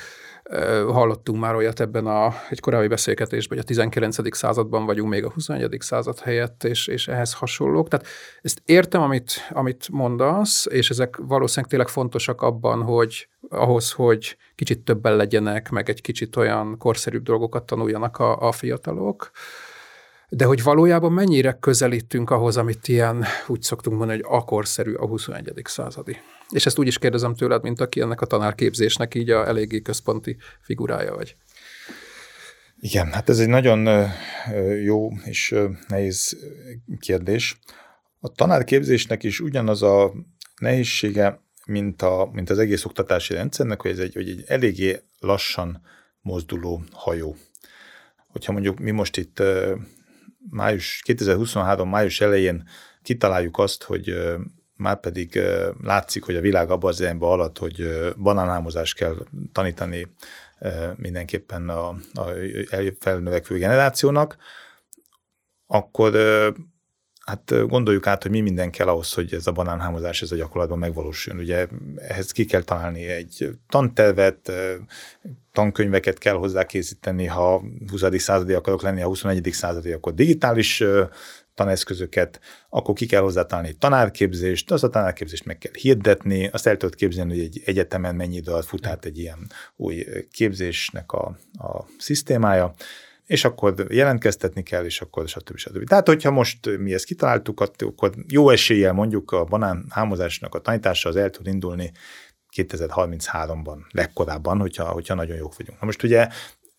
Hallottunk 0.89 1.41
már 1.41 1.55
olyat 1.55 1.81
ebben 1.81 2.07
a, 2.07 2.35
egy 2.51 2.61
korábbi 2.61 2.87
beszélgetésben, 2.87 3.59
hogy 3.59 3.67
a 3.67 3.69
19. 3.69 4.37
században 4.37 4.87
vagyunk 4.87 5.11
még 5.11 5.25
a 5.25 5.31
21. 5.31 5.77
század 5.81 6.19
helyett, 6.19 6.65
és, 6.65 6.87
és 6.87 7.09
ehhez 7.09 7.33
hasonlók. 7.33 7.89
Tehát 7.89 8.07
ezt 8.43 8.63
értem, 8.65 9.03
amit, 9.03 9.49
amit 9.51 9.89
mondasz, 9.91 10.67
és 10.71 10.91
ezek 10.91 11.17
valószínűleg 11.17 11.71
tényleg 11.71 11.89
fontosak 11.89 12.43
abban, 12.43 12.83
hogy 12.83 13.29
ahhoz, 13.49 13.93
hogy 13.93 14.37
kicsit 14.55 14.85
többen 14.85 15.17
legyenek, 15.17 15.71
meg 15.71 15.89
egy 15.89 16.01
kicsit 16.01 16.37
olyan 16.37 16.79
korszerűbb 16.79 17.23
dolgokat 17.23 17.67
tanuljanak 17.67 18.19
a, 18.19 18.49
a 18.49 18.53
fiatalok. 18.53 19.31
De 20.29 20.45
hogy 20.45 20.63
valójában 20.63 21.13
mennyire 21.13 21.53
közelítünk 21.61 22.31
ahhoz, 22.31 22.57
amit 22.57 22.89
ilyen, 22.89 23.25
úgy 23.47 23.63
szoktunk 23.63 23.99
mondani, 23.99 24.21
hogy 24.23 24.39
akorszerű 24.39 24.95
a 24.95 25.07
21. 25.07 25.63
századi. 25.65 26.17
És 26.51 26.67
ezt 26.67 26.79
úgy 26.79 26.87
is 26.87 26.99
kérdezem 26.99 27.35
tőled, 27.35 27.63
mint 27.63 27.81
aki 27.81 28.01
ennek 28.01 28.21
a 28.21 28.27
tanárképzésnek 28.27 29.15
így 29.15 29.31
a 29.31 29.47
eléggé 29.47 29.81
központi 29.81 30.37
figurája 30.61 31.15
vagy. 31.15 31.37
Igen, 32.81 33.13
hát 33.13 33.29
ez 33.29 33.39
egy 33.39 33.49
nagyon 33.49 34.09
jó 34.83 35.11
és 35.25 35.55
nehéz 35.89 36.39
kérdés. 36.99 37.59
A 38.21 38.29
tanárképzésnek 38.29 39.23
is 39.23 39.41
ugyanaz 39.41 39.83
a 39.83 40.13
nehézsége, 40.61 41.41
mint, 41.67 42.03
a, 42.03 42.31
mint 42.33 42.51
az 42.51 42.59
egész 42.59 42.85
oktatási 42.85 43.35
rendszernek, 43.35 43.81
hogy 43.81 43.91
ez 43.91 43.99
egy, 43.99 44.15
hogy 44.15 44.29
egy 44.29 44.45
eléggé 44.47 45.01
lassan 45.19 45.81
mozduló 46.21 46.83
hajó. 46.93 47.37
Hogyha 48.27 48.53
mondjuk 48.53 48.79
mi 48.79 48.91
most 48.91 49.17
itt 49.17 49.43
május, 50.51 51.01
2023. 51.05 51.89
május 51.89 52.21
elején 52.21 52.69
kitaláljuk 53.03 53.59
azt, 53.59 53.83
hogy 53.83 54.15
már 54.77 55.01
pedig 55.01 55.41
látszik, 55.83 56.25
hogy 56.25 56.37
a 56.37 56.41
világ 56.41 56.71
abban 56.71 56.91
az 56.91 57.01
irányba 57.01 57.31
alatt, 57.31 57.59
hogy 57.59 57.89
banánhámozást 58.17 58.95
kell 58.95 59.15
tanítani 59.53 60.07
mindenképpen 60.97 61.69
a, 61.69 61.89
a 62.15 62.31
felnövekvő 62.99 63.59
generációnak, 63.59 64.37
akkor 65.67 66.13
hát 67.27 67.69
gondoljuk 67.69 68.07
át, 68.07 68.23
hogy 68.23 68.31
mi 68.31 68.41
minden 68.41 68.71
kell 68.71 68.89
ahhoz, 68.89 69.13
hogy 69.13 69.35
ez 69.35 69.47
a 69.47 69.53
banánhámozás 69.53 70.23
ez 70.23 70.33
a 70.33 70.37
gyakorlatban 70.37 70.79
megvalósuljon. 70.79 71.43
Ugye 71.43 71.67
ehhez 71.97 72.33
ki 72.33 72.45
kell 72.45 72.63
találni 72.63 73.07
egy 73.07 73.51
tantervet, 73.69 74.53
tankönyveket 75.53 76.19
kell 76.19 76.35
hozzá 76.35 76.67
készíteni, 76.67 77.27
ha 77.27 77.63
20. 77.91 78.03
századi 78.17 78.53
akarok 78.53 78.83
lenni, 78.83 79.01
ha 79.01 79.09
21. 79.09 79.49
századi, 79.53 79.93
akkor 79.93 80.15
digitális 80.15 80.85
taneszközöket, 81.57 82.41
akkor 82.69 82.95
ki 82.95 83.07
kell 83.07 83.21
hozzátalálni 83.21 83.69
egy 83.69 83.79
tanárképzést, 83.79 84.71
az 84.71 84.85
a 84.85 84.89
tanárképzést 84.89 85.45
meg 85.45 85.59
kell 85.59 85.73
hirdetni, 85.75 86.47
azt 86.47 86.67
el 86.67 86.77
tudod 86.77 86.95
képzelni, 86.95 87.31
hogy 87.31 87.45
egy 87.45 87.63
egyetemen 87.65 88.15
mennyi 88.15 88.37
idő 88.37 88.53
alatt 88.53 88.65
fut 88.65 88.87
át 88.87 89.05
egy 89.05 89.19
ilyen 89.19 89.51
új 89.77 90.07
képzésnek 90.31 91.13
a, 91.13 91.39
a 91.59 91.85
szisztémája, 91.99 92.75
és 93.27 93.45
akkor 93.45 93.75
jelentkeztetni 93.89 94.63
kell, 94.63 94.85
és 94.85 95.01
akkor 95.01 95.29
stb. 95.29 95.57
stb. 95.57 95.89
Tehát, 95.89 96.07
hogyha 96.07 96.31
most 96.31 96.79
mi 96.79 96.95
ezt 96.95 97.05
kitaláltuk, 97.05 97.61
akkor 97.61 98.13
jó 98.29 98.51
eséllyel 98.51 98.93
mondjuk 98.93 99.31
a 99.31 99.45
banán 99.45 99.87
hámozásnak 99.91 100.55
a 100.55 100.61
tanítása 100.61 101.09
az 101.09 101.17
el 101.17 101.31
tud 101.31 101.47
indulni 101.47 101.93
2033-ban, 102.57 103.79
legkorábban, 103.91 104.61
hogyha, 104.61 104.85
hogyha 104.85 105.15
nagyon 105.15 105.37
jók 105.37 105.57
vagyunk. 105.57 105.81
Na 105.81 105.87
most 105.87 106.03
ugye 106.03 106.29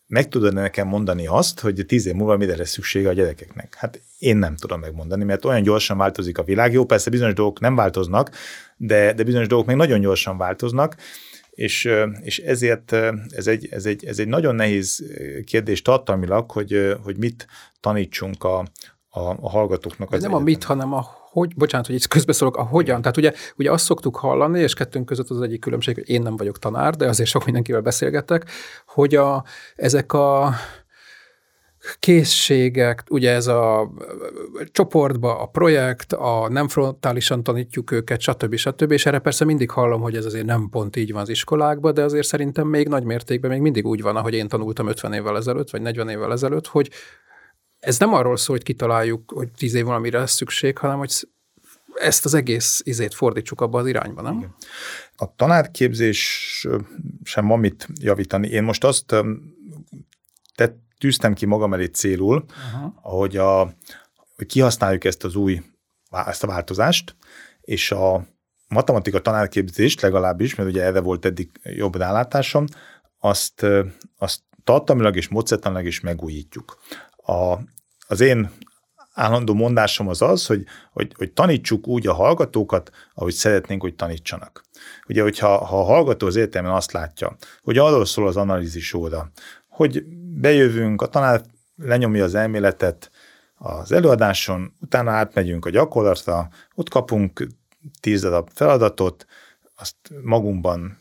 meg 0.07 0.27
tudod 0.27 0.53
nekem 0.53 0.87
mondani 0.87 1.27
azt, 1.27 1.59
hogy 1.59 1.85
tíz 1.87 2.05
év 2.05 2.13
múlva 2.13 2.37
mire 2.37 2.55
lesz 2.55 2.69
szüksége 2.69 3.09
a 3.09 3.13
gyerekeknek? 3.13 3.75
Hát 3.77 4.01
én 4.19 4.37
nem 4.37 4.55
tudom 4.55 4.79
megmondani, 4.79 5.23
mert 5.23 5.45
olyan 5.45 5.61
gyorsan 5.61 5.97
változik 5.97 6.37
a 6.37 6.43
világ. 6.43 6.73
Jó, 6.73 6.85
persze 6.85 7.09
bizonyos 7.09 7.33
dolgok 7.33 7.59
nem 7.59 7.75
változnak, 7.75 8.29
de, 8.77 9.13
de 9.13 9.23
bizonyos 9.23 9.47
dolgok 9.47 9.67
még 9.67 9.75
nagyon 9.75 9.99
gyorsan 9.99 10.37
változnak, 10.37 10.95
és, 11.49 11.89
és 12.21 12.39
ezért 12.39 12.91
ez 13.29 13.47
egy, 13.47 13.67
ez, 13.71 13.85
egy, 13.85 14.05
ez 14.05 14.19
egy 14.19 14.27
nagyon 14.27 14.55
nehéz 14.55 15.03
kérdés 15.45 15.81
tartalmilag, 15.81 16.51
hogy, 16.51 16.95
hogy 17.03 17.17
mit 17.17 17.47
tanítsunk 17.79 18.43
a, 18.43 18.65
a, 19.17 19.37
a 19.41 19.49
hallgatóknak. 19.49 20.11
Az 20.11 20.21
nem 20.21 20.29
egyetem. 20.29 20.35
a 20.35 20.43
mit, 20.43 20.63
hanem 20.63 20.93
a 20.93 21.05
hogy, 21.31 21.55
bocsánat, 21.55 21.85
hogy 21.85 21.95
itt 21.95 22.07
közbeszólok, 22.07 22.57
a 22.57 22.63
hogyan. 22.63 23.01
Tehát 23.01 23.17
ugye, 23.17 23.33
ugye 23.57 23.71
azt 23.71 23.85
szoktuk 23.85 24.15
hallani, 24.15 24.59
és 24.59 24.73
kettőnk 24.73 25.05
között 25.05 25.29
az 25.29 25.41
egyik 25.41 25.59
különbség, 25.59 25.95
hogy 25.95 26.09
én 26.09 26.21
nem 26.21 26.37
vagyok 26.37 26.59
tanár, 26.59 26.95
de 26.95 27.07
azért 27.07 27.29
sok 27.29 27.45
mindenkivel 27.45 27.81
beszélgetek, 27.81 28.49
hogy 28.85 29.15
a, 29.15 29.43
ezek 29.75 30.13
a 30.13 30.53
készségek, 31.99 33.03
ugye 33.09 33.31
ez 33.31 33.47
a 33.47 33.91
csoportba, 34.71 35.39
a 35.39 35.45
projekt, 35.45 36.13
a 36.13 36.49
nem 36.49 36.67
frontálisan 36.67 37.43
tanítjuk 37.43 37.91
őket, 37.91 38.19
stb. 38.19 38.55
stb. 38.55 38.91
És 38.91 39.05
erre 39.05 39.19
persze 39.19 39.45
mindig 39.45 39.69
hallom, 39.69 40.01
hogy 40.01 40.15
ez 40.15 40.25
azért 40.25 40.45
nem 40.45 40.69
pont 40.69 40.95
így 40.95 41.11
van 41.11 41.21
az 41.21 41.29
iskolákban, 41.29 41.93
de 41.93 42.03
azért 42.03 42.27
szerintem 42.27 42.67
még 42.67 42.87
nagy 42.87 43.03
mértékben 43.03 43.51
még 43.51 43.61
mindig 43.61 43.85
úgy 43.85 44.01
van, 44.01 44.15
ahogy 44.15 44.33
én 44.33 44.47
tanultam 44.47 44.87
50 44.87 45.13
évvel 45.13 45.37
ezelőtt, 45.37 45.69
vagy 45.69 45.81
40 45.81 46.09
évvel 46.09 46.31
ezelőtt, 46.31 46.67
hogy 46.67 46.89
ez 47.79 47.99
nem 47.99 48.13
arról 48.13 48.37
szól, 48.37 48.55
hogy 48.55 48.65
kitaláljuk, 48.65 49.31
hogy 49.31 49.51
10 49.51 49.73
év 49.73 49.85
valamire 49.85 50.19
lesz 50.19 50.33
szükség, 50.33 50.77
hanem 50.77 50.97
hogy 50.97 51.27
ezt 51.93 52.25
az 52.25 52.33
egész 52.33 52.81
izét 52.83 53.13
fordítsuk 53.13 53.61
abba 53.61 53.79
az 53.79 53.87
irányba, 53.87 54.21
nem? 54.21 54.37
Igen. 54.37 54.55
A 55.15 55.35
tanárképzés 55.35 56.67
sem 57.23 57.47
van 57.47 57.59
mit 57.59 57.87
javítani. 58.01 58.47
Én 58.47 58.63
most 58.63 58.83
azt 58.83 59.15
tett, 60.55 60.77
tűztem 60.97 61.33
ki 61.33 61.45
magam 61.45 61.73
elé 61.73 61.85
célul, 61.85 62.45
uh-huh. 62.47 62.93
hogy, 62.95 63.37
a, 63.37 63.73
hogy 64.35 64.45
kihasználjuk 64.45 65.03
ezt 65.03 65.23
az 65.23 65.35
új, 65.35 65.61
ezt 66.09 66.43
a 66.43 66.47
változást, 66.47 67.15
és 67.61 67.91
a 67.91 68.27
matematika 68.67 69.21
tanárképzést 69.21 70.01
legalábbis, 70.01 70.55
mert 70.55 70.69
ugye 70.69 70.83
erre 70.83 70.99
volt 70.99 71.25
eddig 71.25 71.49
jobb 71.63 71.95
rálátásom, 71.95 72.65
azt, 73.19 73.65
azt 74.17 74.41
tartalmilag 74.63 75.15
és 75.15 75.27
módszertanilag 75.27 75.85
is 75.85 75.99
megújítjuk. 75.99 76.77
A, 77.27 77.59
az 78.07 78.19
én 78.19 78.51
állandó 79.13 79.53
mondásom 79.53 80.07
az 80.07 80.21
az, 80.21 80.45
hogy, 80.45 80.65
hogy, 80.91 81.11
hogy 81.17 81.31
tanítsuk 81.31 81.87
úgy 81.87 82.07
a 82.07 82.13
hallgatókat, 82.13 82.91
ahogy 83.13 83.33
szeretnénk, 83.33 83.81
hogy 83.81 83.95
tanítsanak. 83.95 84.63
Ugye, 85.07 85.21
hogyha 85.21 85.65
ha 85.65 85.79
a 85.79 85.83
hallgató 85.83 86.27
az 86.27 86.35
értelmen 86.35 86.71
azt 86.71 86.91
látja, 86.91 87.35
hogy 87.61 87.77
arról 87.77 88.05
szól 88.05 88.27
az 88.27 88.37
analízis 88.37 88.93
óra, 88.93 89.31
hogy 89.69 90.03
bejövünk, 90.39 91.01
a 91.01 91.07
tanár 91.07 91.41
lenyomja 91.75 92.23
az 92.23 92.35
elméletet 92.35 93.11
az 93.57 93.91
előadáson, 93.91 94.73
utána 94.81 95.11
átmegyünk 95.11 95.65
a 95.65 95.69
gyakorlatra, 95.69 96.49
ott 96.75 96.89
kapunk 96.89 97.47
tíz 97.99 98.21
darab 98.21 98.49
feladatot, 98.53 99.25
azt 99.75 99.95
magunkban 100.21 100.97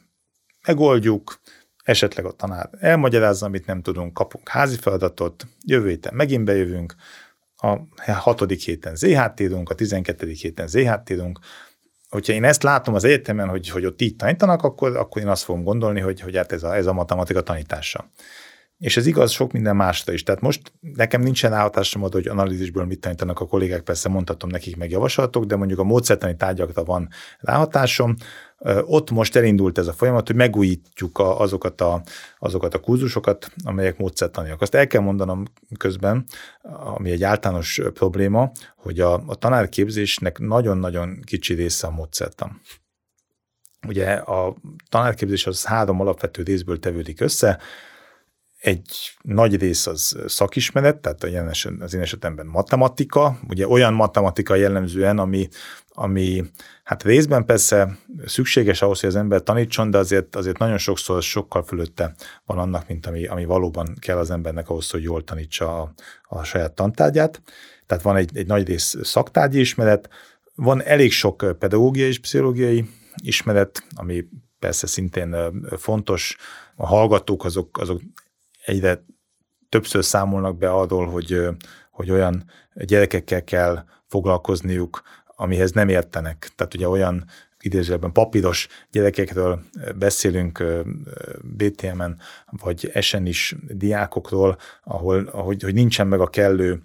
megoldjuk, 0.66 1.40
esetleg 1.86 2.24
a 2.24 2.30
tanár 2.30 2.70
elmagyarázza, 2.80 3.46
amit 3.46 3.66
nem 3.66 3.82
tudunk, 3.82 4.14
kapunk 4.14 4.48
házi 4.48 4.76
feladatot, 4.76 5.46
jövő 5.64 5.88
héten 5.88 6.14
megint 6.14 6.44
bejövünk, 6.44 6.94
a 7.56 7.78
hatodik 8.12 8.60
héten 8.60 8.96
ZHT 8.96 9.40
a 9.64 9.74
tizenkettedik 9.74 10.40
héten 10.40 10.66
ZHT 10.66 11.12
hogyha 12.08 12.32
én 12.32 12.44
ezt 12.44 12.62
látom 12.62 12.94
az 12.94 13.04
egyetemen, 13.04 13.48
hogy, 13.48 13.68
hogy 13.68 13.84
ott 13.84 14.00
így 14.00 14.16
tanítanak, 14.16 14.62
akkor, 14.62 14.96
akkor 14.96 15.22
én 15.22 15.28
azt 15.28 15.42
fogom 15.42 15.62
gondolni, 15.62 16.00
hogy, 16.00 16.20
hogy 16.20 16.36
hát 16.36 16.52
ez 16.52 16.62
a, 16.62 16.76
ez 16.76 16.86
a 16.86 16.92
matematika 16.92 17.42
tanítása. 17.42 18.10
És 18.78 18.96
ez 18.96 19.06
igaz 19.06 19.30
sok 19.30 19.52
minden 19.52 19.76
másra 19.76 20.12
is. 20.12 20.22
Tehát 20.22 20.40
most 20.40 20.72
nekem 20.80 21.20
nincsen 21.20 21.50
ráhatásom 21.50 22.02
oda, 22.02 22.16
hogy 22.16 22.28
analízisből 22.28 22.84
mit 22.84 23.00
tanítanak 23.00 23.40
a 23.40 23.46
kollégák, 23.46 23.80
persze 23.80 24.08
mondhatom 24.08 24.50
nekik 24.50 24.76
meg 24.76 24.90
javaslatok, 24.90 25.44
de 25.44 25.56
mondjuk 25.56 25.78
a 25.78 25.84
módszertani 25.84 26.36
tárgyakra 26.36 26.84
van 26.84 27.08
ráhatásom. 27.38 28.14
Ott 28.84 29.10
most 29.10 29.36
elindult 29.36 29.78
ez 29.78 29.86
a 29.86 29.92
folyamat, 29.92 30.26
hogy 30.26 30.36
megújítjuk 30.36 31.18
a, 31.18 31.40
azokat, 31.40 31.80
a, 31.80 32.02
azokat 32.38 32.74
a 32.74 32.80
kurzusokat, 32.80 33.52
amelyek 33.64 33.98
módszertaniak. 33.98 34.60
Azt 34.60 34.74
el 34.74 34.86
kell 34.86 35.00
mondanom 35.00 35.44
közben, 35.78 36.24
ami 36.62 37.10
egy 37.10 37.22
általános 37.22 37.80
probléma, 37.94 38.50
hogy 38.76 39.00
a, 39.00 39.12
a 39.26 39.34
tanárképzésnek 39.34 40.38
nagyon-nagyon 40.38 41.20
kicsi 41.24 41.54
része 41.54 41.86
a 41.86 41.90
módszertan. 41.90 42.60
Ugye 43.86 44.12
a 44.12 44.56
tanárképzés 44.88 45.46
az 45.46 45.64
három 45.64 46.00
alapvető 46.00 46.42
részből 46.42 46.78
tevődik 46.78 47.20
össze, 47.20 47.60
egy 48.66 49.16
nagy 49.22 49.56
rész 49.56 49.86
az 49.86 50.16
szakismeret, 50.26 50.96
tehát 50.96 51.24
az 51.80 51.94
én 51.94 52.00
esetemben 52.00 52.46
matematika, 52.46 53.38
ugye 53.48 53.68
olyan 53.68 53.94
matematika 53.94 54.54
jellemzően, 54.54 55.18
ami, 55.18 55.48
ami 55.98 56.44
hát 56.84 57.02
részben 57.02 57.44
persze 57.44 57.98
szükséges 58.24 58.82
ahhoz, 58.82 59.00
hogy 59.00 59.08
az 59.08 59.16
ember 59.16 59.42
tanítson, 59.42 59.90
de 59.90 59.98
azért, 59.98 60.36
azért 60.36 60.58
nagyon 60.58 60.78
sokszor 60.78 61.22
sokkal 61.22 61.62
fölötte 61.62 62.14
van 62.44 62.58
annak, 62.58 62.88
mint 62.88 63.06
ami, 63.06 63.26
ami 63.26 63.44
valóban 63.44 63.96
kell 64.00 64.16
az 64.16 64.30
embernek 64.30 64.68
ahhoz, 64.68 64.90
hogy 64.90 65.02
jól 65.02 65.24
tanítsa 65.24 65.82
a, 65.82 65.92
a 66.22 66.44
saját 66.44 66.72
tantárgyát. 66.72 67.42
Tehát 67.86 68.04
van 68.04 68.16
egy, 68.16 68.36
egy 68.36 68.46
nagy 68.46 68.66
rész 68.66 68.96
szaktárgyi 69.02 69.60
ismeret, 69.60 70.08
van 70.54 70.82
elég 70.82 71.12
sok 71.12 71.56
pedagógiai 71.58 72.08
és 72.08 72.18
pszichológiai 72.18 72.88
ismeret, 73.22 73.82
ami 73.94 74.24
persze 74.58 74.86
szintén 74.86 75.36
fontos, 75.76 76.36
a 76.74 76.86
hallgatók 76.86 77.44
azok, 77.44 77.78
azok 77.78 78.00
egyre 78.64 79.04
többször 79.68 80.04
számolnak 80.04 80.58
be 80.58 80.70
arról, 80.70 81.06
hogy, 81.06 81.40
hogy 81.90 82.10
olyan 82.10 82.44
gyerekekkel 82.74 83.44
kell 83.44 83.84
foglalkozniuk, 84.06 85.02
amihez 85.36 85.72
nem 85.72 85.88
értenek. 85.88 86.52
Tehát 86.56 86.74
ugye 86.74 86.88
olyan 86.88 87.24
idézőben 87.60 88.12
papíros 88.12 88.68
gyerekekről 88.90 89.62
beszélünk 89.94 90.64
BTM-en, 91.42 92.18
vagy 92.50 92.90
esen 92.92 93.26
is 93.26 93.54
diákokról, 93.68 94.58
ahol, 94.84 95.28
ahogy, 95.32 95.62
hogy 95.62 95.74
nincsen 95.74 96.06
meg 96.06 96.20
a 96.20 96.26
kellő 96.26 96.82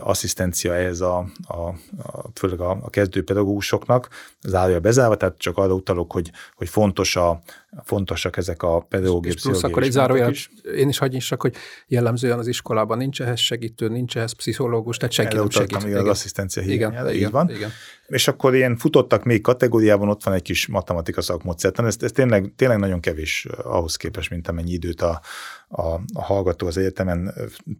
asszisztencia 0.00 0.74
ehhez 0.74 1.00
a, 1.00 1.26
a, 1.46 1.60
a 2.02 2.30
főleg 2.34 2.60
a, 2.60 2.70
a 2.70 2.90
kezdő 2.90 3.24
pedagógusoknak, 3.24 4.08
zárja 4.42 4.80
bezárva, 4.80 5.16
tehát 5.16 5.38
csak 5.38 5.58
arra 5.58 5.74
utalok, 5.74 6.12
hogy, 6.12 6.30
hogy 6.54 6.68
fontos 6.68 7.16
a, 7.16 7.40
fontosak 7.84 8.36
ezek 8.36 8.62
a 8.62 8.80
pedagógiai 8.80 9.34
és 9.34 9.42
plusz 9.42 9.62
akkor 9.62 9.82
egy 9.82 9.90
zárójel, 9.90 10.32
én 10.76 10.88
is 10.88 10.98
hagyj 10.98 11.18
hogy 11.36 11.54
jellemzően 11.86 12.38
az 12.38 12.46
iskolában 12.46 12.98
nincs 12.98 13.22
ehhez 13.22 13.38
segítő, 13.38 13.88
nincs 13.88 14.16
ehhez 14.16 14.32
pszichológus, 14.32 14.96
tehát 14.96 15.12
senki 15.12 15.36
nem 15.36 15.50
segít. 15.50 15.82
Igen, 15.82 16.00
az 16.00 16.08
asszisztencia 16.08 16.62
igen, 16.62 16.92
igen, 16.92 17.10
így 17.10 17.30
van. 17.30 17.50
Igen. 17.50 17.70
És 18.06 18.28
akkor 18.28 18.54
ilyen 18.54 18.76
futottak 18.76 19.24
még 19.24 19.40
kategóriában, 19.40 20.08
ott 20.08 20.24
van 20.24 20.34
egy 20.34 20.42
kis 20.42 20.66
matematika 20.66 21.20
szakmódszertan, 21.20 21.86
ez, 21.86 21.96
ez 22.00 22.12
tényleg, 22.12 22.52
tényleg 22.56 22.78
nagyon 22.78 23.00
kevés 23.00 23.46
ahhoz 23.62 23.96
képest, 23.96 24.30
mint 24.30 24.48
amennyi 24.48 24.72
időt 24.72 25.00
a, 25.00 25.20
a, 25.68 25.86
a 26.12 26.22
hallgató 26.22 26.66
az 26.66 26.76
egyetemen 26.76 27.34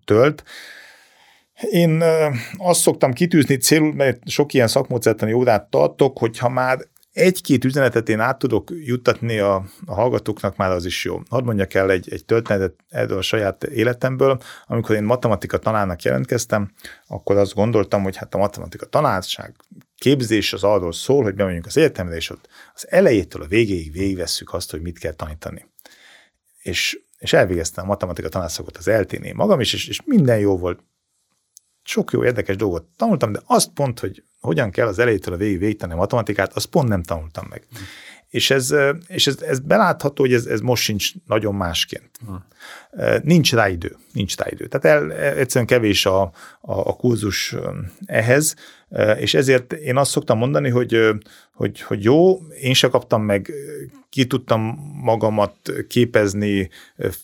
tölt. 0.05 0.45
Én 1.61 2.05
azt 2.57 2.81
szoktam 2.81 3.13
kitűzni 3.13 3.57
célul, 3.57 3.95
mert 3.95 4.29
sok 4.29 4.53
ilyen 4.53 4.69
szakmódszertani 4.69 5.33
órát 5.33 5.71
tartok, 5.71 6.19
hogyha 6.19 6.49
már 6.49 6.79
egy-két 7.13 7.65
üzenetet 7.65 8.09
én 8.09 8.21
át 8.21 8.39
tudok 8.39 8.71
juttatni 8.85 9.39
a, 9.39 9.65
a 9.87 9.95
hallgatóknak, 9.95 10.57
már 10.57 10.71
az 10.71 10.85
is 10.85 11.05
jó. 11.05 11.21
Hadd 11.29 11.45
mondjak 11.45 11.75
el 11.75 11.91
egy, 11.91 12.13
egy 12.13 12.25
történetet 12.25 12.75
erről 12.89 13.19
a 13.19 13.23
saját 13.23 13.65
életemből. 13.65 14.41
Amikor 14.67 14.95
én 14.95 15.03
matematika 15.03 15.59
tanárnak 15.59 16.03
jelentkeztem, 16.03 16.73
akkor 17.07 17.37
azt 17.37 17.55
gondoltam, 17.55 18.03
hogy 18.03 18.17
hát 18.17 18.35
a 18.35 18.39
matematika 18.39 18.87
tanárság 18.87 19.55
képzés 19.99 20.53
az 20.53 20.65
arról 20.65 20.93
szól, 20.93 21.23
hogy 21.23 21.35
bemegyünk 21.35 21.67
az 21.67 21.77
egyetemre, 21.77 22.17
és 22.17 22.31
ott 22.31 22.49
az 22.75 22.87
elejétől 22.91 23.43
a 23.43 23.47
végéig 23.47 23.93
végigvesszük 23.93 24.53
azt, 24.53 24.71
hogy 24.71 24.81
mit 24.81 24.99
kell 24.99 25.13
tanítani. 25.13 25.67
És, 26.63 27.01
és 27.19 27.33
elvégeztem 27.33 27.85
a 27.85 27.89
matematika 27.89 28.29
tanárszakot 28.29 28.77
az 28.77 28.89
elténé 28.89 29.33
magam 29.33 29.61
is, 29.61 29.73
és, 29.73 29.89
és 29.89 30.01
minden 30.05 30.39
jó 30.39 30.59
volt, 30.59 30.81
sok 31.87 32.13
jó 32.13 32.25
érdekes 32.25 32.57
dolgot 32.57 32.85
tanultam, 32.97 33.33
de 33.33 33.41
azt 33.47 33.71
pont, 33.75 34.01
hogy 34.01 34.23
hogyan 34.41 34.71
kell 34.71 34.87
az 34.87 34.99
elejétől 34.99 35.35
a 35.35 35.37
végig 35.37 35.59
végteni 35.59 35.93
a 35.93 35.97
matematikát, 35.97 36.53
azt 36.53 36.67
pont 36.67 36.89
nem 36.89 37.03
tanultam 37.03 37.47
meg. 37.51 37.63
Mm. 37.79 37.83
És 38.31 38.51
ez, 38.51 38.75
és 39.09 39.27
ez, 39.27 39.41
ez 39.41 39.59
belátható, 39.59 40.23
hogy 40.23 40.33
ez, 40.33 40.47
ez 40.47 40.61
most 40.61 40.83
sincs 40.83 41.13
nagyon 41.27 41.55
másként. 41.55 42.11
Mm. 42.31 42.35
Nincs 43.23 43.53
rá 43.53 43.69
idő, 43.69 43.97
nincs 44.13 44.37
rá 44.37 44.47
idő. 44.51 44.67
Tehát 44.67 44.99
el, 44.99 45.13
egyszerűen 45.13 45.67
kevés 45.67 46.07
a, 46.07 46.23
a, 46.23 46.31
a 46.61 46.97
kurzus 46.97 47.55
ehhez, 48.07 48.55
és 49.19 49.35
ezért 49.35 49.73
én 49.73 49.97
azt 49.97 50.11
szoktam 50.11 50.39
mondani, 50.39 50.69
hogy, 50.69 50.99
hogy, 51.53 51.81
hogy 51.81 52.03
jó, 52.03 52.39
én 52.61 52.75
se 52.75 52.89
kaptam 52.89 53.23
meg, 53.23 53.53
ki 54.11 54.27
tudtam 54.27 54.61
magamat 55.03 55.73
képezni, 55.89 56.71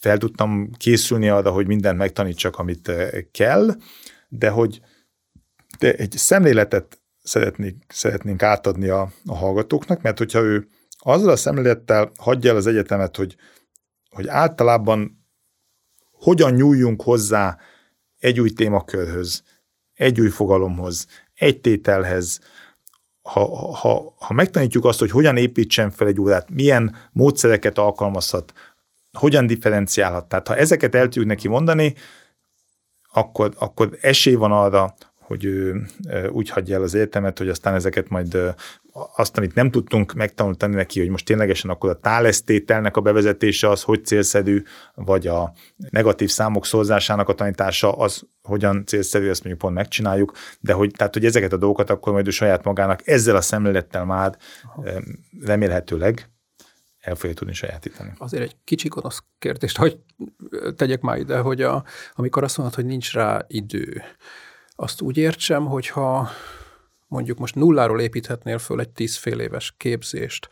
fel 0.00 0.18
tudtam 0.18 0.70
készülni 0.76 1.28
arra, 1.28 1.50
hogy 1.50 1.66
mindent 1.66 1.98
megtanítsak, 1.98 2.58
amit 2.58 2.92
kell, 3.32 3.74
de 4.32 4.50
hogy 4.50 4.80
de 5.78 5.92
egy 5.92 6.12
szemléletet 6.16 7.00
szeretnék, 7.22 7.84
szeretnénk 7.88 8.42
átadni 8.42 8.88
a, 8.88 9.12
a 9.26 9.34
hallgatóknak, 9.34 10.02
mert 10.02 10.18
hogyha 10.18 10.40
ő 10.40 10.68
azzal 10.98 11.28
a 11.28 11.36
szemlélettel 11.36 12.12
hagyja 12.16 12.50
el 12.50 12.56
az 12.56 12.66
egyetemet, 12.66 13.16
hogy, 13.16 13.36
hogy 14.10 14.28
általában 14.28 15.26
hogyan 16.10 16.52
nyúljunk 16.52 17.02
hozzá 17.02 17.58
egy 18.18 18.40
új 18.40 18.50
témakörhöz, 18.50 19.42
egy 19.94 20.20
új 20.20 20.28
fogalomhoz, 20.28 21.06
egy 21.34 21.60
tételhez, 21.60 22.40
ha, 23.22 23.72
ha, 23.74 24.14
ha 24.18 24.32
megtanítjuk 24.32 24.84
azt, 24.84 24.98
hogy 24.98 25.10
hogyan 25.10 25.36
építsen 25.36 25.90
fel 25.90 26.06
egy 26.06 26.20
órát, 26.20 26.50
milyen 26.50 26.96
módszereket 27.12 27.78
alkalmazhat, 27.78 28.52
hogyan 29.18 29.46
differenciálhat, 29.46 30.28
tehát 30.28 30.48
ha 30.48 30.56
ezeket 30.56 30.94
el 30.94 31.04
tudjuk 31.04 31.26
neki 31.26 31.48
mondani, 31.48 31.94
akkor, 33.12 33.52
akkor 33.58 33.88
esély 34.00 34.34
van 34.34 34.52
arra, 34.52 34.94
hogy 35.32 35.44
ő 35.44 35.86
úgy 36.30 36.50
hagyja 36.50 36.76
el 36.76 36.82
az 36.82 36.94
értelmet, 36.94 37.38
hogy 37.38 37.48
aztán 37.48 37.74
ezeket 37.74 38.08
majd 38.08 38.38
azt, 39.16 39.38
amit 39.38 39.54
nem 39.54 39.70
tudtunk 39.70 40.12
megtanulni 40.12 40.56
neki, 40.74 41.00
hogy 41.00 41.08
most 41.08 41.24
ténylegesen 41.24 41.70
akkor 41.70 41.90
a 41.90 42.00
tálesztételnek 42.00 42.96
a 42.96 43.00
bevezetése 43.00 43.68
az 43.68 43.82
hogy 43.82 44.04
célszerű, 44.04 44.62
vagy 44.94 45.26
a 45.26 45.52
negatív 45.90 46.30
számok 46.30 46.66
szorzásának 46.66 47.28
a 47.28 47.34
tanítása 47.34 47.92
az 47.92 48.22
hogyan 48.42 48.86
célszerű, 48.86 49.28
ezt 49.28 49.44
mondjuk 49.44 49.64
pont 49.64 49.74
megcsináljuk, 49.74 50.32
de 50.60 50.72
hogy, 50.72 50.90
tehát, 50.96 51.14
hogy 51.14 51.24
ezeket 51.24 51.52
a 51.52 51.56
dolgokat 51.56 51.90
akkor 51.90 52.12
majd 52.12 52.26
ő 52.26 52.30
saját 52.30 52.64
magának 52.64 53.06
ezzel 53.06 53.36
a 53.36 53.40
szemlélettel 53.40 54.04
már 54.04 54.36
remélhetőleg 55.40 56.31
el 57.02 57.14
fogja 57.14 57.34
tudni 57.36 57.54
sajátítani. 57.54 58.12
Azért 58.18 58.42
egy 58.42 58.56
kicsi 58.64 58.88
gonosz 58.88 59.22
kérdést, 59.38 59.76
hogy 59.76 59.98
tegyek 60.76 61.00
már 61.00 61.18
ide, 61.18 61.38
hogy 61.38 61.62
a, 61.62 61.84
amikor 62.14 62.42
azt 62.42 62.56
mondod, 62.56 62.74
hogy 62.74 62.86
nincs 62.86 63.12
rá 63.12 63.44
idő, 63.46 64.02
azt 64.74 65.00
úgy 65.00 65.16
értsem, 65.16 65.66
hogyha 65.66 66.30
mondjuk 67.06 67.38
most 67.38 67.54
nulláról 67.54 68.00
építhetnél 68.00 68.58
föl 68.58 68.80
egy 68.80 68.90
tíz 68.90 69.16
fél 69.16 69.40
éves 69.40 69.74
képzést, 69.76 70.48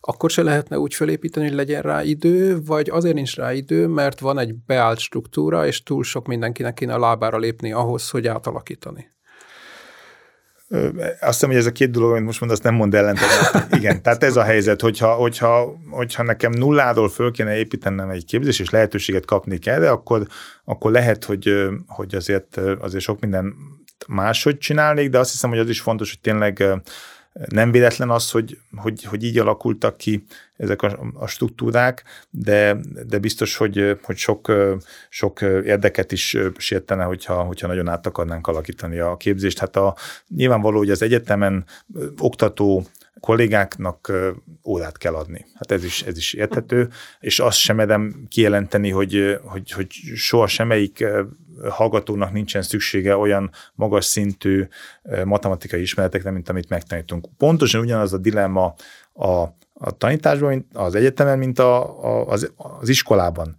akkor 0.00 0.30
se 0.30 0.42
lehetne 0.42 0.78
úgy 0.78 0.94
felépíteni, 0.94 1.46
hogy 1.46 1.56
legyen 1.56 1.82
rá 1.82 2.02
idő, 2.02 2.62
vagy 2.62 2.90
azért 2.90 3.14
nincs 3.14 3.36
rá 3.36 3.52
idő, 3.52 3.86
mert 3.86 4.20
van 4.20 4.38
egy 4.38 4.54
beállt 4.54 4.98
struktúra, 4.98 5.66
és 5.66 5.82
túl 5.82 6.04
sok 6.04 6.26
mindenkinek 6.26 6.74
kéne 6.74 6.94
a 6.94 6.98
lábára 6.98 7.38
lépni 7.38 7.72
ahhoz, 7.72 8.10
hogy 8.10 8.26
átalakítani. 8.26 9.10
Azt 11.20 11.32
hiszem, 11.32 11.48
hogy 11.48 11.58
ez 11.58 11.66
a 11.66 11.72
két 11.72 11.90
dolog, 11.90 12.10
amit 12.10 12.24
most 12.24 12.40
mondasz, 12.40 12.60
nem 12.60 12.74
mond 12.74 12.94
ellent. 12.94 13.18
Igen, 13.70 14.02
tehát 14.02 14.22
ez 14.22 14.36
a 14.36 14.42
helyzet, 14.42 14.80
hogyha, 14.80 15.12
hogyha, 15.14 15.76
hogyha 15.90 16.22
nekem 16.22 16.52
nulláról 16.52 17.08
föl 17.08 17.30
kéne 17.30 17.56
építenem 17.56 18.10
egy 18.10 18.24
képzés, 18.24 18.58
és 18.58 18.70
lehetőséget 18.70 19.24
kapni 19.24 19.58
kell, 19.58 19.86
akkor, 19.86 20.26
akkor 20.64 20.90
lehet, 20.90 21.24
hogy, 21.24 21.68
hogy 21.86 22.14
azért, 22.14 22.56
azért 22.80 23.04
sok 23.04 23.20
minden 23.20 23.54
máshogy 24.06 24.58
csinálnék, 24.58 25.08
de 25.08 25.18
azt 25.18 25.30
hiszem, 25.30 25.50
hogy 25.50 25.58
az 25.58 25.68
is 25.68 25.80
fontos, 25.80 26.10
hogy 26.10 26.20
tényleg 26.20 26.64
nem 27.32 27.70
véletlen 27.70 28.10
az, 28.10 28.30
hogy, 28.30 28.58
hogy, 28.76 29.04
hogy 29.04 29.24
így 29.24 29.38
alakultak 29.38 29.96
ki 29.96 30.24
ezek 30.56 30.82
a, 30.82 30.98
a 31.14 31.26
struktúrák, 31.26 32.04
de, 32.30 32.76
de 33.06 33.18
biztos, 33.18 33.56
hogy, 33.56 33.98
hogy 34.02 34.16
sok, 34.16 34.52
sok 35.08 35.40
érdeket 35.40 36.12
is 36.12 36.36
sértene, 36.56 37.04
hogyha, 37.04 37.42
hogyha 37.42 37.66
nagyon 37.66 37.88
át 37.88 38.06
akarnánk 38.06 38.46
alakítani 38.46 38.98
a 38.98 39.16
képzést. 39.16 39.58
Hát 39.58 39.76
a, 39.76 39.96
nyilvánvaló, 40.28 40.78
hogy 40.78 40.90
az 40.90 41.02
egyetemen 41.02 41.64
oktató 42.18 42.86
kollégáknak 43.20 44.12
órát 44.64 44.98
kell 44.98 45.14
adni. 45.14 45.46
Hát 45.54 45.70
ez 45.70 45.84
is, 45.84 46.02
ez 46.02 46.16
is 46.16 46.32
érthető, 46.32 46.88
és 47.20 47.40
azt 47.40 47.58
sem 47.58 47.76
merem 47.76 48.26
kijelenteni, 48.28 48.90
hogy, 48.90 49.38
hogy, 49.44 49.70
hogy 49.70 49.90
soha 50.14 50.46
semmelyik 50.46 51.04
hallgatónak 51.68 52.32
nincsen 52.32 52.62
szüksége 52.62 53.16
olyan 53.16 53.50
magas 53.74 54.04
szintű 54.04 54.66
matematikai 55.24 55.80
ismeretekre, 55.80 56.30
mint 56.30 56.48
amit 56.48 56.68
megtanítunk. 56.68 57.28
Pontosan 57.36 57.80
ugyanaz 57.80 58.12
a 58.12 58.18
dilemma 58.18 58.74
a, 59.12 59.28
a 59.72 59.90
tanításban, 59.98 60.66
az 60.72 60.94
egyetemen, 60.94 61.38
mint 61.38 61.58
a, 61.58 62.04
a, 62.04 62.26
az, 62.26 62.52
az 62.56 62.88
iskolában. 62.88 63.56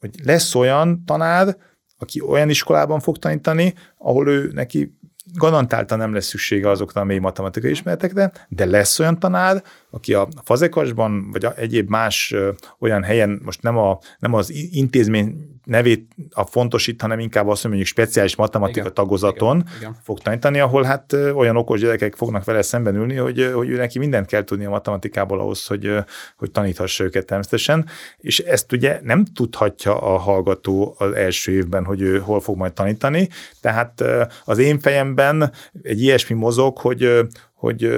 Hogy 0.00 0.10
lesz 0.24 0.54
olyan 0.54 1.04
tanár, 1.04 1.56
aki 1.98 2.20
olyan 2.20 2.48
iskolában 2.48 3.00
fog 3.00 3.18
tanítani, 3.18 3.74
ahol 3.98 4.28
ő 4.28 4.50
neki 4.52 4.98
garantáltan 5.34 5.98
nem 5.98 6.12
lesz 6.12 6.26
szüksége 6.26 6.70
azokra 6.70 7.00
a 7.00 7.04
mély 7.04 7.18
matematikai 7.18 7.70
ismeretekre, 7.70 8.32
de 8.48 8.64
lesz 8.64 8.98
olyan 8.98 9.18
tanár, 9.18 9.62
aki 9.90 10.14
a 10.14 10.28
fazekasban, 10.44 11.30
vagy 11.30 11.44
a 11.44 11.52
egyéb 11.56 11.88
más 11.88 12.34
olyan 12.78 13.02
helyen, 13.02 13.40
most 13.44 13.62
nem, 13.62 13.76
a, 13.76 13.98
nem 14.18 14.34
az 14.34 14.52
intézmény 14.70 15.58
nevét 15.64 16.14
a 16.30 16.44
fontosít, 16.44 17.00
hanem 17.00 17.18
inkább 17.18 17.48
azt, 17.48 17.64
mondjuk 17.64 17.86
speciális 17.86 18.36
matematika 18.36 18.80
igen, 18.80 18.94
tagozaton 18.94 19.56
igen, 19.56 19.72
igen. 19.78 19.96
fog 20.02 20.18
tanítani, 20.18 20.60
ahol 20.60 20.82
hát 20.82 21.12
olyan 21.12 21.56
okos 21.56 21.80
gyerekek 21.80 22.14
fognak 22.14 22.44
vele 22.44 22.62
szemben 22.62 22.94
ülni, 22.94 23.14
hogy, 23.14 23.50
hogy 23.54 23.68
ő 23.68 23.76
neki 23.76 23.98
mindent 23.98 24.26
kell 24.26 24.44
tudni 24.44 24.64
a 24.64 24.70
matematikából 24.70 25.40
ahhoz, 25.40 25.66
hogy, 25.66 25.94
hogy 26.36 26.50
taníthassa 26.50 27.04
őket 27.04 27.26
természetesen, 27.26 27.86
és 28.18 28.38
ezt 28.38 28.72
ugye 28.72 29.00
nem 29.02 29.24
tudhatja 29.24 29.98
a 29.98 30.16
hallgató 30.16 30.94
az 30.98 31.12
első 31.12 31.52
évben, 31.52 31.84
hogy 31.84 32.00
ő 32.00 32.18
hol 32.18 32.40
fog 32.40 32.56
majd 32.56 32.72
tanítani, 32.72 33.28
tehát 33.60 34.04
az 34.44 34.58
én 34.58 34.78
fejemben 34.80 35.52
egy 35.82 36.02
ilyesmi 36.02 36.36
mozog, 36.36 36.78
hogy, 36.78 37.20
hogy, 37.54 37.90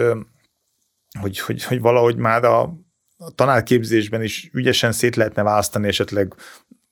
hogy, 1.20 1.38
hogy, 1.38 1.64
hogy 1.64 1.80
valahogy 1.80 2.16
már 2.16 2.44
a, 2.44 2.60
a 3.16 3.30
tanárképzésben 3.34 4.22
is 4.22 4.50
ügyesen 4.52 4.92
szét 4.92 5.16
lehetne 5.16 5.42
választani 5.42 5.88
esetleg 5.88 6.34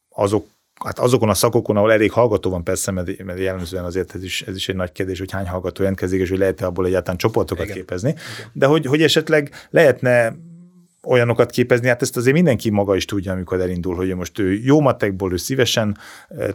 azok 0.09 0.47
hát 0.85 0.99
azokon 0.99 1.29
a 1.29 1.35
szakokon, 1.35 1.77
ahol 1.77 1.93
elég 1.93 2.12
hallgató 2.12 2.51
van 2.51 2.64
persze, 2.64 2.91
mert, 2.91 3.25
mert 3.25 3.38
jellemzően 3.38 3.85
azért 3.85 4.14
ez 4.14 4.23
is, 4.23 4.43
ez 4.43 4.57
is 4.57 4.69
egy 4.69 4.77
nagy 4.77 4.93
kérdés, 4.93 5.19
hogy 5.19 5.31
hány 5.31 5.47
hallgató 5.47 5.83
jelentkezik, 5.83 6.21
és 6.21 6.29
hogy 6.29 6.38
lehet-e 6.38 6.67
abból 6.67 6.87
egyáltalán 6.87 7.17
csoportokat 7.17 7.64
Igen. 7.64 7.77
képezni. 7.77 8.09
Igen. 8.09 8.51
De 8.53 8.67
hogy, 8.67 8.87
hogy 8.87 9.03
esetleg 9.03 9.51
lehetne 9.71 10.35
olyanokat 11.03 11.51
képezni, 11.51 11.89
hát 11.89 12.03
ezt 12.03 12.17
azért 12.17 12.35
mindenki 12.35 12.71
maga 12.71 12.97
is 12.97 13.05
tudja, 13.05 13.33
amikor 13.33 13.61
elindul, 13.61 13.95
hogy 13.95 14.15
most 14.15 14.39
ő 14.39 14.53
jó 14.53 14.81
matekból, 14.81 15.33
ő 15.33 15.37
szívesen 15.37 15.97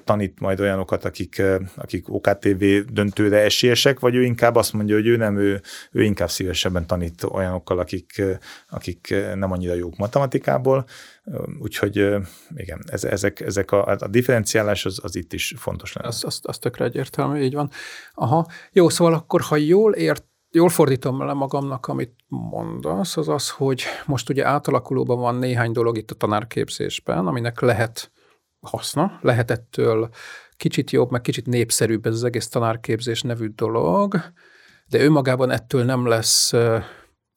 tanít 0.03 0.39
majd 0.39 0.59
olyanokat, 0.59 1.05
akik, 1.05 1.41
akik 1.75 2.13
OKTV 2.13 2.63
döntőre 2.91 3.37
esélyesek, 3.37 3.99
vagy 3.99 4.15
ő 4.15 4.23
inkább 4.23 4.55
azt 4.55 4.73
mondja, 4.73 4.95
hogy 4.95 5.07
ő 5.07 5.15
nem, 5.15 5.37
ő, 5.37 5.61
ő 5.91 6.03
inkább 6.03 6.29
szívesebben 6.29 6.87
tanít 6.87 7.23
olyanokkal, 7.23 7.79
akik, 7.79 8.21
akik 8.69 9.15
nem 9.35 9.51
annyira 9.51 9.73
jók 9.73 9.95
matematikából. 9.95 10.85
Úgyhogy 11.59 11.95
igen, 12.55 12.83
ezek, 12.91 13.39
ezek 13.39 13.71
a, 13.71 13.85
a 13.85 14.07
differenciálás 14.07 14.85
az, 14.85 14.99
az 15.01 15.15
itt 15.15 15.33
is 15.33 15.53
fontos 15.57 15.93
lenne. 15.93 16.07
Az, 16.07 16.23
az, 16.23 16.39
az 16.41 16.57
tökre 16.57 16.85
egyértelmű, 16.85 17.41
így 17.41 17.53
van. 17.53 17.69
Aha, 18.13 18.47
jó, 18.71 18.89
szóval 18.89 19.13
akkor, 19.13 19.41
ha 19.41 19.55
jól 19.55 19.93
ért, 19.93 20.23
jól 20.53 20.69
fordítom 20.69 21.25
le 21.25 21.33
magamnak, 21.33 21.87
amit 21.87 22.13
mondasz, 22.27 23.17
az 23.17 23.27
az, 23.27 23.49
hogy 23.49 23.83
most 24.05 24.29
ugye 24.29 24.45
átalakulóban 24.45 25.19
van 25.19 25.35
néhány 25.35 25.71
dolog 25.71 25.97
itt 25.97 26.11
a 26.11 26.15
tanárképzésben, 26.15 27.27
aminek 27.27 27.59
lehet 27.59 28.11
haszna, 28.59 29.19
lehet 29.21 29.51
ettől 29.51 30.09
kicsit 30.57 30.91
jobb, 30.91 31.11
meg 31.11 31.21
kicsit 31.21 31.45
népszerűbb 31.45 32.05
ez 32.05 32.13
az 32.13 32.23
egész 32.23 32.47
tanárképzés 32.47 33.21
nevű 33.21 33.47
dolog, 33.47 34.15
de 34.87 35.03
önmagában 35.03 35.49
ettől 35.51 35.83
nem 35.83 36.07
lesz 36.07 36.53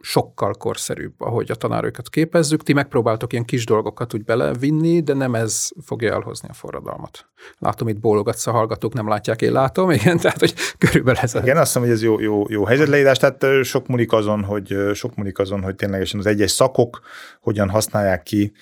sokkal 0.06 0.54
korszerűbb, 0.54 1.20
ahogy 1.20 1.50
a 1.50 1.54
tanárőket 1.54 2.08
képezzük. 2.08 2.62
Ti 2.62 2.72
megpróbáltok 2.72 3.32
ilyen 3.32 3.44
kis 3.44 3.64
dolgokat 3.64 4.14
úgy 4.14 4.24
belevinni, 4.24 5.00
de 5.00 5.14
nem 5.14 5.34
ez 5.34 5.68
fogja 5.84 6.12
elhozni 6.12 6.48
a 6.48 6.52
forradalmat. 6.52 7.26
Látom, 7.58 7.88
itt 7.88 7.98
bólogatsz 7.98 8.46
a 8.46 8.50
hallgatók, 8.50 8.92
nem 8.92 9.08
látják, 9.08 9.42
én 9.42 9.52
látom, 9.52 9.90
igen, 9.90 10.18
tehát 10.18 10.38
hogy 10.38 10.54
körülbelül 10.78 11.20
ez. 11.20 11.34
Igen, 11.34 11.56
azt 11.56 11.66
hiszem, 11.66 11.82
hogy 11.82 11.90
ez 11.90 12.02
jó, 12.02 12.20
jó, 12.20 12.44
jó 12.48 12.64
helyzetleírás, 12.64 13.18
tehát 13.18 13.64
sok 13.64 13.86
múlik 13.86 14.12
azon, 14.12 14.44
hogy 14.44 14.76
sok 14.94 15.14
múlik 15.14 15.38
azon, 15.38 15.62
hogy 15.62 15.74
ténylegesen 15.74 16.18
az 16.18 16.26
egyes 16.26 16.50
szakok 16.50 17.00
hogyan 17.40 17.70
használják 17.70 18.22
ki 18.22 18.52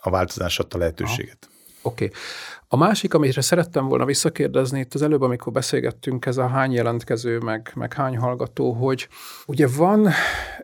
a 0.00 0.10
változás 0.10 0.58
adta 0.58 0.78
lehetőséget. 0.78 1.48
Oké. 1.82 2.04
Okay. 2.04 2.16
A 2.68 2.76
másik, 2.76 3.14
amire 3.14 3.40
szerettem 3.40 3.88
volna 3.88 4.04
visszakérdezni 4.04 4.80
itt 4.80 4.94
az 4.94 5.02
előbb, 5.02 5.22
amikor 5.22 5.52
beszélgettünk, 5.52 6.26
ez 6.26 6.36
a 6.36 6.46
hány 6.46 6.72
jelentkező, 6.72 7.38
meg, 7.38 7.70
meg 7.74 7.92
hány 7.92 8.16
hallgató, 8.16 8.72
hogy 8.72 9.08
ugye 9.46 9.66
van 9.76 10.08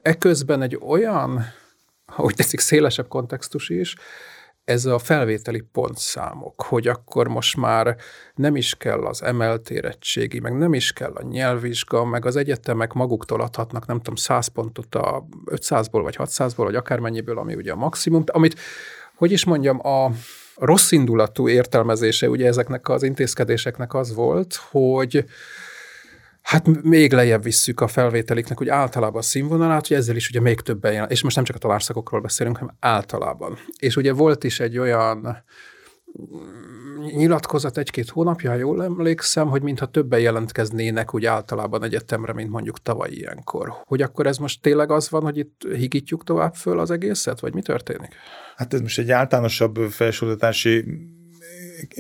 eközben 0.03 0.63
egy 0.63 0.79
olyan, 0.87 1.45
úgy 2.17 2.35
teszik, 2.35 2.61
szélesebb 2.61 3.09
kontextus 3.09 3.69
is, 3.69 3.95
ez 4.65 4.85
a 4.85 4.99
felvételi 4.99 5.61
pontszámok, 5.73 6.63
hogy 6.63 6.89
akkor 6.89 7.29
most 7.29 7.57
már 7.57 7.97
nem 8.35 8.57
is 8.57 8.75
kell 8.75 9.07
az 9.07 9.23
emelt 9.23 9.71
érettségi, 9.71 10.41
meg 10.41 10.59
nem 10.59 10.75
is 10.75 10.93
kell 10.93 11.13
a 11.13 11.23
nyelvvizsga, 11.23 12.05
meg 12.05 12.27
az 12.27 12.37
egyetemek 12.37 12.93
maguktól 12.93 13.41
adhatnak, 13.41 13.87
nem 13.87 13.97
tudom, 13.97 14.15
100 14.15 14.47
pontot 14.47 14.95
a 14.95 15.25
500-ból, 15.45 16.01
vagy 16.03 16.17
600-ból, 16.19 16.55
vagy 16.57 16.75
akármennyiből, 16.75 17.39
ami 17.39 17.55
ugye 17.55 17.73
a 17.73 17.77
maximum, 17.77 18.23
amit, 18.27 18.59
hogy 19.15 19.33
is 19.33 19.45
mondjam, 19.45 19.87
a, 19.87 20.11
rossz 20.65 20.93
indulatú 20.93 21.49
értelmezése 21.49 22.29
ugye 22.29 22.47
ezeknek 22.47 22.89
az 22.89 23.03
intézkedéseknek 23.03 23.95
az 23.95 24.15
volt, 24.15 24.55
hogy 24.55 25.25
hát 26.43 26.83
még 26.83 27.13
lejjebb 27.13 27.43
visszük 27.43 27.81
a 27.81 27.87
felvételiknek, 27.87 28.59
hogy 28.59 28.69
általában 28.69 29.21
a 29.21 29.25
színvonalát, 29.25 29.87
hogy 29.87 29.97
ezzel 29.97 30.17
is 30.17 30.29
ugye 30.29 30.41
még 30.41 30.61
többen 30.61 30.93
jelen, 30.93 31.11
és 31.11 31.23
most 31.23 31.37
nem 31.37 31.45
csak 31.45 31.57
a 31.57 31.59
tanárszakokról 31.59 32.21
beszélünk, 32.21 32.57
hanem 32.57 32.77
általában. 32.81 33.59
És 33.79 33.97
ugye 33.97 34.13
volt 34.13 34.45
is 34.45 34.61
egy 34.61 34.79
olyan 34.79 35.45
nyilatkozat 37.11 37.79
egy-két 37.79 38.09
hónapja, 38.09 38.51
ha 38.51 38.57
jól 38.57 38.83
emlékszem, 38.83 39.49
hogy 39.49 39.63
mintha 39.63 39.87
többen 39.87 40.21
jelentkeznének 40.21 41.15
úgy 41.15 41.25
általában 41.25 41.85
egyetemre, 41.85 42.33
mint 42.33 42.51
mondjuk 42.51 42.83
tavaly 42.83 43.11
ilyenkor. 43.11 43.73
Hogy 43.85 44.03
akkor 44.03 44.27
ez 44.27 44.39
most 44.39 44.63
tényleg 44.63 44.91
az 44.91 45.11
van, 45.11 45.23
hogy 45.23 45.39
itt 45.39 45.63
higítjuk 45.75 46.25
tovább 46.25 46.55
föl 46.55 46.79
az 46.79 46.91
egészet, 46.91 47.41
vagy 47.41 47.55
mi 47.55 47.63
történik? 47.63 48.15
Hát 48.57 48.75
ez 48.75 48.81
most 48.81 48.99
egy 48.99 49.11
általánosabb 49.11 49.77
felsorolási 49.77 50.85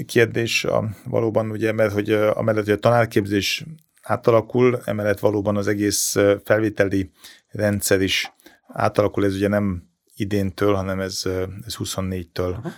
kérdés 0.07 0.65
a, 0.65 0.89
valóban, 1.05 1.51
ugye, 1.51 1.73
mert 1.73 1.93
hogy 1.93 2.11
amellett, 2.13 2.65
hogy 2.65 2.73
a 2.73 2.79
tanárképzés 2.79 3.65
átalakul, 4.03 4.81
emellett 4.85 5.19
valóban 5.19 5.57
az 5.57 5.67
egész 5.67 6.17
felvételi 6.45 7.11
rendszer 7.49 8.01
is 8.01 8.33
átalakul, 8.67 9.25
ez 9.25 9.35
ugye 9.35 9.49
nem 9.49 9.91
idéntől, 10.17 10.75
hanem 10.75 11.01
ez, 11.01 11.23
ez 11.67 11.77
24-től 11.79 12.49
uh-huh. 12.49 12.73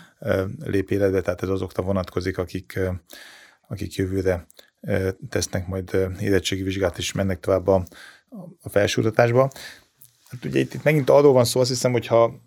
Lép 0.65 0.91
életbe, 0.91 1.21
tehát 1.21 1.43
ez 1.43 1.49
azokra 1.49 1.83
vonatkozik, 1.83 2.39
akik, 2.39 2.81
akik 3.69 3.95
jövőre 3.95 4.47
tesznek 5.29 5.67
majd 5.67 5.97
érettségi 6.21 6.63
vizsgát, 6.63 6.99
és 6.99 7.13
mennek 7.13 7.41
tovább 7.41 7.67
a, 7.67 7.85
a 8.61 8.69
felsőoktatásba. 8.69 9.51
Hát 10.29 10.45
ugye 10.45 10.61
itt, 10.61 10.75
itt 10.75 10.83
megint 10.83 11.11
arról 11.11 11.33
van 11.33 11.45
szó, 11.45 11.61
azt 11.61 11.69
hiszem, 11.69 11.93
hogyha, 11.93 12.41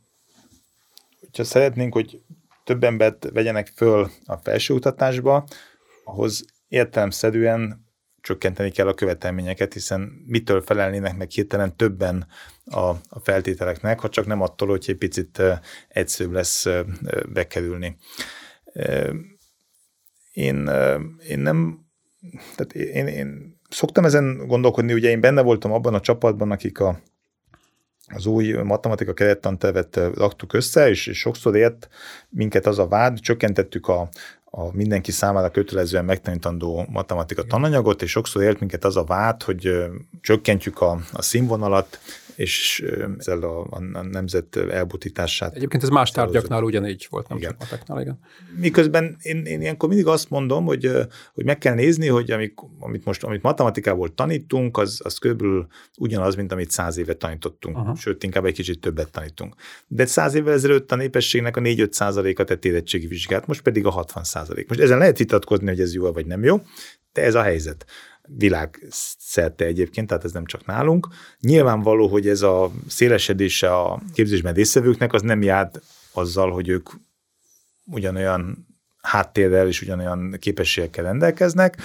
hogyha 1.20 1.44
szeretnénk, 1.44 1.94
hogy 1.94 2.22
több 2.64 2.84
embert 2.84 3.30
vegyenek 3.34 3.72
föl 3.76 4.10
a 4.26 4.38
felsőoktatásba, 4.38 5.48
ahhoz 6.04 6.46
értelemszerűen 6.68 7.86
csökkenteni 8.22 8.72
kell 8.72 8.88
a 8.88 8.94
követelményeket, 8.94 9.74
hiszen 9.74 10.24
mitől 10.26 10.62
felelnének 10.62 11.18
meg 11.18 11.30
hirtelen 11.30 11.76
többen 11.76 12.28
a, 12.70 12.90
a 13.10 13.20
feltételeknek, 13.24 14.00
ha 14.00 14.10
csak 14.10 14.26
nem 14.26 14.42
attól, 14.42 14.68
hogy 14.68 14.86
egy 14.88 14.98
picit 14.98 15.42
egyszerűbb 15.88 16.34
lesz 16.34 16.66
bekerülni. 17.34 17.98
Én, 20.32 20.70
én 21.28 21.40
nem, 21.40 21.86
tehát 22.56 22.74
én, 22.74 23.08
én 23.08 23.60
szoktam 23.70 24.06
ezen 24.06 24.48
gondolkodni, 24.48 24.94
ugye 24.94 25.10
én 25.10 25.22
benne 25.22 25.42
voltam 25.42 25.72
abban 25.72 25.94
a 25.94 26.00
csapatban, 26.00 26.52
akik 26.52 26.80
a, 26.80 27.00
az 28.14 28.26
új 28.26 28.52
matematika 28.52 29.14
kerettantervet 29.14 29.96
raktuk 29.96 30.54
össze, 30.54 30.90
és, 30.90 31.08
és 31.08 31.18
sokszor 31.18 31.56
ért 31.56 31.88
minket 32.30 32.66
az 32.66 32.80
a 32.80 32.88
vád, 32.88 33.20
csökkentettük 33.20 33.88
a, 33.88 34.10
a 34.46 34.76
mindenki 34.76 35.12
számára 35.12 35.52
kötelezően 35.52 36.06
megtanítandó 36.06 36.86
matematika 36.90 37.44
tananyagot, 37.44 38.02
és 38.02 38.12
sokszor 38.12 38.42
élt 38.44 38.60
minket 38.60 38.86
az 38.86 38.98
a 38.98 39.04
vád, 39.04 39.44
hogy 39.44 39.86
csökkentjük 40.22 40.82
a, 40.82 41.00
a 41.12 41.22
színvonalat, 41.22 42.00
és 42.38 42.86
ezzel 43.18 43.42
a, 43.42 43.68
a 43.70 44.02
nemzet 44.02 44.56
elbutítását. 44.56 45.56
Egyébként 45.56 45.84
ez 45.84 45.90
más 45.90 46.12
tárgyaknál 46.12 46.64
ugyanígy 46.64 47.08
volt, 47.10 47.28
nem 47.28 47.38
igen. 47.38 47.50
csak 47.50 47.60
mateknál, 47.60 48.02
igen. 48.02 48.20
Miközben 48.60 49.18
én, 49.22 49.46
én 49.46 49.62
ilyenkor 49.62 49.90
mindig 49.90 50.08
azt 50.08 50.30
mondom, 50.30 50.66
hogy, 50.66 50.92
hogy 51.34 51.46
meg 51.46 51.58
kell 51.58 51.74
nézni, 51.74 52.08
hogy 52.08 52.32
amik, 52.32 52.54
amit 52.80 53.06
most 53.06 53.24
amit 53.24 53.42
matematikából 53.42 54.14
tanítunk, 54.14 54.78
az, 54.78 55.00
az 55.04 55.18
körülbelül 55.18 55.68
ugyanaz, 55.98 56.36
mint 56.36 56.52
amit 56.52 56.72
száz 56.72 56.98
éve 56.98 57.14
tanítottunk, 57.14 57.78
Aha. 57.78 57.96
sőt, 57.96 58.24
inkább 58.24 58.46
egy 58.46 58.54
kicsit 58.54 58.80
többet 58.80 59.12
tanítunk. 59.12 59.56
De 59.88 60.06
száz 60.06 60.34
évvel 60.34 60.54
ezelőtt 60.54 60.92
a 60.92 60.96
népességnek 60.96 61.58
a 61.58 61.62
4-5 61.62 61.92
százaléka 61.92 62.44
tett 62.44 62.66
érettségi 62.66 63.08
vizsgát, 63.08 63.48
most 63.48 63.62
pedig 63.62 63.86
a 63.86 63.90
60 63.90 64.24
százalék. 64.24 64.68
Most 64.68 64.80
ezen 64.80 64.98
lehet 64.98 65.18
vitatkozni, 65.18 65.68
hogy 65.68 65.80
ez 65.80 65.94
jó 65.94 66.12
vagy 66.12 66.26
nem 66.26 66.44
jó, 66.44 66.62
de 67.14 67.24
ez 67.24 67.36
a 67.36 67.42
helyzet 67.42 67.86
világszerte 68.28 69.66
egyébként, 69.66 70.08
tehát 70.08 70.24
ez 70.24 70.32
nem 70.32 70.46
csak 70.46 70.66
nálunk. 70.66 71.08
Nyilvánvaló, 71.40 72.08
hogy 72.08 72.28
ez 72.28 72.42
a 72.42 72.72
szélesedése 72.88 73.76
a 73.76 74.02
képzésben 74.14 74.54
résztvevőknek 74.54 75.14
az 75.14 75.22
nem 75.22 75.42
jár 75.42 75.72
azzal, 76.12 76.52
hogy 76.52 76.68
ők 76.68 76.90
ugyanolyan 77.86 78.68
háttérrel 79.02 79.68
és 79.68 79.82
ugyanolyan 79.82 80.36
képességekkel 80.40 81.04
rendelkeznek, 81.04 81.78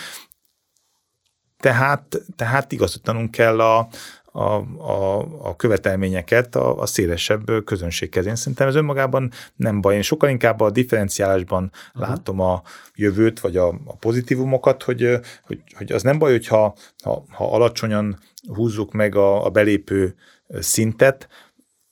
tehát, 1.63 2.21
tehát 2.37 2.73
igazítanunk 2.73 3.31
kell 3.31 3.61
a, 3.61 3.89
a, 4.33 4.43
a, 4.43 5.19
a 5.49 5.57
követelményeket 5.57 6.57
a, 6.57 6.81
a 6.81 6.87
szélesebb 6.87 7.65
közönséghez. 7.65 8.27
Én 8.27 8.37
szerintem 8.37 8.69
ez 8.69 8.75
önmagában 8.75 9.31
nem 9.57 9.81
baj. 9.81 9.95
Én 9.95 10.03
sokkal 10.03 10.29
inkább 10.29 10.61
a 10.61 10.71
differenciálásban 10.71 11.71
uh-huh. 11.95 12.09
látom 12.09 12.41
a 12.41 12.63
jövőt, 12.95 13.41
vagy 13.41 13.57
a, 13.57 13.69
a 13.69 13.97
pozitívumokat, 13.97 14.83
hogy, 14.83 15.19
hogy, 15.43 15.63
hogy 15.77 15.93
az 15.93 16.03
nem 16.03 16.19
baj, 16.19 16.31
hogyha 16.31 16.75
ha, 17.03 17.25
ha 17.29 17.53
alacsonyan 17.53 18.19
húzzuk 18.55 18.93
meg 18.93 19.15
a, 19.15 19.45
a 19.45 19.51
belépő 19.51 20.15
szintet, 20.49 21.29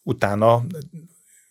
utána 0.02 0.64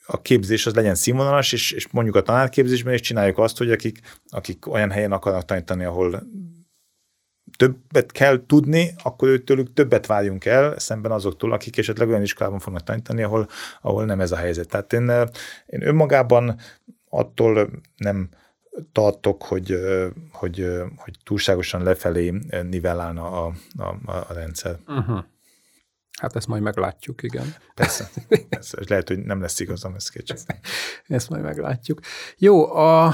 a 0.05 0.21
képzés 0.21 0.65
az 0.65 0.73
legyen 0.73 0.95
színvonalas, 0.95 1.53
és, 1.53 1.71
és 1.71 1.87
mondjuk 1.91 2.15
a 2.15 2.21
tanárképzésben 2.21 2.93
is 2.93 3.01
csináljuk 3.01 3.37
azt, 3.37 3.57
hogy 3.57 3.71
akik, 3.71 3.99
akik 4.29 4.67
olyan 4.67 4.91
helyen 4.91 5.11
akarnak 5.11 5.45
tanítani, 5.45 5.83
ahol 5.83 6.23
többet 7.59 8.11
kell 8.11 8.45
tudni, 8.45 8.93
akkor 9.03 9.27
őtőlük 9.27 9.73
többet 9.73 10.05
várjunk 10.05 10.45
el, 10.45 10.79
szemben 10.79 11.11
azoktól, 11.11 11.51
akik 11.51 11.77
esetleg 11.77 12.07
olyan 12.07 12.21
iskolában 12.21 12.59
fognak 12.59 12.83
tanítani, 12.83 13.23
ahol, 13.23 13.47
ahol 13.81 14.05
nem 14.05 14.19
ez 14.19 14.31
a 14.31 14.35
helyzet. 14.35 14.67
Tehát 14.67 14.93
én, 14.93 15.09
én 15.65 15.87
önmagában 15.87 16.59
attól 17.09 17.69
nem 17.97 18.29
tartok, 18.91 19.43
hogy, 19.43 19.79
hogy, 20.31 20.67
hogy 20.95 21.17
túlságosan 21.23 21.83
lefelé 21.83 22.33
nivellálna 22.69 23.45
a, 23.45 23.53
a, 23.77 24.11
a 24.29 24.33
rendszer. 24.33 24.77
Uh-huh. 24.87 25.23
Hát 26.19 26.35
ezt 26.35 26.47
majd 26.47 26.61
meglátjuk, 26.61 27.23
igen. 27.23 27.55
Persze, 27.75 28.09
persze. 28.49 28.77
Lehet, 28.87 29.07
hogy 29.07 29.19
nem 29.19 29.41
lesz 29.41 29.59
igazam, 29.59 29.95
ez 29.95 30.09
kétség. 30.09 30.37
Ezt 31.07 31.29
majd 31.29 31.43
meglátjuk. 31.43 31.99
Jó, 32.37 32.75
a 32.75 33.13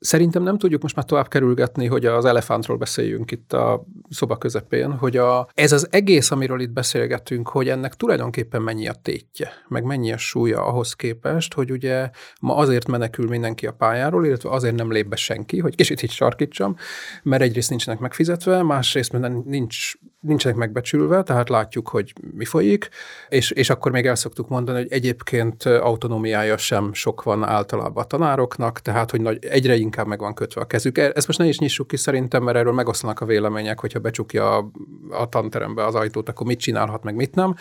Szerintem 0.00 0.42
nem 0.42 0.58
tudjuk 0.58 0.82
most 0.82 0.96
már 0.96 1.04
tovább 1.04 1.28
kerülgetni, 1.28 1.86
hogy 1.86 2.06
az 2.06 2.24
elefántról 2.24 2.76
beszéljünk 2.76 3.30
itt 3.30 3.52
a 3.52 3.84
szoba 4.10 4.36
közepén, 4.36 4.92
hogy 4.92 5.16
a, 5.16 5.48
ez 5.54 5.72
az 5.72 5.88
egész, 5.90 6.30
amiről 6.30 6.60
itt 6.60 6.70
beszélgetünk, 6.70 7.48
hogy 7.48 7.68
ennek 7.68 7.94
tulajdonképpen 7.94 8.62
mennyi 8.62 8.88
a 8.88 8.92
tétje, 8.92 9.52
meg 9.68 9.84
mennyi 9.84 10.12
a 10.12 10.16
súlya 10.16 10.64
ahhoz 10.64 10.92
képest, 10.92 11.54
hogy 11.54 11.70
ugye 11.70 12.10
ma 12.40 12.56
azért 12.56 12.88
menekül 12.88 13.28
mindenki 13.28 13.66
a 13.66 13.72
pályáról, 13.72 14.26
illetve 14.26 14.50
azért 14.50 14.74
nem 14.74 14.92
lép 14.92 15.08
be 15.08 15.16
senki, 15.16 15.58
hogy 15.58 15.74
kicsit 15.74 16.02
itt 16.02 16.10
sarkítsam, 16.10 16.76
mert 17.22 17.42
egyrészt 17.42 17.70
nincsenek 17.70 18.00
megfizetve, 18.00 18.62
másrészt 18.62 19.12
mert 19.12 19.44
nincs, 19.44 19.94
nincsenek 20.20 20.56
megbecsülve, 20.56 21.22
tehát 21.22 21.48
látjuk, 21.48 21.88
hogy 21.88 22.12
mi 22.34 22.44
folyik, 22.44 22.88
és, 23.28 23.50
és 23.50 23.70
akkor 23.70 23.92
még 23.92 24.06
el 24.06 24.14
szoktuk 24.14 24.48
mondani, 24.48 24.78
hogy 24.78 24.92
egyébként 24.92 25.64
autonómiája 25.64 26.56
sem 26.56 26.92
sok 26.92 27.22
van 27.22 27.44
általában 27.44 28.02
a 28.02 28.06
tanároknak, 28.06 28.80
tehát 28.80 29.10
hogy 29.10 29.20
nagy, 29.20 29.44
egyre 29.44 29.74
inkább 29.74 30.06
meg 30.06 30.18
van 30.18 30.34
kötve 30.34 30.60
a 30.60 30.66
kezük. 30.66 30.98
E, 30.98 31.12
ezt 31.14 31.26
most 31.26 31.38
ne 31.38 31.46
is 31.46 31.58
nyissuk 31.58 31.86
ki 31.86 31.96
szerintem, 31.96 32.42
mert 32.42 32.56
erről 32.56 32.72
megoszlanak 32.72 33.20
a 33.20 33.24
vélemények, 33.24 33.80
hogyha 33.80 33.98
becsukja 33.98 34.56
a, 34.56 34.70
a 35.10 35.28
tanterembe 35.28 35.84
az 35.84 35.94
ajtót, 35.94 36.28
akkor 36.28 36.46
mit 36.46 36.60
csinálhat, 36.60 37.02
meg 37.02 37.14
mit 37.14 37.34
nem. 37.34 37.54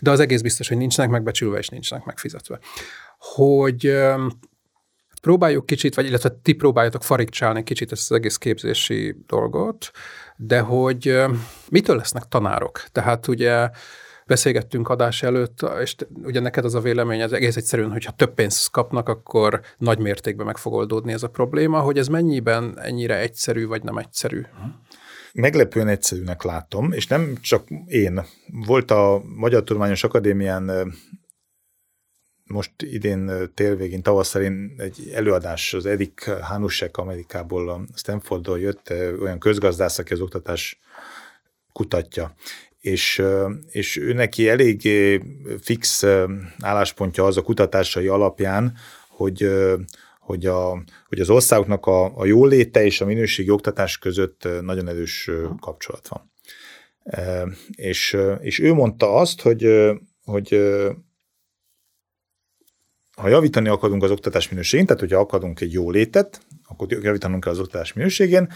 De 0.00 0.10
az 0.10 0.20
egész 0.20 0.40
biztos, 0.40 0.68
hogy 0.68 0.76
nincsenek 0.76 1.10
megbecsülve 1.10 1.58
és 1.58 1.68
nincsenek 1.68 2.04
megfizetve. 2.04 2.58
Hogy 3.18 3.92
próbáljuk 5.20 5.66
kicsit, 5.66 5.94
vagy 5.94 6.06
illetve 6.06 6.38
ti 6.42 6.52
próbáljatok 6.52 7.02
farigcsálni 7.02 7.62
kicsit 7.62 7.92
ezt 7.92 8.10
az 8.10 8.16
egész 8.16 8.36
képzési 8.36 9.16
dolgot, 9.26 9.90
de 10.42 10.60
hogy 10.60 11.22
mitől 11.70 11.96
lesznek 11.96 12.24
tanárok? 12.28 12.84
Tehát 12.92 13.28
ugye 13.28 13.70
beszélgettünk 14.26 14.88
adás 14.88 15.22
előtt, 15.22 15.66
és 15.82 15.94
ugye 16.22 16.40
neked 16.40 16.64
az 16.64 16.74
a 16.74 16.80
vélemény, 16.80 17.20
ez 17.20 17.32
egész 17.32 17.56
egyszerűen, 17.56 17.90
hogyha 17.90 18.12
több 18.12 18.34
pénzt 18.34 18.70
kapnak, 18.70 19.08
akkor 19.08 19.60
nagy 19.78 19.98
mértékben 19.98 20.46
meg 20.46 20.56
fog 20.56 20.72
oldódni 20.72 21.12
ez 21.12 21.22
a 21.22 21.28
probléma, 21.28 21.80
hogy 21.80 21.98
ez 21.98 22.08
mennyiben 22.08 22.80
ennyire 22.80 23.18
egyszerű, 23.18 23.66
vagy 23.66 23.82
nem 23.82 23.96
egyszerű? 23.96 24.42
Meglepően 25.32 25.88
egyszerűnek 25.88 26.42
látom, 26.42 26.92
és 26.92 27.06
nem 27.06 27.34
csak 27.40 27.68
én. 27.86 28.24
Volt 28.66 28.90
a 28.90 29.22
Magyar 29.36 29.64
Tudományos 29.64 30.04
Akadémián 30.04 30.92
most 32.50 32.70
idén 32.78 33.50
télvégén, 33.54 34.02
tavasszal 34.02 34.42
egy 34.76 35.10
előadás, 35.14 35.74
az 35.74 35.86
Erik 35.86 36.30
Hanusek 36.40 36.96
Amerikából, 36.96 37.68
a 37.68 37.80
Stanfordról 37.94 38.60
jött, 38.60 38.92
olyan 39.20 39.38
közgazdász, 39.38 39.98
aki 39.98 40.12
az 40.12 40.20
oktatás 40.20 40.78
kutatja 41.72 42.34
és, 42.80 43.22
és 43.70 43.96
ő 43.96 44.12
neki 44.12 44.48
elég 44.48 44.88
fix 45.60 46.04
álláspontja 46.58 47.24
az 47.24 47.36
a 47.36 47.42
kutatásai 47.42 48.06
alapján, 48.06 48.76
hogy, 49.08 49.50
hogy, 50.20 50.46
a, 50.46 50.82
hogy 51.08 51.20
az 51.20 51.30
országoknak 51.30 51.86
a, 51.86 52.18
a 52.18 52.24
jóléte 52.24 52.84
és 52.84 53.00
a 53.00 53.04
minőségi 53.04 53.50
oktatás 53.50 53.98
között 53.98 54.48
nagyon 54.60 54.88
erős 54.88 55.30
kapcsolat 55.60 56.08
van. 56.08 56.32
És, 57.74 58.16
és 58.40 58.58
ő 58.58 58.72
mondta 58.72 59.14
azt, 59.14 59.40
hogy, 59.40 59.90
hogy 60.24 60.60
ha 63.20 63.28
javítani 63.28 63.68
akarunk 63.68 64.02
az 64.02 64.10
oktatás 64.10 64.48
minőségén, 64.48 64.86
tehát 64.86 65.00
hogyha 65.00 65.18
akarunk 65.18 65.60
egy 65.60 65.72
jólétet, 65.72 66.40
akkor 66.68 66.92
javítanunk 66.92 67.44
kell 67.44 67.52
az 67.52 67.58
oktatás 67.58 67.92
minőségén, 67.92 68.52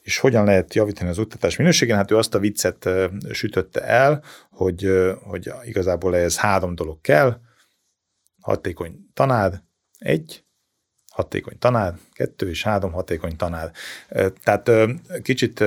és 0.00 0.18
hogyan 0.18 0.44
lehet 0.44 0.74
javítani 0.74 1.10
az 1.10 1.18
oktatás 1.18 1.56
minőségén? 1.56 1.96
Hát 1.96 2.10
ő 2.10 2.16
azt 2.16 2.34
a 2.34 2.38
viccet 2.38 2.88
sütötte 3.30 3.82
el, 3.82 4.22
hogy, 4.50 4.90
hogy 5.22 5.52
igazából 5.64 6.16
ez 6.16 6.36
három 6.36 6.74
dolog 6.74 7.00
kell, 7.00 7.40
hatékony 8.40 9.06
tanár, 9.14 9.62
egy, 9.98 10.44
hatékony 11.12 11.58
tanár, 11.58 11.94
kettő 12.12 12.48
és 12.48 12.62
három 12.62 12.92
hatékony 12.92 13.36
tanár. 13.36 13.72
Tehát 14.42 14.70
kicsit 15.22 15.64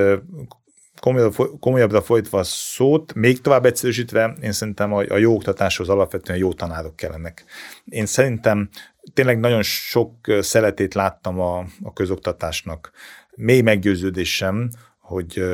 komolyabbra 1.60 2.02
folytva 2.02 2.38
a 2.38 2.42
szót, 2.42 3.14
még 3.14 3.40
tovább 3.40 3.64
egyszerűsítve, 3.64 4.36
én 4.42 4.52
szerintem 4.52 4.92
a, 4.92 5.16
jó 5.16 5.34
oktatáshoz 5.34 5.88
alapvetően 5.88 6.38
jó 6.38 6.52
tanárok 6.52 6.96
kellenek. 6.96 7.44
Én 7.84 8.06
szerintem 8.06 8.68
tényleg 9.14 9.38
nagyon 9.38 9.62
sok 9.62 10.14
szeletét 10.40 10.94
láttam 10.94 11.40
a, 11.40 11.58
a 11.82 11.92
közoktatásnak 11.92 12.90
mély 13.36 13.60
meggyőződésem, 13.60 14.70
hogy, 14.98 15.44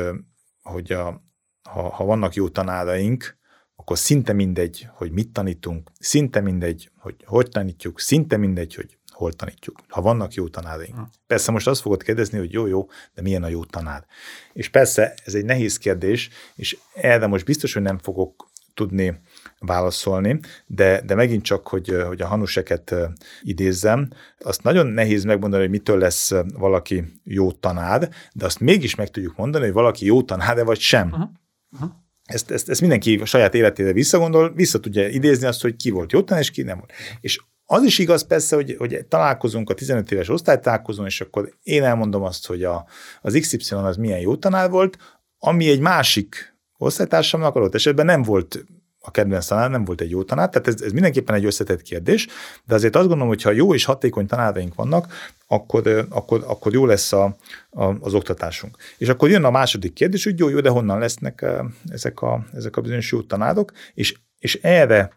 hogy 0.61 0.91
a, 0.91 1.21
ha, 1.69 1.89
ha 1.89 2.05
vannak 2.05 2.33
jó 2.33 2.49
tanáraink, 2.49 3.37
akkor 3.75 3.97
szinte 3.97 4.33
mindegy, 4.33 4.87
hogy 4.93 5.11
mit 5.11 5.33
tanítunk, 5.33 5.91
szinte 5.99 6.39
mindegy, 6.39 6.91
hogy 6.97 7.15
hogy 7.25 7.49
tanítjuk, 7.49 7.99
szinte 7.99 8.37
mindegy, 8.37 8.75
hogy 8.75 8.96
hol 9.17 9.33
tanítjuk, 9.33 9.79
ha 9.87 10.01
vannak 10.01 10.33
jó 10.33 10.47
tanáraink. 10.47 10.95
Persze 11.27 11.51
most 11.51 11.67
azt 11.67 11.81
fogod 11.81 12.03
kérdezni, 12.03 12.37
hogy 12.37 12.51
jó-jó, 12.51 12.89
de 13.13 13.21
milyen 13.21 13.43
a 13.43 13.47
jó 13.47 13.63
tanár. 13.63 14.05
És 14.53 14.69
persze 14.69 15.13
ez 15.25 15.35
egy 15.35 15.45
nehéz 15.45 15.77
kérdés, 15.77 16.29
és 16.55 16.77
erre 16.93 17.27
most 17.27 17.45
biztos, 17.45 17.73
hogy 17.73 17.81
nem 17.81 17.97
fogok 17.97 18.49
tudni 18.73 19.19
válaszolni, 19.59 20.39
de, 20.65 21.01
de 21.01 21.15
megint 21.15 21.43
csak, 21.43 21.67
hogy, 21.67 21.95
hogy 22.07 22.21
a 22.21 22.27
hanuseket 22.27 22.95
idézzem, 23.41 24.09
azt 24.39 24.63
nagyon 24.63 24.87
nehéz 24.87 25.23
megmondani, 25.23 25.61
hogy 25.61 25.71
mitől 25.71 25.97
lesz 25.97 26.31
valaki 26.53 27.21
jó 27.23 27.51
tanár, 27.51 28.09
de 28.33 28.45
azt 28.45 28.59
mégis 28.59 28.95
meg 28.95 29.09
tudjuk 29.09 29.35
mondani, 29.35 29.63
hogy 29.63 29.73
valaki 29.73 30.05
jó 30.05 30.23
tanár 30.23 30.65
vagy 30.65 30.79
sem. 30.79 31.07
Uh-huh. 31.07 31.29
Uh-huh. 31.71 31.89
Ezt, 32.23 32.51
ezt, 32.51 32.69
ezt 32.69 32.81
mindenki 32.81 33.15
a 33.15 33.25
saját 33.25 33.53
életére 33.53 33.93
visszagondol, 33.93 34.53
vissza 34.53 34.79
tudja 34.79 35.07
idézni 35.07 35.47
azt, 35.47 35.61
hogy 35.61 35.75
ki 35.75 35.89
volt 35.89 36.11
jó 36.11 36.21
tanár, 36.21 36.41
és 36.41 36.51
ki 36.51 36.61
nem 36.61 36.77
volt. 36.77 36.91
És 37.21 37.39
az 37.69 37.83
is 37.83 37.99
igaz 37.99 38.27
persze, 38.27 38.55
hogy, 38.55 38.75
hogy 38.77 39.05
találkozunk 39.09 39.69
a 39.69 39.73
15 39.73 40.11
éves 40.11 40.29
osztálytalálkozón, 40.29 41.05
és 41.05 41.21
akkor 41.21 41.53
én 41.63 41.83
elmondom 41.83 42.23
azt, 42.23 42.47
hogy 42.47 42.63
a, 42.63 42.85
az 43.21 43.37
XY 43.39 43.75
az 43.75 43.97
milyen 43.97 44.19
jó 44.19 44.35
tanár 44.35 44.69
volt, 44.69 44.97
ami 45.39 45.69
egy 45.69 45.79
másik 45.79 46.55
osztálytársamnak 46.77 47.55
adott 47.55 47.75
esetben 47.75 48.05
nem 48.05 48.23
volt 48.23 48.65
a 48.99 49.11
kedvenc 49.11 49.45
tanár, 49.45 49.69
nem 49.69 49.83
volt 49.83 50.01
egy 50.01 50.09
jó 50.09 50.23
tanár, 50.23 50.49
tehát 50.49 50.67
ez, 50.67 50.81
ez 50.81 50.91
mindenképpen 50.91 51.35
egy 51.35 51.45
összetett 51.45 51.81
kérdés, 51.81 52.27
de 52.65 52.75
azért 52.75 52.95
azt 52.95 53.07
gondolom, 53.07 53.27
hogy 53.27 53.41
ha 53.41 53.51
jó 53.51 53.73
és 53.73 53.85
hatékony 53.85 54.27
tanáraink 54.27 54.75
vannak, 54.75 55.13
akkor, 55.47 56.07
akkor, 56.09 56.43
akkor 56.47 56.73
jó 56.73 56.85
lesz 56.85 57.13
a, 57.13 57.35
a, 57.69 57.83
az 57.99 58.13
oktatásunk. 58.13 58.77
És 58.97 59.07
akkor 59.07 59.29
jön 59.29 59.43
a 59.43 59.51
második 59.51 59.93
kérdés, 59.93 60.23
hogy 60.23 60.39
jó, 60.39 60.49
jó, 60.49 60.59
de 60.59 60.69
honnan 60.69 60.99
lesznek 60.99 61.45
ezek 61.89 62.21
a, 62.21 62.45
ezek 62.53 62.77
a 62.77 62.81
bizonyos 62.81 63.11
jó 63.11 63.21
tanárok, 63.21 63.71
és, 63.93 64.17
és 64.39 64.59
erre 64.61 65.11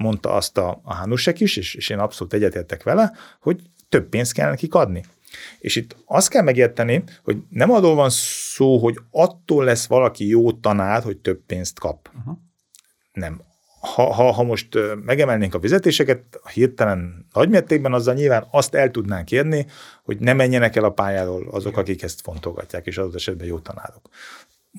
mondta 0.00 0.32
azt 0.32 0.58
a, 0.58 0.80
a 0.84 0.94
Hánusek 0.94 1.40
is, 1.40 1.56
és, 1.56 1.74
és 1.74 1.88
én 1.88 1.98
abszolút 1.98 2.32
egyetértek 2.32 2.82
vele, 2.82 3.12
hogy 3.40 3.60
több 3.88 4.08
pénzt 4.08 4.32
kell 4.32 4.48
nekik 4.48 4.74
adni. 4.74 5.04
És 5.58 5.76
itt 5.76 5.96
azt 6.04 6.28
kell 6.28 6.42
megérteni, 6.42 7.04
hogy 7.22 7.36
nem 7.48 7.70
arról 7.70 7.94
van 7.94 8.10
szó, 8.10 8.78
hogy 8.78 8.98
attól 9.10 9.64
lesz 9.64 9.86
valaki 9.86 10.28
jó 10.28 10.52
tanár, 10.52 11.02
hogy 11.02 11.16
több 11.16 11.40
pénzt 11.46 11.78
kap. 11.78 12.10
Uh-huh. 12.18 12.38
Nem. 13.12 13.40
Ha, 13.80 14.12
ha, 14.12 14.30
ha 14.32 14.42
most 14.42 14.68
megemelnénk 15.04 15.54
a 15.54 15.60
fizetéseket 15.60 16.40
hirtelen 16.52 17.26
nagymértékben, 17.32 17.92
azzal 17.92 18.14
nyilván 18.14 18.46
azt 18.50 18.74
el 18.74 18.90
tudnánk 18.90 19.30
érni, 19.30 19.66
hogy 20.04 20.18
ne 20.18 20.32
menjenek 20.32 20.76
el 20.76 20.84
a 20.84 20.90
pályáról 20.90 21.48
azok, 21.50 21.76
akik 21.76 22.02
ezt 22.02 22.20
fontolgatják, 22.20 22.86
és 22.86 22.98
az 22.98 23.14
esetben 23.14 23.46
jó 23.46 23.58
tanárok. 23.58 24.08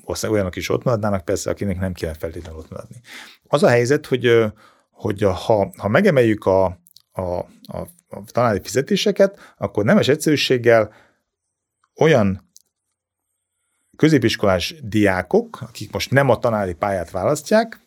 Valószínűleg 0.04 0.40
olyanok 0.40 0.56
is 0.56 0.68
ott 0.68 0.84
maradnának, 0.84 1.24
persze, 1.24 1.50
akinek 1.50 1.80
nem 1.80 1.92
kell 1.92 2.14
feltétlenül 2.14 2.58
ott 2.58 2.70
maradni. 2.70 2.96
Az 3.46 3.62
a 3.62 3.68
helyzet, 3.68 4.06
hogy 4.06 4.52
hogy 5.02 5.22
ha, 5.22 5.72
ha 5.76 5.88
megemeljük 5.88 6.44
a, 6.44 6.64
a, 7.12 7.22
a, 7.62 7.78
a 8.08 8.22
tanári 8.26 8.60
fizetéseket, 8.62 9.54
akkor 9.56 9.84
nemes 9.84 10.08
egyszerűséggel 10.08 10.92
olyan 12.00 12.50
középiskolás 13.96 14.74
diákok, 14.82 15.60
akik 15.60 15.92
most 15.92 16.10
nem 16.10 16.28
a 16.28 16.38
tanári 16.38 16.74
pályát 16.74 17.10
választják, 17.10 17.80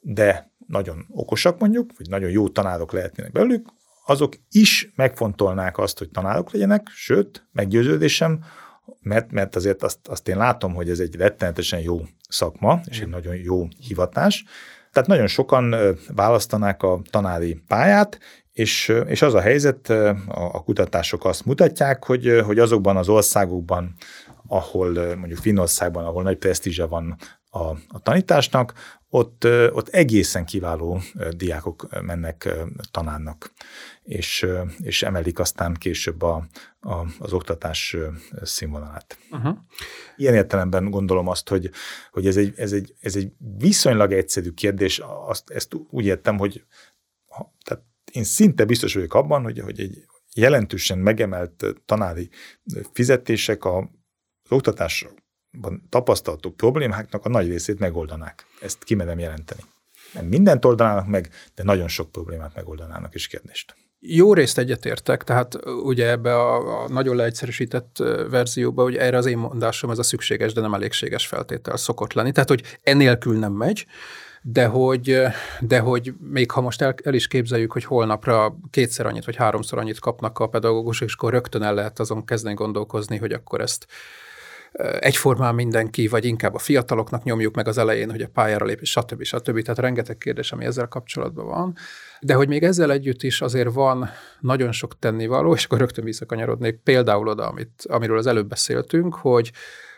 de 0.00 0.52
nagyon 0.66 1.06
okosak 1.10 1.58
mondjuk, 1.58 1.90
vagy 1.96 2.08
nagyon 2.08 2.30
jó 2.30 2.48
tanárok 2.48 2.92
lehetnének 2.92 3.32
belőlük, 3.32 3.68
azok 4.06 4.34
is 4.50 4.92
megfontolnák 4.94 5.78
azt, 5.78 5.98
hogy 5.98 6.10
tanárok 6.10 6.52
legyenek, 6.52 6.88
sőt, 6.94 7.48
meggyőződésem, 7.52 8.44
mert, 9.00 9.30
mert 9.30 9.56
azért 9.56 9.82
azt, 9.82 10.08
azt 10.08 10.28
én 10.28 10.36
látom, 10.36 10.74
hogy 10.74 10.90
ez 10.90 10.98
egy 10.98 11.14
rettenetesen 11.14 11.80
jó 11.80 12.00
szakma, 12.28 12.80
és 12.84 13.00
egy 13.00 13.08
nagyon 13.08 13.36
jó 13.36 13.68
hivatás, 13.86 14.44
tehát 14.92 15.08
nagyon 15.08 15.26
sokan 15.26 15.74
választanák 16.14 16.82
a 16.82 17.00
tanári 17.10 17.62
pályát, 17.66 18.18
és, 18.52 18.92
és 19.06 19.22
az 19.22 19.34
a 19.34 19.40
helyzet, 19.40 19.90
a, 19.90 20.16
a 20.28 20.62
kutatások 20.62 21.24
azt 21.24 21.44
mutatják, 21.44 22.04
hogy, 22.04 22.40
hogy 22.44 22.58
azokban 22.58 22.96
az 22.96 23.08
országokban, 23.08 23.94
ahol 24.46 25.16
mondjuk 25.16 25.38
Finnországban, 25.38 26.04
ahol 26.04 26.22
nagy 26.22 26.36
presztízse 26.36 26.84
van 26.84 27.16
a, 27.50 27.64
a 27.68 28.00
tanításnak, 28.02 28.72
ott, 29.10 29.44
ott 29.72 29.88
egészen 29.88 30.44
kiváló 30.44 31.00
diákok 31.30 32.02
mennek 32.02 32.48
tanárnak, 32.90 33.52
és, 34.08 34.46
és 34.78 35.02
emelik 35.02 35.38
aztán 35.38 35.74
később 35.74 36.22
a, 36.22 36.46
a, 36.80 36.94
az 37.18 37.32
oktatás 37.32 37.96
színvonalát. 38.42 39.18
Uh-huh. 39.30 39.56
Ilyen 40.16 40.34
értelemben 40.34 40.90
gondolom 40.90 41.28
azt, 41.28 41.48
hogy, 41.48 41.70
hogy 42.10 42.26
ez, 42.26 42.36
egy, 42.36 42.52
ez, 42.56 42.72
egy, 42.72 42.94
ez 43.00 43.16
egy 43.16 43.32
viszonylag 43.58 44.12
egyszerű 44.12 44.50
kérdés, 44.50 45.00
azt, 45.26 45.50
ezt 45.50 45.74
úgy 45.90 46.04
értem, 46.04 46.38
hogy 46.38 46.64
ha, 47.28 47.54
tehát 47.64 47.84
én 48.12 48.24
szinte 48.24 48.64
biztos 48.64 48.94
vagyok 48.94 49.14
abban, 49.14 49.42
hogy, 49.42 49.58
hogy 49.58 49.80
egy 49.80 50.04
jelentősen 50.34 50.98
megemelt 50.98 51.64
tanári 51.84 52.28
fizetések 52.92 53.64
a, 53.64 53.78
az 54.42 54.50
oktatásra 54.50 55.10
tapasztalható 55.88 56.50
problémáknak 56.50 57.24
a 57.24 57.28
nagy 57.28 57.48
részét 57.48 57.78
megoldanák. 57.78 58.46
Ezt 58.60 58.84
kimerem 58.84 59.18
jelenteni. 59.18 59.62
Nem 60.12 60.26
mindent 60.26 60.64
oldanának 60.64 61.06
meg, 61.06 61.30
de 61.54 61.62
nagyon 61.62 61.88
sok 61.88 62.12
problémát 62.12 62.54
megoldanának 62.54 63.14
is 63.14 63.26
kérdést. 63.26 63.76
Jó 64.00 64.34
részt 64.34 64.58
egyetértek, 64.58 65.22
tehát 65.22 65.58
ugye 65.66 66.10
ebbe 66.10 66.34
a, 66.34 66.82
a 66.82 66.88
nagyon 66.88 67.16
leegyszerűsített 67.16 67.96
verzióba, 68.30 68.82
hogy 68.82 68.96
erre 68.96 69.16
az 69.16 69.26
én 69.26 69.38
mondásom 69.38 69.90
ez 69.90 69.98
a 69.98 70.02
szükséges, 70.02 70.52
de 70.52 70.60
nem 70.60 70.74
elégséges 70.74 71.26
feltétel 71.26 71.76
szokott 71.76 72.12
lenni. 72.12 72.32
Tehát, 72.32 72.48
hogy 72.48 72.62
enélkül 72.82 73.38
nem 73.38 73.52
megy, 73.52 73.86
de 74.42 74.66
hogy, 74.66 75.22
de 75.60 75.78
hogy 75.78 76.14
még 76.20 76.50
ha 76.50 76.60
most 76.60 76.82
el, 76.82 76.94
el 77.02 77.14
is 77.14 77.26
képzeljük, 77.26 77.72
hogy 77.72 77.84
holnapra 77.84 78.58
kétszer 78.70 79.06
annyit 79.06 79.24
vagy 79.24 79.36
háromszor 79.36 79.78
annyit 79.78 79.98
kapnak 79.98 80.38
a 80.38 80.46
pedagógusok, 80.46 81.08
és 81.08 81.14
akkor 81.14 81.32
rögtön 81.32 81.62
el 81.62 81.74
lehet 81.74 81.98
azon 81.98 82.24
kezdeni 82.24 82.54
gondolkozni, 82.54 83.16
hogy 83.16 83.32
akkor 83.32 83.60
ezt 83.60 83.86
egyformán 84.98 85.54
mindenki, 85.54 86.08
vagy 86.08 86.24
inkább 86.24 86.54
a 86.54 86.58
fiataloknak 86.58 87.22
nyomjuk 87.22 87.54
meg 87.54 87.68
az 87.68 87.78
elején, 87.78 88.10
hogy 88.10 88.22
a 88.22 88.28
pályára 88.28 88.64
lép, 88.64 88.80
és 88.80 88.90
stb. 88.90 89.22
stb. 89.22 89.62
Tehát 89.62 89.78
rengeteg 89.78 90.18
kérdés, 90.18 90.52
ami 90.52 90.64
ezzel 90.64 90.86
kapcsolatban 90.86 91.46
van. 91.46 91.74
De 92.20 92.34
hogy 92.34 92.48
még 92.48 92.62
ezzel 92.62 92.92
együtt 92.92 93.22
is 93.22 93.40
azért 93.40 93.72
van 93.72 94.10
nagyon 94.40 94.72
sok 94.72 94.98
tennivaló, 94.98 95.54
és 95.54 95.64
akkor 95.64 95.78
rögtön 95.78 96.04
visszakanyarodnék 96.04 96.80
például 96.82 97.28
oda, 97.28 97.46
amit, 97.48 97.84
amiről 97.88 98.18
az 98.18 98.26
előbb 98.26 98.48
beszéltünk, 98.48 99.14
hogy, 99.14 99.52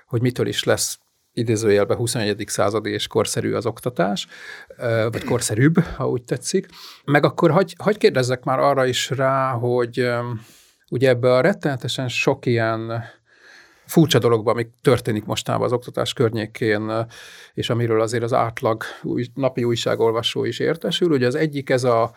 hogy 0.06 0.20
mitől 0.20 0.46
is 0.46 0.64
lesz 0.64 0.98
idézőjelben 1.32 1.96
21. 1.96 2.44
századi 2.46 2.90
és 2.90 3.06
korszerű 3.06 3.52
az 3.52 3.66
oktatás, 3.66 4.26
vagy 5.10 5.24
korszerűbb, 5.24 5.78
ha 5.78 6.08
úgy 6.08 6.22
tetszik. 6.22 6.66
Meg 7.04 7.24
akkor 7.24 7.50
hagy, 7.50 7.74
hagy 7.78 7.98
kérdezzek 7.98 8.44
már 8.44 8.58
arra 8.58 8.86
is 8.86 9.10
rá, 9.10 9.50
hogy 9.50 10.08
ugye 10.90 11.08
ebbe 11.08 11.34
a 11.34 11.40
rettenetesen 11.40 12.08
sok 12.08 12.46
ilyen 12.46 13.04
furcsa 13.91 14.18
dologban, 14.18 14.55
ami 14.55 14.70
történik 14.82 15.24
mostában 15.24 15.66
az 15.66 15.72
oktatás 15.72 16.12
környékén, 16.12 17.07
és 17.55 17.70
amiről 17.70 18.01
azért 18.01 18.22
az 18.22 18.32
átlag 18.32 18.82
új, 19.03 19.26
napi 19.34 19.64
újságolvasó 19.64 20.45
is 20.45 20.59
értesül. 20.59 21.11
Ugye 21.11 21.26
az 21.26 21.34
egyik 21.34 21.70
ez 21.70 21.84
a 21.84 22.12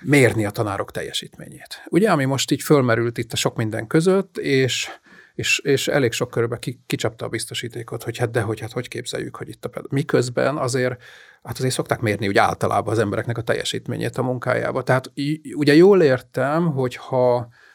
mérni 0.00 0.44
a 0.44 0.50
tanárok 0.50 0.90
teljesítményét. 0.90 1.82
Ugye, 1.88 2.10
ami 2.10 2.24
most 2.24 2.50
így 2.50 2.62
fölmerült 2.62 3.18
itt 3.18 3.32
a 3.32 3.36
sok 3.36 3.56
minden 3.56 3.86
között, 3.86 4.38
és 4.38 4.88
és, 5.34 5.58
és 5.58 5.88
elég 5.88 6.12
sok 6.12 6.30
körbe 6.30 6.58
ki, 6.58 6.80
kicsapta 6.86 7.24
a 7.24 7.28
biztosítékot, 7.28 8.02
hogy 8.02 8.18
hát 8.18 8.30
de 8.30 8.40
hogy, 8.40 8.60
hát 8.60 8.72
hogy 8.72 8.88
képzeljük, 8.88 9.36
hogy 9.36 9.48
itt 9.48 9.64
a 9.64 9.68
például. 9.68 9.94
Miközben 9.94 10.56
azért, 10.56 11.02
hát 11.42 11.58
azért 11.58 11.74
szokták 11.74 12.00
mérni 12.00 12.28
úgy 12.28 12.38
általában 12.38 12.92
az 12.92 12.98
embereknek 12.98 13.38
a 13.38 13.42
teljesítményét 13.42 14.18
a 14.18 14.22
munkájába. 14.22 14.82
Tehát 14.82 15.12
ugye 15.54 15.74
jól 15.74 16.02
értem, 16.02 16.72
hogy 16.72 16.96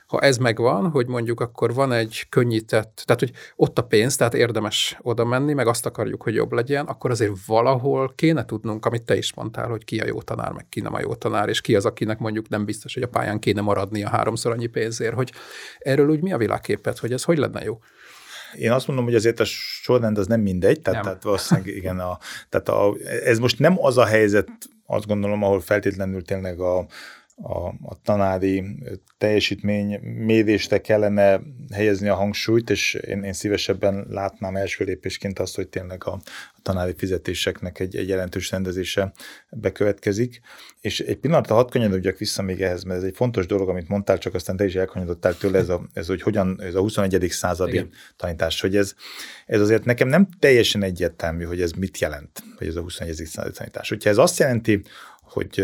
ha 0.10 0.20
ez 0.20 0.38
megvan, 0.38 0.90
hogy 0.90 1.08
mondjuk 1.08 1.40
akkor 1.40 1.74
van 1.74 1.92
egy 1.92 2.26
könnyített, 2.30 3.02
tehát 3.06 3.22
hogy 3.22 3.32
ott 3.56 3.78
a 3.78 3.82
pénz, 3.82 4.16
tehát 4.16 4.34
érdemes 4.34 4.98
oda 5.02 5.26
menni, 5.26 5.54
meg 5.54 5.68
azt 5.68 5.86
akarjuk, 5.86 6.24
hogy 6.24 6.34
jobb 6.34 6.52
legyen, 6.52 6.86
akkor 6.86 7.12
azért 7.12 7.32
valahol 7.46 8.14
kéne 8.16 8.46
tudnunk, 8.46 8.86
amit 8.86 9.04
te 9.04 9.18
is 9.18 9.34
mondtál, 9.34 9.70
hogy 9.70 9.84
ki 9.84 10.00
a 10.00 10.06
jó 10.06 10.22
tanár, 10.22 10.52
meg 10.52 10.66
ki 10.70 10.82
nem 10.82 10.94
a 10.94 11.00
jó 11.00 11.16
tanár, 11.16 11.50
és 11.50 11.62
ki 11.62 11.76
az, 11.76 11.86
akinek 11.86 12.20
mondjuk 12.20 12.50
nem 12.50 12.66
biztos, 12.66 12.94
hogy 12.94 13.04
a 13.04 13.08
pályán 13.08 13.40
kéne 13.40 13.62
maradni 13.62 14.04
a 14.04 14.10
háromszor 14.10 14.52
annyi 14.52 14.68
pénzért, 14.68 15.14
hogy 15.14 15.32
erről 15.80 16.10
úgy 16.10 16.22
mi 16.22 16.34
a 16.34 16.38
világképet, 16.38 17.00
hogy 17.00 17.14
ez 17.14 17.24
hogy 17.24 17.38
lenne 17.38 17.64
jó? 17.64 17.80
Én 18.54 18.72
azt 18.72 18.88
mondom, 18.88 19.06
hogy 19.06 19.16
azért 19.16 19.40
a 19.40 19.46
sorrend 19.46 20.18
az 20.18 20.28
nem 20.28 20.42
mindegy, 20.42 20.82
tehát, 20.82 21.00
nem. 21.00 21.04
tehát 21.04 21.24
valószínűleg 21.24 21.76
igen, 21.76 22.00
a, 22.00 22.18
tehát 22.50 22.70
a, 22.70 22.96
ez 23.24 23.40
most 23.40 23.60
nem 23.60 23.76
az 23.80 23.98
a 23.98 24.06
helyzet, 24.06 24.50
azt 24.86 25.08
gondolom, 25.08 25.44
ahol 25.44 25.60
feltétlenül 25.60 26.22
tényleg 26.22 26.60
a, 26.60 26.86
a, 27.42 27.68
a 27.68 28.02
tanári 28.04 28.64
teljesítmény 29.18 30.00
mérésre 30.02 30.82
kellene 30.82 31.42
helyezni 31.74 32.08
a 32.08 32.16
hangsúlyt, 32.16 32.70
és 32.70 32.94
én, 32.94 33.24
én 33.24 33.34
szívesebben 33.34 34.06
látnám 34.10 34.56
első 34.56 34.84
lépésként 34.84 35.40
azt, 35.40 35.56
hogy 35.56 35.68
tényleg 35.68 36.06
a, 36.06 36.12
a 36.54 36.60
tanári 36.62 36.94
fizetéseknek 36.98 37.80
egy, 37.80 37.96
egy 37.96 38.08
jelentős 38.08 38.52
rendezése 38.52 39.12
bekövetkezik. 39.50 40.42
És 40.82 41.00
egy 41.00 41.18
pillanatra 41.18 41.56
hadd 41.56 41.70
kanyarodjak 41.70 42.18
vissza 42.18 42.42
még 42.42 42.62
ehhez, 42.62 42.84
mert 42.84 43.00
ez 43.00 43.06
egy 43.06 43.16
fontos 43.16 43.46
dolog, 43.46 43.70
amit 43.70 43.88
mondtál, 43.88 44.18
csak 44.18 44.34
aztán 44.34 44.56
te 44.56 44.66
is 44.66 44.76
elkanyarodtál 44.76 45.38
tőle, 45.38 45.58
ez, 45.58 45.70
a, 45.70 45.82
ez 45.94 46.08
hogy 46.08 46.22
hogyan, 46.22 46.62
ez 46.62 46.76
a 46.76 46.80
21. 46.80 47.28
századi 47.30 47.72
Igen. 47.72 47.90
tanítás, 48.18 48.62
hogy 48.62 48.76
ez, 48.76 48.94
ez 49.46 49.62
azért 49.62 49.86
nekem 49.86 50.08
nem 50.08 50.28
teljesen 50.40 50.84
egyértelmű, 50.84 51.44
hogy 51.44 51.62
ez 51.62 51.72
mit 51.72 51.98
jelent, 51.98 52.44
hogy 52.58 52.68
ez 52.68 52.76
a 52.76 52.82
21. 52.82 53.16
századi 53.16 53.56
tanítás. 53.58 53.90
Hogyha 53.90 54.10
ez 54.10 54.18
azt 54.18 54.40
jelenti, 54.40 54.82
hogy, 55.30 55.64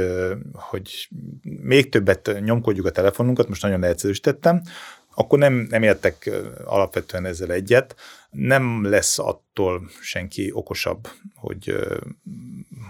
hogy 0.54 1.10
még 1.42 1.90
többet 1.90 2.38
nyomkodjuk 2.44 2.86
a 2.86 2.92
telefonunkat, 2.92 3.48
most 3.48 3.62
nagyon 3.62 3.80
leegyszerűsítettem, 3.80 4.62
akkor 5.16 5.40
nem, 5.40 5.68
nem 5.70 5.84
értek 5.84 6.30
alapvetően 6.66 7.26
ezzel 7.26 7.52
egyet. 7.52 7.96
Nem 8.30 8.90
lesz 8.90 9.20
attól 9.20 9.90
senki 10.02 10.52
okosabb, 10.54 11.08
hogy, 11.36 11.76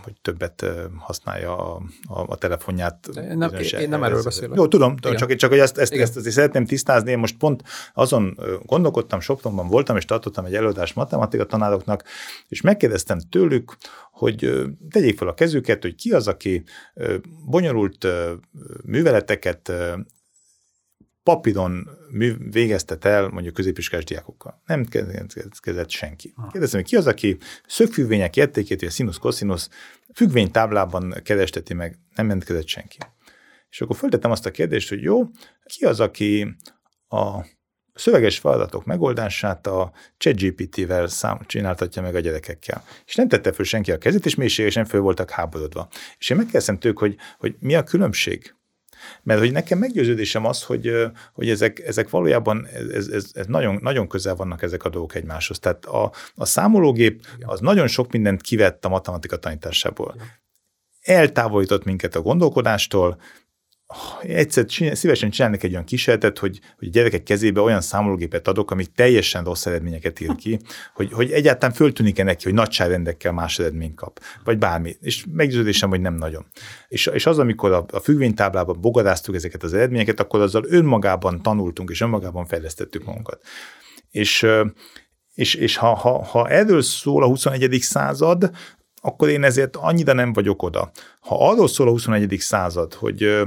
hogy 0.04 0.14
többet 0.22 0.66
használja 0.98 1.58
a, 1.58 1.82
a, 2.08 2.26
a 2.28 2.36
telefonját. 2.36 3.08
Én 3.16 3.38
nem, 3.38 3.52
én 3.80 3.90
nem 3.90 4.04
erről 4.04 4.24
beszélek. 4.24 4.58
Jó, 4.58 4.68
tudom, 4.68 4.96
Igen. 4.98 5.16
csak, 5.16 5.36
csak 5.36 5.50
hogy 5.50 5.60
ezt, 5.60 5.78
ezt, 5.78 5.94
ezt, 5.94 6.18
ezt 6.18 6.32
szeretném 6.32 6.66
tisztázni. 6.66 7.12
Én 7.12 7.18
most 7.18 7.38
pont 7.38 7.64
azon 7.94 8.40
gondolkodtam, 8.66 9.20
Sopronban 9.20 9.68
voltam, 9.68 9.96
és 9.98 10.06
tartottam 10.06 10.46
egy 10.46 10.56
előadást 10.56 10.96
matematika 10.96 11.46
tanároknak, 11.46 12.04
és 12.48 12.62
megkérdeztem 12.62 13.20
tőlük, 13.30 13.78
hogy 14.12 14.66
tegyék 14.90 15.18
fel 15.18 15.28
a 15.28 15.34
kezüket, 15.34 15.82
hogy 15.82 15.96
ki 15.96 16.12
az, 16.12 16.28
aki 16.28 16.64
bonyolult 17.46 18.08
műveleteket 18.86 19.72
papíron 21.26 21.90
végeztet 22.52 23.06
el 23.06 23.28
mondjuk 23.28 23.54
középiskolás 23.54 24.04
diákokkal. 24.04 24.62
Nem 24.66 24.86
kezdett 25.62 25.90
senki. 25.90 26.34
Kérdezem, 26.52 26.80
hogy 26.80 26.90
ki 26.90 26.96
az, 26.96 27.08
aki 27.08 27.38
szögfüggvények 27.68 28.36
értékét, 28.36 28.80
vagy 28.80 28.90
a 28.90 28.92
színusz, 28.92 29.18
koszinusz 29.18 29.70
függvénytáblában 30.14 31.16
keresteti 31.24 31.74
meg, 31.74 32.00
nem 32.16 32.26
mentkezett 32.26 32.68
senki. 32.68 32.98
És 33.70 33.82
akkor 33.82 33.96
föltettem 33.96 34.32
azt 34.32 34.46
a 34.46 34.52
kérdést, 34.52 34.90
hogy 34.90 35.02
jó, 35.02 35.24
ki 35.64 35.86
az, 35.86 36.00
aki 36.00 36.56
a 37.08 37.46
szöveges 37.94 38.40
feladatok 38.40 38.86
megoldását 38.86 39.68
a 39.68 39.92
ChatGPT-vel 40.18 41.08
csináltatja 41.46 42.02
meg 42.02 42.16
a 42.16 42.20
gyerekekkel. 42.20 42.84
És 43.06 43.16
nem 43.16 43.28
tette 43.28 43.52
föl 43.52 43.66
senki 43.66 43.92
a 43.92 43.98
kezét, 43.98 44.26
és 44.26 44.36
mélységesen 44.36 44.86
föl 44.86 45.02
voltak 45.02 45.30
háborodva. 45.30 45.88
És 46.18 46.30
én 46.30 46.38
megkérdeztem 46.38 46.78
tőlük, 46.78 46.98
hogy, 46.98 47.16
hogy 47.38 47.56
mi 47.60 47.76
a 47.76 47.84
különbség 47.84 48.56
mert 49.24 49.40
hogy 49.40 49.52
nekem 49.52 49.78
meggyőződésem 49.78 50.46
az, 50.46 50.64
hogy, 50.64 50.92
hogy 51.34 51.50
ezek, 51.50 51.80
ezek 51.80 52.10
valójában 52.10 52.68
ez, 52.68 53.08
ez, 53.08 53.30
ez 53.34 53.46
nagyon, 53.46 53.80
nagyon 53.82 54.08
közel 54.08 54.36
vannak 54.36 54.62
ezek 54.62 54.84
a 54.84 54.90
dolgok 54.90 55.16
egymáshoz. 55.16 55.60
Tehát 55.60 55.86
a, 55.86 56.12
a 56.36 56.46
számológép 56.46 57.26
az 57.40 57.60
nagyon 57.60 57.88
sok 57.88 58.12
mindent 58.12 58.42
kivett 58.42 58.86
a 58.86 58.90
matematika 58.90 59.38
tanításából. 59.38 60.16
Eltávolított 61.02 61.84
minket 61.84 62.16
a 62.16 62.22
gondolkodástól, 62.22 63.18
egyszer 64.22 64.66
csinál, 64.66 64.96
szívesen 64.96 65.30
csinálnék 65.30 65.64
egy 65.64 65.72
olyan 65.72 65.84
kísérletet, 65.84 66.38
hogy, 66.38 66.60
hogy 66.78 66.88
a 66.88 66.92
gyerekek 66.92 67.24
kezébe 67.24 67.62
olyan 67.62 67.82
számológépet 67.82 68.48
adok, 68.48 68.72
ami 68.72 68.86
teljesen 68.86 69.44
rossz 69.44 69.66
eredményeket 69.66 70.20
ír 70.20 70.36
ki, 70.36 70.60
hogy, 70.94 71.12
hogy 71.12 71.32
egyáltalán 71.32 71.76
föltűnik-e 71.76 72.24
neki, 72.24 72.44
hogy 72.44 72.54
nagyságrendekkel 72.54 73.32
más 73.32 73.60
eredményt 73.60 73.96
kap, 73.96 74.20
vagy 74.44 74.58
bármi. 74.58 74.96
És 75.02 75.26
meggyőződésem, 75.32 75.90
hogy 75.90 76.02
nem 76.02 76.16
nagyon. 76.16 76.46
És, 76.88 77.06
és 77.06 77.26
az, 77.26 77.40
amikor 77.40 77.72
a, 77.72 77.86
a 77.92 78.00
függvénytáblában 78.00 78.82
bogadáztuk 78.82 79.36
ezeket 79.36 79.64
az 79.64 79.74
eredményeket, 79.74 80.20
akkor 80.20 80.42
azzal 80.42 80.66
önmagában 80.68 81.42
tanultunk, 81.42 81.90
és 81.90 82.02
önmagában 82.02 82.46
fejlesztettük 82.46 83.06
magunkat. 83.06 83.42
És, 84.12 84.48
és, 85.34 85.54
és 85.54 85.78
ha, 85.78 85.96
ha, 85.96 86.24
ha 86.24 86.50
erről 86.50 86.82
szól 86.82 87.24
a 87.24 87.28
21. 87.28 87.78
század, 87.82 88.52
akkor 89.02 89.30
én 89.30 89.44
ezért 89.44 89.76
annyira 89.76 90.14
nem 90.14 90.34
vagyok 90.34 90.64
oda. 90.64 90.92
Ha 91.20 91.50
arról 91.50 91.68
szól 91.68 91.88
a 91.88 91.92
21. 91.92 92.36
század, 92.40 92.94
hogy 92.94 93.46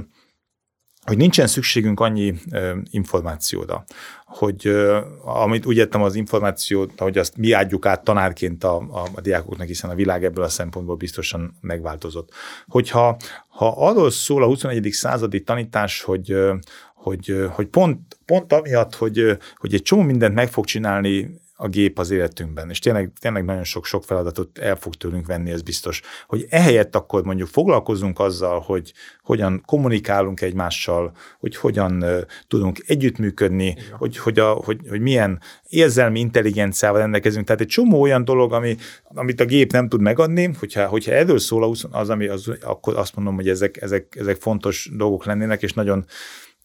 hogy 1.09 1.17
nincsen 1.17 1.47
szükségünk 1.47 2.01
annyi 2.01 2.35
ö, 2.53 2.77
információra, 2.91 3.85
hogy 4.25 4.67
ö, 4.67 5.01
amit 5.25 5.67
úgy 5.67 5.77
értem 5.77 6.03
az 6.03 6.15
információt, 6.15 6.93
hogy 6.97 7.19
azt 7.19 7.37
mi 7.37 7.53
adjuk 7.53 7.87
át 7.87 8.05
tanárként 8.05 8.65
a, 8.65 8.77
a, 8.77 9.09
a 9.15 9.21
diákoknak, 9.21 9.67
hiszen 9.67 9.91
a 9.91 9.95
világ 9.95 10.25
ebből 10.25 10.45
a 10.45 10.49
szempontból 10.49 10.97
biztosan 10.97 11.57
megváltozott. 11.61 12.33
Hogyha 12.67 13.17
ha 13.49 13.75
arról 13.77 14.11
szól 14.11 14.43
a 14.43 14.47
21. 14.47 14.89
századi 14.93 15.43
tanítás, 15.43 16.03
hogy, 16.03 16.31
ö, 16.31 16.55
hogy, 16.95 17.49
hogy 17.51 17.67
pont, 17.67 18.19
pont 18.25 18.53
amiatt, 18.53 18.95
hogy, 18.95 19.39
hogy 19.57 19.75
egy 19.75 19.83
csomó 19.83 20.03
mindent 20.03 20.35
meg 20.35 20.49
fog 20.49 20.65
csinálni 20.65 21.41
a 21.61 21.69
gép 21.69 21.99
az 21.99 22.11
életünkben, 22.11 22.71
és 22.71 22.79
tényleg, 22.79 23.13
tényleg 23.21 23.45
nagyon 23.45 23.65
sok-sok 23.65 24.05
feladatot 24.05 24.59
el 24.59 24.77
fog 24.77 24.95
tőlünk 24.95 25.27
venni, 25.27 25.51
ez 25.51 25.63
biztos. 25.63 26.03
Hogy 26.27 26.47
ehelyett 26.51 26.95
akkor 26.95 27.25
mondjuk 27.25 27.49
foglalkozunk 27.49 28.19
azzal, 28.19 28.61
hogy 28.61 28.93
hogyan 29.23 29.63
kommunikálunk 29.67 30.41
egymással, 30.41 31.13
hogy 31.39 31.57
hogyan 31.57 32.03
uh, 32.03 32.21
tudunk 32.49 32.79
együttműködni, 32.87 33.77
hogy, 33.91 34.19
hogy, 34.19 34.39
a, 34.39 34.51
hogy, 34.51 34.81
hogy 34.89 35.01
milyen 35.01 35.41
érzelmi 35.69 36.21
intelligenciával 36.21 37.01
rendelkezünk. 37.01 37.47
Tehát 37.47 37.61
egy 37.61 37.67
csomó 37.67 38.01
olyan 38.01 38.25
dolog, 38.25 38.53
ami, 38.53 38.77
amit 39.05 39.41
a 39.41 39.45
gép 39.45 39.73
nem 39.73 39.89
tud 39.89 40.01
megadni, 40.01 40.51
hogyha, 40.59 40.87
hogyha 40.87 41.13
erről 41.13 41.39
szól 41.39 41.75
az, 41.91 42.11
ami 42.11 42.27
az, 42.27 42.51
akkor 42.61 42.97
azt 42.97 43.17
mondom, 43.17 43.35
hogy 43.35 43.49
ezek, 43.49 43.83
ezek, 43.83 44.17
ezek 44.19 44.37
fontos 44.37 44.91
dolgok 44.97 45.25
lennének, 45.25 45.63
és 45.63 45.73
nagyon 45.73 46.05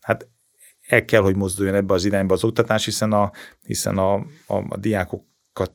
hát 0.02 0.28
el 0.88 1.06
kell, 1.06 1.22
hogy 1.22 1.36
mozduljon 1.36 1.76
ebbe 1.76 1.94
az 1.94 2.06
irányba 2.06 2.34
az 2.34 2.44
oktatás, 2.44 2.86
hiszen 2.86 3.12
a, 3.12 3.32
hiszen 3.66 3.98
a, 3.98 4.14
a, 4.48 4.56
a 4.70 4.78
diákok 4.78 5.24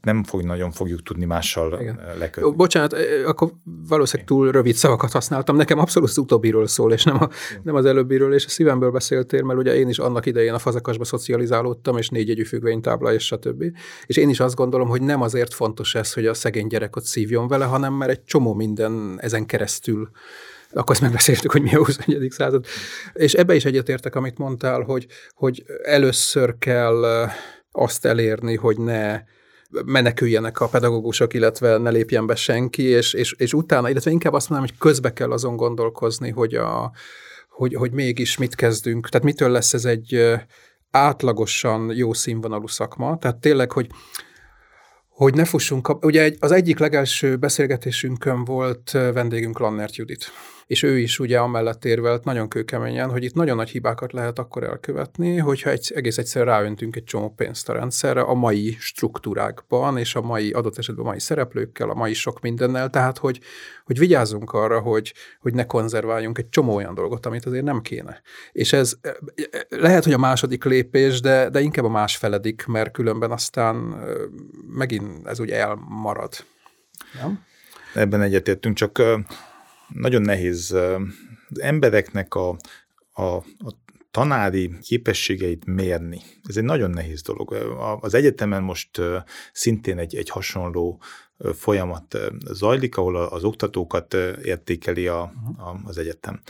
nem 0.01 0.25
fog, 0.25 0.43
nagyon 0.43 0.71
fogjuk 0.71 1.03
tudni 1.03 1.25
mással 1.25 1.81
Igen. 1.81 2.01
lekötni. 2.19 2.57
Bocsánat, 2.57 2.95
akkor 3.27 3.53
valószínűleg 3.89 4.29
túl 4.29 4.51
rövid 4.51 4.75
szavakat 4.75 5.13
használtam. 5.13 5.57
Nekem 5.57 5.79
abszolút 5.79 6.09
az 6.09 6.19
utóbbiről 6.19 6.67
szól, 6.67 6.93
és 6.93 7.05
nem, 7.05 7.17
a, 7.23 7.29
nem 7.63 7.75
az 7.75 7.85
előbbiről, 7.85 8.35
és 8.35 8.45
a 8.45 8.49
szívemből 8.49 8.91
beszéltél, 8.91 9.43
mert 9.43 9.59
ugye 9.59 9.75
én 9.75 9.89
is 9.89 9.99
annak 9.99 10.27
idején 10.27 10.55
a 10.55 10.59
fazekasba 10.59 11.05
szocializálódtam, 11.05 11.97
és 11.97 12.09
négy 12.09 12.29
jegyű 12.29 12.45
függvénytábla, 12.45 13.13
és 13.13 13.25
stb. 13.25 13.65
És 14.07 14.17
én 14.17 14.29
is 14.29 14.41
azt 14.41 14.55
gondolom, 14.55 14.89
hogy 14.89 15.03
nem 15.03 15.23
azért 15.23 15.55
fontos 15.55 15.95
ez, 15.95 16.13
hogy 16.13 16.27
a 16.27 16.35
szegény 16.35 16.67
gyerek 16.67 16.97
ott 16.97 17.05
szívjon 17.05 17.49
vele, 17.49 17.65
hanem 17.65 17.95
mert 17.95 18.11
egy 18.11 18.25
csomó 18.25 18.55
minden 18.55 19.19
ezen 19.21 19.47
keresztül 19.47 20.11
akkor 20.73 20.91
ezt 20.95 21.01
megbeszéltük, 21.01 21.53
hogy 21.53 21.63
mi 21.63 21.75
a 21.75 21.85
21. 21.85 22.31
század. 22.31 22.65
És 23.13 23.35
ebbe 23.35 23.55
is 23.55 23.65
egyetértek, 23.65 24.15
amit 24.15 24.39
mondtál, 24.39 24.81
hogy, 24.81 25.07
hogy 25.35 25.65
először 25.83 26.59
kell 26.59 27.29
azt 27.73 28.05
elérni, 28.05 28.57
hogy 28.57 28.79
ne 28.79 29.23
meneküljenek 29.85 30.61
a 30.61 30.69
pedagógusok, 30.69 31.35
illetve 31.35 31.79
ne 31.79 31.91
lépjen 31.91 32.27
be 32.27 32.35
senki, 32.35 32.83
és, 32.83 33.13
és, 33.13 33.35
és 33.39 33.53
utána, 33.53 33.91
illetve 33.91 34.11
inkább 34.11 34.33
azt 34.33 34.49
mondanám, 34.49 34.75
hogy 34.75 34.89
közbe 34.89 35.13
kell 35.13 35.33
azon 35.33 35.57
gondolkozni, 35.57 36.31
hogy, 36.31 36.55
a, 36.55 36.93
hogy, 37.49 37.75
hogy 37.75 37.93
mégis 37.93 38.37
mit 38.37 38.55
kezdünk, 38.55 39.09
tehát 39.09 39.27
mitől 39.27 39.51
lesz 39.51 39.75
ez 39.75 39.85
egy 39.85 40.35
átlagosan 40.91 41.91
jó 41.95 42.13
színvonalú 42.13 42.67
szakma, 42.67 43.19
tehát 43.19 43.37
tényleg, 43.37 43.73
hogy 43.73 43.87
hogy 45.09 45.35
ne 45.35 45.45
fussunk. 45.45 46.05
Ugye 46.05 46.33
az 46.39 46.53
egyik 46.53 46.79
legelső 46.79 47.37
beszélgetésünkön 47.37 48.45
volt 48.45 48.91
vendégünk 48.91 49.59
Lannert 49.59 49.97
Judit 49.97 50.33
és 50.69 50.83
ő 50.83 50.99
is 50.99 51.19
ugye 51.19 51.39
amellett 51.39 51.85
érvelt 51.85 52.25
nagyon 52.25 52.49
kőkeményen, 52.49 53.11
hogy 53.11 53.25
itt 53.25 53.35
nagyon 53.35 53.57
nagy 53.57 53.71
hibákat 53.71 54.13
lehet 54.13 54.39
akkor 54.39 54.63
elkövetni, 54.63 55.37
hogyha 55.37 55.71
egy, 55.71 55.93
egész 55.95 56.19
egyszer 56.19 56.45
ráöntünk 56.45 56.97
egy 56.97 57.05
csomó 57.05 57.31
pénzt 57.31 57.69
a 57.69 57.73
rendszerre 57.73 58.21
a 58.21 58.35
mai 58.35 58.77
struktúrákban, 58.81 59.99
és 59.99 60.15
a 60.15 60.21
mai 60.21 60.51
adott 60.51 60.79
esetben 60.79 61.05
a 61.05 61.09
mai 61.09 61.21
szereplőkkel, 61.21 61.91
a 61.91 61.95
mai 61.95 62.15
sok 62.15 62.41
mindennel, 62.41 62.91
tehát 62.91 63.19
hogy, 63.19 63.41
hogy 63.85 63.99
vigyázzunk 63.99 64.53
arra, 64.53 64.81
hogy, 64.81 65.15
hogy 65.41 65.55
ne 65.55 65.65
konzerváljunk 65.65 66.39
egy 66.39 66.49
csomó 66.49 66.75
olyan 66.75 66.95
dolgot, 66.95 67.27
amit 67.27 67.47
azért 67.47 67.65
nem 67.65 67.81
kéne. 67.81 68.23
És 68.53 68.73
ez 68.73 68.95
lehet, 69.69 70.05
hogy 70.05 70.13
a 70.13 70.19
második 70.19 70.65
lépés, 70.65 71.21
de, 71.21 71.51
de 71.51 71.61
inkább 71.61 71.85
a 71.85 71.89
másfeledik, 71.89 72.67
mert 72.67 72.93
különben 72.93 73.31
aztán 73.31 73.77
megint 74.67 75.27
ez 75.27 75.41
úgy 75.41 75.51
elmarad. 75.51 76.33
Ja? 77.15 77.47
Ebben 77.95 78.23
egyetértünk, 78.23 78.77
csak 78.77 79.03
nagyon 79.89 80.23
nehéz 80.23 80.71
az 81.51 81.61
embereknek 81.61 82.35
a, 82.35 82.57
a, 83.13 83.23
a 83.23 83.75
tanári 84.11 84.79
képességeit 84.81 85.65
mérni. 85.65 86.21
Ez 86.49 86.57
egy 86.57 86.65
nagyon 86.65 86.91
nehéz 86.91 87.23
dolog. 87.23 87.53
Az 88.01 88.15
egyetemen 88.15 88.63
most 88.63 89.01
szintén 89.53 89.99
egy, 89.99 90.17
egy 90.17 90.29
hasonló 90.29 91.01
folyamat 91.55 92.19
zajlik, 92.53 92.97
ahol 92.97 93.17
az 93.17 93.45
oktatókat 93.45 94.15
értékeli 94.43 95.07
a, 95.07 95.21
a, 95.57 95.81
az 95.85 95.99
egyetem. 95.99 96.41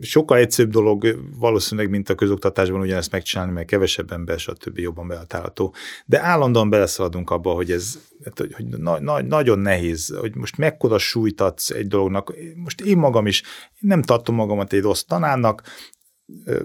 Sokkal 0.00 0.38
egyszerűbb 0.38 0.72
dolog 0.72 1.18
valószínűleg, 1.38 1.90
mint 1.90 2.08
a 2.08 2.14
közoktatásban 2.14 2.80
ugyanezt 2.80 3.12
megcsinálni, 3.12 3.52
mert 3.52 3.66
kevesebb 3.66 4.12
ember, 4.12 4.38
stb. 4.38 4.78
jobban 4.78 5.08
behatárolható. 5.08 5.74
De 6.06 6.20
állandóan 6.20 6.70
beleszaladunk 6.70 7.30
abba, 7.30 7.50
hogy 7.50 7.70
ez 7.70 7.98
hogy, 8.36 8.54
hogy 8.54 8.66
na, 8.66 9.00
na, 9.00 9.22
nagyon 9.22 9.58
nehéz, 9.58 10.16
hogy 10.18 10.34
most 10.34 10.56
mekkora 10.56 10.98
súlyt 10.98 11.40
adsz 11.40 11.70
egy 11.70 11.88
dolognak. 11.88 12.34
Most 12.56 12.80
én 12.80 12.98
magam 12.98 13.26
is 13.26 13.42
én 13.42 13.88
nem 13.88 14.02
tartom 14.02 14.34
magamat 14.34 14.72
egy 14.72 14.82
rossz 14.82 15.02
tanárnak, 15.02 15.62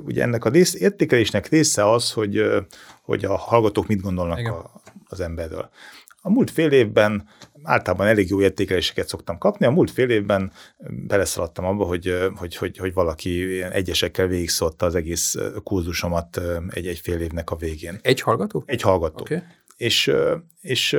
ugye 0.03 0.21
ennek 0.21 0.45
a 0.45 0.49
rész, 0.49 0.73
értékelésnek 0.73 1.47
része 1.47 1.91
az, 1.91 2.11
hogy, 2.11 2.43
hogy 3.01 3.25
a 3.25 3.35
hallgatók 3.35 3.87
mit 3.87 4.01
gondolnak 4.01 4.47
a, 4.47 4.81
az 5.05 5.19
emberről. 5.19 5.69
A 6.21 6.29
múlt 6.29 6.51
fél 6.51 6.71
évben 6.71 7.27
általában 7.63 8.07
elég 8.07 8.29
jó 8.29 8.41
értékeléseket 8.41 9.07
szoktam 9.07 9.37
kapni, 9.37 9.65
a 9.65 9.71
múlt 9.71 9.91
fél 9.91 10.09
évben 10.09 10.51
beleszaladtam 11.07 11.65
abba, 11.65 11.85
hogy, 11.85 12.13
hogy, 12.35 12.55
hogy, 12.55 12.77
hogy 12.77 12.93
valaki 12.93 13.61
egyesekkel 13.61 14.27
végigszólta 14.27 14.85
az 14.85 14.95
egész 14.95 15.35
kurzusomat 15.63 16.41
egy-egy 16.69 16.99
fél 16.99 17.19
évnek 17.19 17.51
a 17.51 17.55
végén. 17.55 17.99
Egy 18.01 18.21
hallgató? 18.21 18.63
Egy 18.65 18.81
hallgató. 18.81 19.21
Okay 19.21 19.41
és, 19.81 20.11
és, 20.61 20.97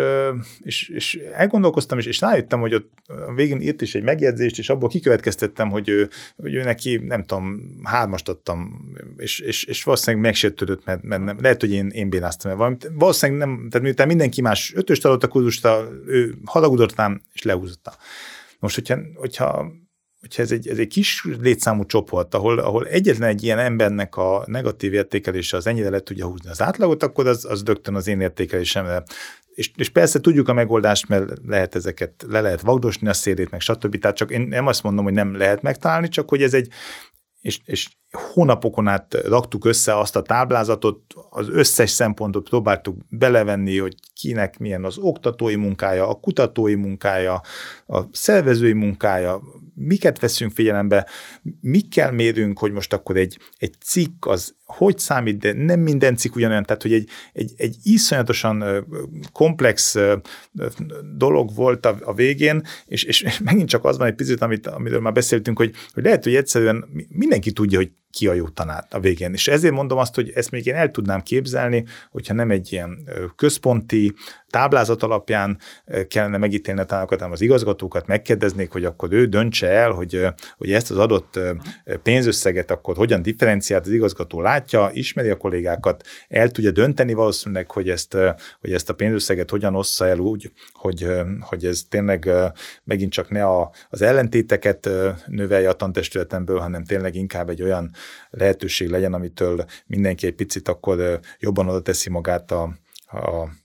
és, 0.63 0.89
és 0.89 1.15
elgondolkoztam, 1.33 1.99
és, 1.99 2.07
és 2.07 2.21
rájöttem, 2.21 2.61
hogy 2.61 2.75
ott 2.75 2.93
végén 3.35 3.61
írt 3.61 3.81
is 3.81 3.95
egy 3.95 4.03
megjegyzést, 4.03 4.59
és 4.59 4.69
abból 4.69 4.89
kikövetkeztettem, 4.89 5.71
hogy 5.71 5.89
ő, 5.89 6.09
hogy 6.37 6.55
ő 6.55 6.63
neki, 6.63 6.97
nem 6.97 7.25
tudom, 7.25 7.61
hármast 7.83 8.29
adtam, 8.29 8.91
és, 9.17 9.39
és, 9.39 9.65
és 9.65 9.83
valószínűleg 9.83 10.25
megsértődött, 10.25 10.85
mert, 10.85 11.03
mert 11.03 11.25
nem, 11.25 11.41
lehet, 11.41 11.61
hogy 11.61 11.73
én, 11.73 11.89
én 11.89 12.09
bénáztam 12.11 12.51
el 12.51 12.57
valamit. 12.57 12.91
Valószínűleg 12.95 13.49
nem, 13.49 13.69
tehát 13.71 13.87
miután 13.87 14.07
mindenki 14.07 14.41
más 14.41 14.73
ötöst 14.75 15.05
adott 15.05 15.23
a 15.23 15.29
kurzusta, 15.29 15.89
ő 16.07 16.35
haragudott 16.45 16.97
rám, 16.97 17.23
és 17.33 17.43
lehúzotta. 17.43 17.97
Most, 18.59 18.75
hogyha, 18.75 18.99
hogyha 19.15 19.73
hogyha 20.23 20.43
ez 20.43 20.53
egy, 20.53 20.69
ez 20.69 20.79
egy 20.79 20.89
kis 20.89 21.27
létszámú 21.41 21.87
csoport, 21.87 22.35
ahol, 22.35 22.59
ahol 22.59 22.87
egyetlen 22.87 23.29
egy 23.29 23.43
ilyen 23.43 23.59
embernek 23.59 24.17
a 24.17 24.45
negatív 24.47 24.93
értékelése 24.93 25.57
az 25.57 25.67
ennyire 25.67 25.91
le 25.91 26.01
tudja 26.01 26.27
húzni 26.27 26.51
az 26.51 26.63
átlagot, 26.63 27.03
akkor 27.03 27.27
az, 27.27 27.45
az 27.45 27.63
dögtön 27.63 27.95
az 27.95 28.07
én 28.07 28.21
értékelésemre 28.21 29.03
és, 29.55 29.71
és 29.77 29.89
persze 29.89 30.21
tudjuk 30.21 30.49
a 30.49 30.53
megoldást, 30.53 31.09
mert 31.09 31.33
lehet 31.47 31.75
ezeket, 31.75 32.25
le 32.29 32.41
lehet 32.41 32.61
vagdosni 32.61 33.09
a 33.09 33.13
szélét, 33.13 33.51
meg 33.51 33.61
stb. 33.61 33.99
Tehát 33.99 34.17
csak 34.17 34.31
én 34.31 34.41
nem 34.41 34.67
azt 34.67 34.83
mondom, 34.83 35.05
hogy 35.05 35.13
nem 35.13 35.37
lehet 35.37 35.63
megtalálni, 35.63 36.09
csak 36.09 36.29
hogy 36.29 36.43
ez 36.43 36.55
egy, 36.55 36.69
és, 37.41 37.61
és 37.65 37.89
hónapokon 38.13 38.89
át 38.89 39.15
raktuk 39.25 39.65
össze 39.65 39.99
azt 39.99 40.17
a 40.17 40.23
táblázatot, 40.23 41.01
az 41.31 41.49
összes 41.49 41.91
szempontot 41.91 42.49
próbáltuk 42.49 42.97
belevenni, 43.09 43.79
hogy 43.79 43.95
kinek 44.15 44.59
milyen 44.59 44.85
az 44.85 44.99
oktatói 44.99 45.57
munkája, 45.57 46.09
a 46.09 46.15
kutatói 46.15 46.75
munkája, 46.75 47.41
a 47.87 48.01
szervezői 48.13 48.73
munkája, 48.73 49.41
miket 49.75 50.21
veszünk 50.21 50.53
figyelembe, 50.53 51.09
mikkel 51.61 52.13
mérünk, 52.13 52.59
hogy 52.59 52.73
most 52.73 52.93
akkor 52.93 53.17
egy, 53.17 53.39
egy 53.59 53.75
cikk 53.81 54.27
az 54.27 54.55
hogy 54.65 54.99
számít, 54.99 55.39
de 55.39 55.53
nem 55.53 55.81
minden 55.81 56.17
cikk 56.17 56.35
ugyanolyan, 56.35 56.63
tehát 56.63 56.83
hogy 56.83 56.93
egy, 56.93 57.09
egy, 57.33 57.53
egy 57.57 57.77
iszonyatosan 57.83 58.87
komplex 59.33 59.97
dolog 61.17 61.55
volt 61.55 61.87
a, 61.87 61.97
a 62.05 62.15
végén, 62.15 62.63
és, 62.87 63.05
és 63.05 63.39
megint 63.45 63.69
csak 63.69 63.85
az 63.85 63.99
van 63.99 64.07
egy 64.07 64.15
picit, 64.15 64.41
amit, 64.41 64.67
amiről 64.67 65.01
már 65.01 65.13
beszéltünk, 65.13 65.59
hogy, 65.59 65.75
hogy 65.95 66.05
lehet, 66.05 66.25
hogy 66.25 66.35
egyszerűen 66.35 66.85
mindenki 67.09 67.53
tudja, 67.53 67.79
hogy 67.79 67.91
ki 68.13 68.27
a 68.29 68.33
jó 68.33 68.49
tanár 68.49 68.87
a 68.91 69.01
végén. 69.01 69.33
És 69.33 69.49
ezért 69.49 69.75
mondom 69.75 69.99
azt, 69.99 70.15
hogy 70.15 70.31
ezt 70.35 70.51
még 70.51 70.67
én 70.67 70.75
el 70.75 70.91
tudnám 70.91 71.23
képzelni, 71.23 71.85
hogyha 72.11 72.35
nem 72.35 72.51
egy 72.51 72.73
ilyen 72.73 73.09
központi 73.37 74.15
táblázat 74.53 75.03
alapján 75.03 75.59
kellene 76.09 76.37
megítélni 76.37 76.81
a 76.81 76.85
tanárokat, 76.85 77.19
hanem 77.19 77.33
az 77.33 77.41
igazgatókat 77.41 78.07
megkérdeznék, 78.07 78.73
hogy 78.73 78.85
akkor 78.85 79.13
ő 79.13 79.27
döntse 79.27 79.69
el, 79.69 79.91
hogy, 79.91 80.27
hogy 80.57 80.73
ezt 80.73 80.91
az 80.91 80.99
adott 80.99 81.39
pénzösszeget 82.03 82.71
akkor 82.71 82.97
hogyan 82.97 83.23
differenciált 83.23 83.87
az 83.87 83.93
igazgató 83.93 84.41
látja, 84.41 84.91
ismeri 84.93 85.29
a 85.29 85.37
kollégákat, 85.37 86.07
el 86.29 86.51
tudja 86.51 86.71
dönteni 86.71 87.13
valószínűleg, 87.13 87.71
hogy 87.71 87.89
ezt, 87.89 88.17
hogy 88.61 88.73
ezt 88.73 88.91
a 88.91 88.95
pénzösszeget 88.95 89.51
hogyan 89.51 89.75
ossza 89.75 90.07
el 90.07 90.19
úgy, 90.19 90.53
hogy, 90.73 91.07
hogy 91.41 91.65
ez 91.65 91.83
tényleg 91.89 92.31
megint 92.85 93.13
csak 93.13 93.31
ne 93.31 93.45
a, 93.45 93.73
az 93.91 94.03
ellentéteket 94.03 94.89
növelje 95.27 95.69
a 95.69 95.73
tantestületemből, 95.73 96.59
hanem 96.59 96.85
tényleg 96.85 97.15
inkább 97.15 97.49
egy 97.49 97.63
olyan 97.63 97.91
lehetőség 98.31 98.89
legyen, 98.89 99.13
amitől 99.13 99.65
mindenki 99.87 100.27
egy 100.27 100.35
picit 100.35 100.69
akkor 100.69 101.21
jobban 101.39 101.69
oda 101.69 101.83
teszi 101.83 102.11
magát 102.11 102.51
a, 102.51 102.63
a 103.07 103.61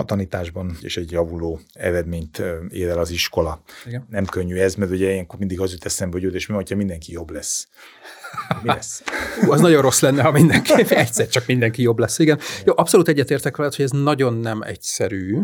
a 0.00 0.04
tanításban, 0.04 0.76
és 0.80 0.96
egy 0.96 1.10
javuló 1.10 1.60
eredményt 1.72 2.42
ér 2.68 2.88
el 2.88 2.98
az 2.98 3.10
iskola. 3.10 3.62
Igen. 3.86 4.06
Nem 4.10 4.24
könnyű 4.24 4.56
ez, 4.56 4.74
mert 4.74 4.90
ugye 4.90 5.10
ilyenkor 5.10 5.38
mindig 5.38 5.60
az 5.60 5.72
jut 5.72 5.84
eszembe, 5.84 6.20
hogy 6.20 6.34
és 6.34 6.46
mi, 6.46 6.54
hogyha 6.54 6.76
mindenki 6.76 7.12
jobb 7.12 7.30
lesz. 7.30 7.68
Mi 8.62 8.68
lesz? 8.68 9.02
Ú, 9.46 9.52
az 9.52 9.60
nagyon 9.60 9.82
rossz 9.82 10.00
lenne, 10.00 10.22
ha 10.22 10.30
mindenki, 10.30 10.72
egyszer 10.88 11.28
csak 11.28 11.46
mindenki 11.46 11.82
jobb 11.82 11.98
lesz. 11.98 12.18
Igen. 12.18 12.38
Jó, 12.64 12.72
abszolút 12.76 13.08
egyetértek 13.08 13.56
veled, 13.56 13.74
hogy 13.74 13.84
ez 13.84 13.90
nagyon 13.90 14.34
nem 14.34 14.62
egyszerű 14.62 15.38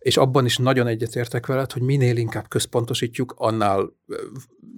és 0.00 0.16
abban 0.16 0.44
is 0.44 0.56
nagyon 0.56 0.86
egyetértek 0.86 1.46
veled, 1.46 1.72
hogy 1.72 1.82
minél 1.82 2.16
inkább 2.16 2.48
központosítjuk, 2.48 3.34
annál 3.36 3.92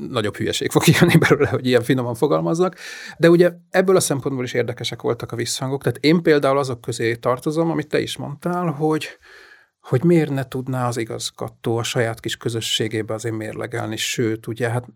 nagyobb 0.08 0.36
hülyeség 0.36 0.70
fog 0.70 0.82
kijönni 0.82 1.16
belőle, 1.16 1.48
hogy 1.48 1.66
ilyen 1.66 1.82
finoman 1.82 2.14
fogalmazzak. 2.14 2.76
De 3.18 3.30
ugye 3.30 3.52
ebből 3.70 3.96
a 3.96 4.00
szempontból 4.00 4.44
is 4.44 4.52
érdekesek 4.52 5.02
voltak 5.02 5.32
a 5.32 5.36
visszhangok. 5.36 5.82
Tehát 5.82 5.98
én 6.04 6.22
például 6.22 6.58
azok 6.58 6.80
közé 6.80 7.14
tartozom, 7.14 7.70
amit 7.70 7.88
te 7.88 8.00
is 8.00 8.16
mondtál, 8.16 8.66
hogy, 8.66 9.08
hogy 9.82 10.04
miért 10.04 10.30
ne 10.30 10.48
tudná 10.48 10.88
az 10.88 10.96
igazgató 10.96 11.76
a 11.76 11.82
saját 11.82 12.20
kis 12.20 12.36
közösségébe 12.36 13.14
azért 13.14 13.34
mérlegelni, 13.34 13.96
sőt, 13.96 14.46
ugye 14.46 14.68
hát 14.68 14.86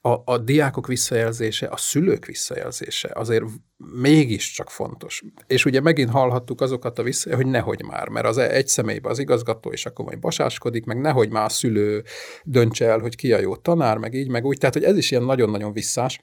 a, 0.00 0.32
a 0.32 0.38
diákok 0.38 0.86
visszajelzése, 0.86 1.66
a 1.66 1.76
szülők 1.76 2.24
visszajelzése 2.24 3.10
azért 3.14 3.44
mégiscsak 3.76 4.70
fontos. 4.70 5.22
És 5.46 5.64
ugye 5.64 5.80
megint 5.80 6.10
hallhattuk 6.10 6.60
azokat 6.60 6.98
a 6.98 7.02
vissza, 7.02 7.36
hogy 7.36 7.46
nehogy 7.46 7.82
már, 7.84 8.08
mert 8.08 8.26
az 8.26 8.38
egy 8.38 8.68
személyben 8.68 9.10
az 9.10 9.18
igazgató, 9.18 9.70
és 9.70 9.86
akkor 9.86 10.04
majd 10.04 10.18
basáskodik, 10.18 10.84
meg 10.84 11.00
nehogy 11.00 11.30
már 11.30 11.44
a 11.44 11.48
szülő 11.48 12.04
döntse 12.44 12.86
el, 12.86 12.98
hogy 12.98 13.16
ki 13.16 13.32
a 13.32 13.38
jó 13.38 13.56
tanár, 13.56 13.96
meg 13.96 14.14
így, 14.14 14.28
meg 14.28 14.44
úgy. 14.44 14.58
Tehát, 14.58 14.74
hogy 14.74 14.84
ez 14.84 14.96
is 14.96 15.10
ilyen 15.10 15.24
nagyon-nagyon 15.24 15.72
visszás. 15.72 16.20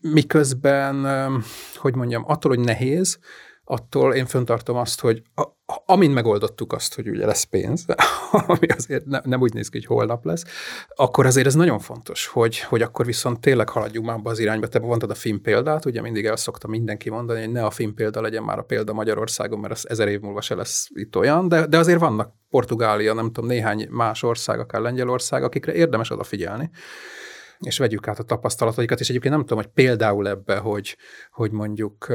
Miközben, 0.00 1.06
hogy 1.74 1.94
mondjam, 1.94 2.24
attól, 2.26 2.54
hogy 2.54 2.64
nehéz, 2.64 3.18
attól 3.70 4.14
én 4.14 4.26
föntartom 4.26 4.76
azt, 4.76 5.00
hogy 5.00 5.22
a, 5.34 5.42
amint 5.86 6.14
megoldottuk 6.14 6.72
azt, 6.72 6.94
hogy 6.94 7.08
ugye 7.08 7.26
lesz 7.26 7.44
pénz, 7.44 7.84
ami 8.46 8.66
azért 8.76 9.04
ne, 9.04 9.20
nem 9.24 9.40
úgy 9.40 9.52
néz 9.52 9.68
ki, 9.68 9.76
hogy 9.76 9.86
holnap 9.86 10.24
lesz, 10.24 10.44
akkor 10.88 11.26
azért 11.26 11.46
ez 11.46 11.54
nagyon 11.54 11.78
fontos, 11.78 12.26
hogy, 12.26 12.58
hogy 12.58 12.82
akkor 12.82 13.06
viszont 13.06 13.40
tényleg 13.40 13.68
haladjunk 13.68 14.06
már 14.06 14.16
abba 14.16 14.30
az 14.30 14.38
irányba. 14.38 14.66
Te 14.66 14.78
mondtad 14.78 15.10
a 15.10 15.14
film 15.14 15.40
példát, 15.40 15.84
ugye 15.84 16.00
mindig 16.00 16.24
el 16.24 16.36
szokta 16.36 16.68
mindenki 16.68 17.10
mondani, 17.10 17.40
hogy 17.40 17.52
ne 17.52 17.64
a 17.64 17.70
film 17.70 17.94
példa 17.94 18.20
legyen 18.20 18.42
már 18.42 18.58
a 18.58 18.62
példa 18.62 18.92
Magyarországon, 18.92 19.58
mert 19.58 19.72
az 19.72 19.88
ezer 19.88 20.08
év 20.08 20.20
múlva 20.20 20.40
se 20.40 20.54
lesz 20.54 20.88
itt 20.94 21.16
olyan, 21.16 21.48
de, 21.48 21.66
de 21.66 21.78
azért 21.78 22.00
vannak 22.00 22.32
Portugália, 22.50 23.14
nem 23.14 23.32
tudom, 23.32 23.50
néhány 23.50 23.86
más 23.90 24.22
ország, 24.22 24.60
akár 24.60 24.80
Lengyelország, 24.80 25.42
akikre 25.42 25.72
érdemes 25.72 26.10
odafigyelni 26.10 26.70
és 27.58 27.78
vegyük 27.78 28.08
át 28.08 28.18
a 28.18 28.22
tapasztalataikat, 28.22 29.00
és 29.00 29.08
egyébként 29.08 29.34
nem 29.34 29.42
tudom, 29.42 29.58
hogy 29.58 29.72
például 29.72 30.28
ebbe, 30.28 30.56
hogy, 30.56 30.96
hogy 31.30 31.50
mondjuk 31.50 32.06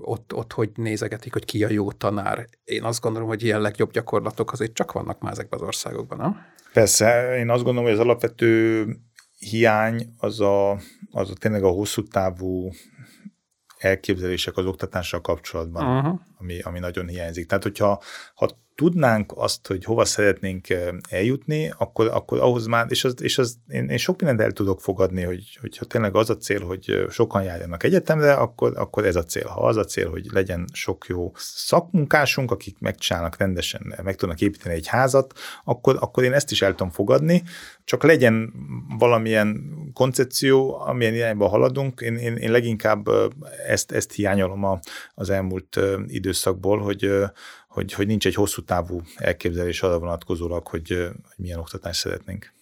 ott, 0.00 0.34
ott 0.34 0.52
hogy 0.52 0.70
nézegetik, 0.74 1.32
hogy 1.32 1.44
ki 1.44 1.64
a 1.64 1.70
jó 1.70 1.92
tanár. 1.92 2.46
Én 2.64 2.82
azt 2.82 3.00
gondolom, 3.00 3.28
hogy 3.28 3.42
ilyen 3.42 3.60
legjobb 3.60 3.90
gyakorlatok 3.90 4.52
azért 4.52 4.72
csak 4.72 4.92
vannak 4.92 5.20
már 5.20 5.32
ezekben 5.32 5.60
az 5.60 5.66
országokban, 5.66 6.18
nem? 6.18 6.36
Persze, 6.72 7.36
én 7.38 7.50
azt 7.50 7.62
gondolom, 7.62 7.88
hogy 7.88 7.98
az 7.98 8.04
alapvető 8.04 8.86
hiány 9.38 10.14
az 10.18 10.40
a, 10.40 10.70
az 11.10 11.30
a 11.30 11.34
tényleg 11.34 11.62
a 11.62 11.68
hosszú 11.68 12.02
távú 12.02 12.70
elképzelések 13.78 14.56
az 14.56 14.66
oktatással 14.66 15.20
kapcsolatban, 15.20 15.96
uh-huh. 15.96 16.20
ami, 16.38 16.60
ami 16.60 16.78
nagyon 16.78 17.08
hiányzik. 17.08 17.46
Tehát, 17.46 17.62
hogyha 17.62 18.02
ha 18.34 18.48
tudnánk 18.74 19.32
azt, 19.36 19.66
hogy 19.66 19.84
hova 19.84 20.04
szeretnénk 20.04 20.66
eljutni, 21.08 21.72
akkor, 21.78 22.06
akkor 22.06 22.40
ahhoz 22.40 22.66
már, 22.66 22.86
és, 22.88 23.04
az, 23.04 23.22
és 23.22 23.38
az, 23.38 23.56
én, 23.68 23.88
én 23.88 23.96
sok 23.96 24.18
mindent 24.18 24.40
el 24.40 24.50
tudok 24.50 24.80
fogadni, 24.80 25.22
hogy, 25.22 25.58
hogyha 25.60 25.84
tényleg 25.84 26.16
az 26.16 26.30
a 26.30 26.36
cél, 26.36 26.64
hogy 26.64 27.06
sokan 27.10 27.42
járjanak 27.42 27.82
egyetemre, 27.82 28.32
akkor, 28.32 28.72
akkor 28.76 29.06
ez 29.06 29.16
a 29.16 29.24
cél. 29.24 29.46
Ha 29.46 29.66
az 29.66 29.76
a 29.76 29.84
cél, 29.84 30.10
hogy 30.10 30.26
legyen 30.32 30.64
sok 30.72 31.06
jó 31.08 31.32
szakmunkásunk, 31.34 32.50
akik 32.50 32.78
megcsinálnak 32.78 33.36
rendesen, 33.36 33.94
meg 34.02 34.16
tudnak 34.16 34.40
építeni 34.40 34.74
egy 34.74 34.86
házat, 34.86 35.32
akkor, 35.64 35.96
akkor 36.00 36.24
én 36.24 36.32
ezt 36.32 36.50
is 36.50 36.62
el 36.62 36.70
tudom 36.70 36.90
fogadni, 36.90 37.42
csak 37.84 38.02
legyen 38.02 38.52
valamilyen 38.98 39.60
koncepció, 39.94 40.80
amilyen 40.80 41.14
irányba 41.14 41.48
haladunk. 41.48 42.00
Én, 42.00 42.16
én, 42.16 42.36
én 42.36 42.50
leginkább 42.50 43.08
ezt, 43.66 43.92
ezt 43.92 44.12
hiányolom 44.12 44.64
a, 44.64 44.80
az 45.14 45.30
elmúlt 45.30 45.80
időszakból, 46.06 46.78
hogy, 46.78 47.10
hogy, 47.72 47.92
hogy 47.92 48.06
nincs 48.06 48.26
egy 48.26 48.34
hosszú 48.34 48.62
távú 48.62 49.00
elképzelés 49.16 49.82
arra 49.82 49.98
vonatkozólag, 49.98 50.66
hogy, 50.66 50.88
hogy 50.88 51.36
milyen 51.36 51.58
oktatást 51.58 52.00
szeretnénk. 52.00 52.52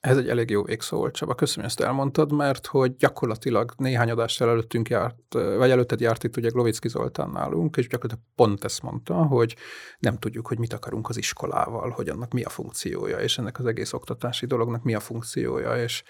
Ez 0.00 0.16
egy 0.16 0.28
elég 0.28 0.50
jó 0.50 0.62
végszó 0.62 0.96
volt, 0.96 1.14
Csaba. 1.14 1.34
Köszönöm, 1.34 1.62
hogy 1.62 1.74
ezt 1.78 1.88
elmondtad, 1.88 2.32
mert 2.32 2.66
hogy 2.66 2.96
gyakorlatilag 2.96 3.72
néhány 3.76 4.10
adással 4.10 4.48
előttünk 4.48 4.88
járt, 4.88 5.16
vagy 5.32 5.70
előtted 5.70 6.00
járt 6.00 6.24
itt 6.24 6.36
ugye 6.36 6.48
Glovicki 6.48 6.88
Zoltán 6.88 7.30
nálunk, 7.30 7.76
és 7.76 7.88
gyakorlatilag 7.88 8.24
pont 8.34 8.64
ezt 8.64 8.82
mondta, 8.82 9.14
hogy 9.14 9.56
nem 9.98 10.18
tudjuk, 10.18 10.46
hogy 10.46 10.58
mit 10.58 10.72
akarunk 10.72 11.08
az 11.08 11.16
iskolával, 11.16 11.90
hogy 11.90 12.08
annak 12.08 12.32
mi 12.32 12.42
a 12.42 12.48
funkciója, 12.48 13.18
és 13.18 13.38
ennek 13.38 13.58
az 13.58 13.66
egész 13.66 13.92
oktatási 13.92 14.46
dolognak 14.46 14.82
mi 14.82 14.94
a 14.94 15.00
funkciója, 15.00 15.82
és 15.82 16.02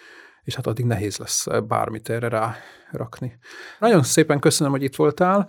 és 0.49 0.55
hát 0.55 0.67
addig 0.67 0.85
nehéz 0.85 1.17
lesz 1.17 1.47
bármit 1.67 2.09
erre 2.09 2.29
rárakni. 2.91 3.39
Nagyon 3.79 4.03
szépen 4.03 4.41
köszönöm, 4.41 4.73
hogy 4.73 4.83
itt 4.83 4.97
voltál. 4.97 5.49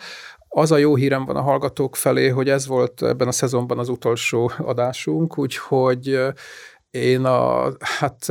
Az 0.49 0.71
a 0.71 0.77
jó 0.77 0.95
hírem 0.95 1.25
van 1.25 1.35
a 1.35 1.41
hallgatók 1.41 1.95
felé, 1.95 2.27
hogy 2.27 2.49
ez 2.49 2.67
volt 2.67 3.03
ebben 3.03 3.27
a 3.27 3.31
szezonban 3.31 3.79
az 3.79 3.89
utolsó 3.89 4.51
adásunk, 4.57 5.37
úgyhogy 5.37 6.19
én 6.91 7.25
a, 7.25 7.71
hát, 7.79 8.25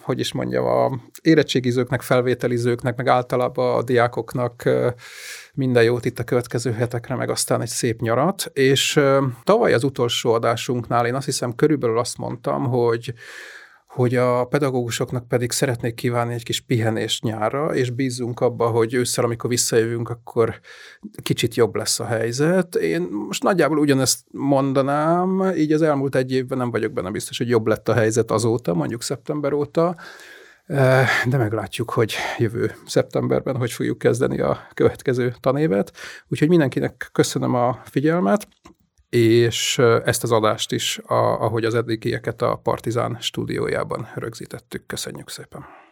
hogy 0.00 0.18
is 0.18 0.32
mondjam, 0.32 0.64
a 0.64 1.00
érettségizőknek, 1.22 2.02
felvételizőknek, 2.02 2.96
meg 2.96 3.08
általában 3.08 3.76
a 3.76 3.82
diákoknak 3.82 4.70
minden 5.54 5.82
jót 5.82 6.04
itt 6.04 6.18
a 6.18 6.24
következő 6.24 6.72
hetekre, 6.72 7.14
meg 7.14 7.30
aztán 7.30 7.60
egy 7.60 7.68
szép 7.68 8.00
nyarat, 8.00 8.50
és 8.52 9.00
tavaly 9.42 9.72
az 9.72 9.84
utolsó 9.84 10.32
adásunknál 10.32 11.06
én 11.06 11.14
azt 11.14 11.24
hiszem 11.24 11.54
körülbelül 11.54 11.98
azt 11.98 12.18
mondtam, 12.18 12.64
hogy 12.64 13.14
hogy 13.94 14.14
a 14.14 14.44
pedagógusoknak 14.44 15.28
pedig 15.28 15.52
szeretnék 15.52 15.94
kívánni 15.94 16.34
egy 16.34 16.42
kis 16.42 16.60
pihenést 16.60 17.22
nyárra, 17.22 17.74
és 17.74 17.90
bízunk 17.90 18.40
abba, 18.40 18.66
hogy 18.66 18.94
ősszel, 18.94 19.24
amikor 19.24 19.50
visszajövünk, 19.50 20.08
akkor 20.08 20.60
kicsit 21.22 21.54
jobb 21.54 21.74
lesz 21.74 22.00
a 22.00 22.04
helyzet. 22.04 22.74
Én 22.74 23.08
most 23.26 23.42
nagyjából 23.42 23.78
ugyanezt 23.78 24.20
mondanám, 24.30 25.52
így 25.56 25.72
az 25.72 25.82
elmúlt 25.82 26.14
egy 26.14 26.32
évben 26.32 26.58
nem 26.58 26.70
vagyok 26.70 26.92
benne 26.92 27.10
biztos, 27.10 27.38
hogy 27.38 27.48
jobb 27.48 27.66
lett 27.66 27.88
a 27.88 27.94
helyzet 27.94 28.30
azóta, 28.30 28.74
mondjuk 28.74 29.02
szeptember 29.02 29.52
óta, 29.52 29.96
de 31.26 31.36
meglátjuk, 31.36 31.90
hogy 31.90 32.14
jövő 32.38 32.74
szeptemberben 32.86 33.56
hogy 33.56 33.72
fogjuk 33.72 33.98
kezdeni 33.98 34.40
a 34.40 34.66
következő 34.74 35.34
tanévet. 35.40 35.92
Úgyhogy 36.28 36.48
mindenkinek 36.48 37.08
köszönöm 37.12 37.54
a 37.54 37.80
figyelmet, 37.84 38.48
és 39.14 39.78
ezt 40.04 40.22
az 40.22 40.32
adást 40.32 40.72
is, 40.72 41.00
ahogy 41.06 41.64
az 41.64 41.74
eddigieket 41.74 42.42
a 42.42 42.60
Partizán 42.62 43.16
stúdiójában 43.20 44.08
rögzítettük. 44.14 44.86
Köszönjük 44.86 45.30
szépen! 45.30 45.83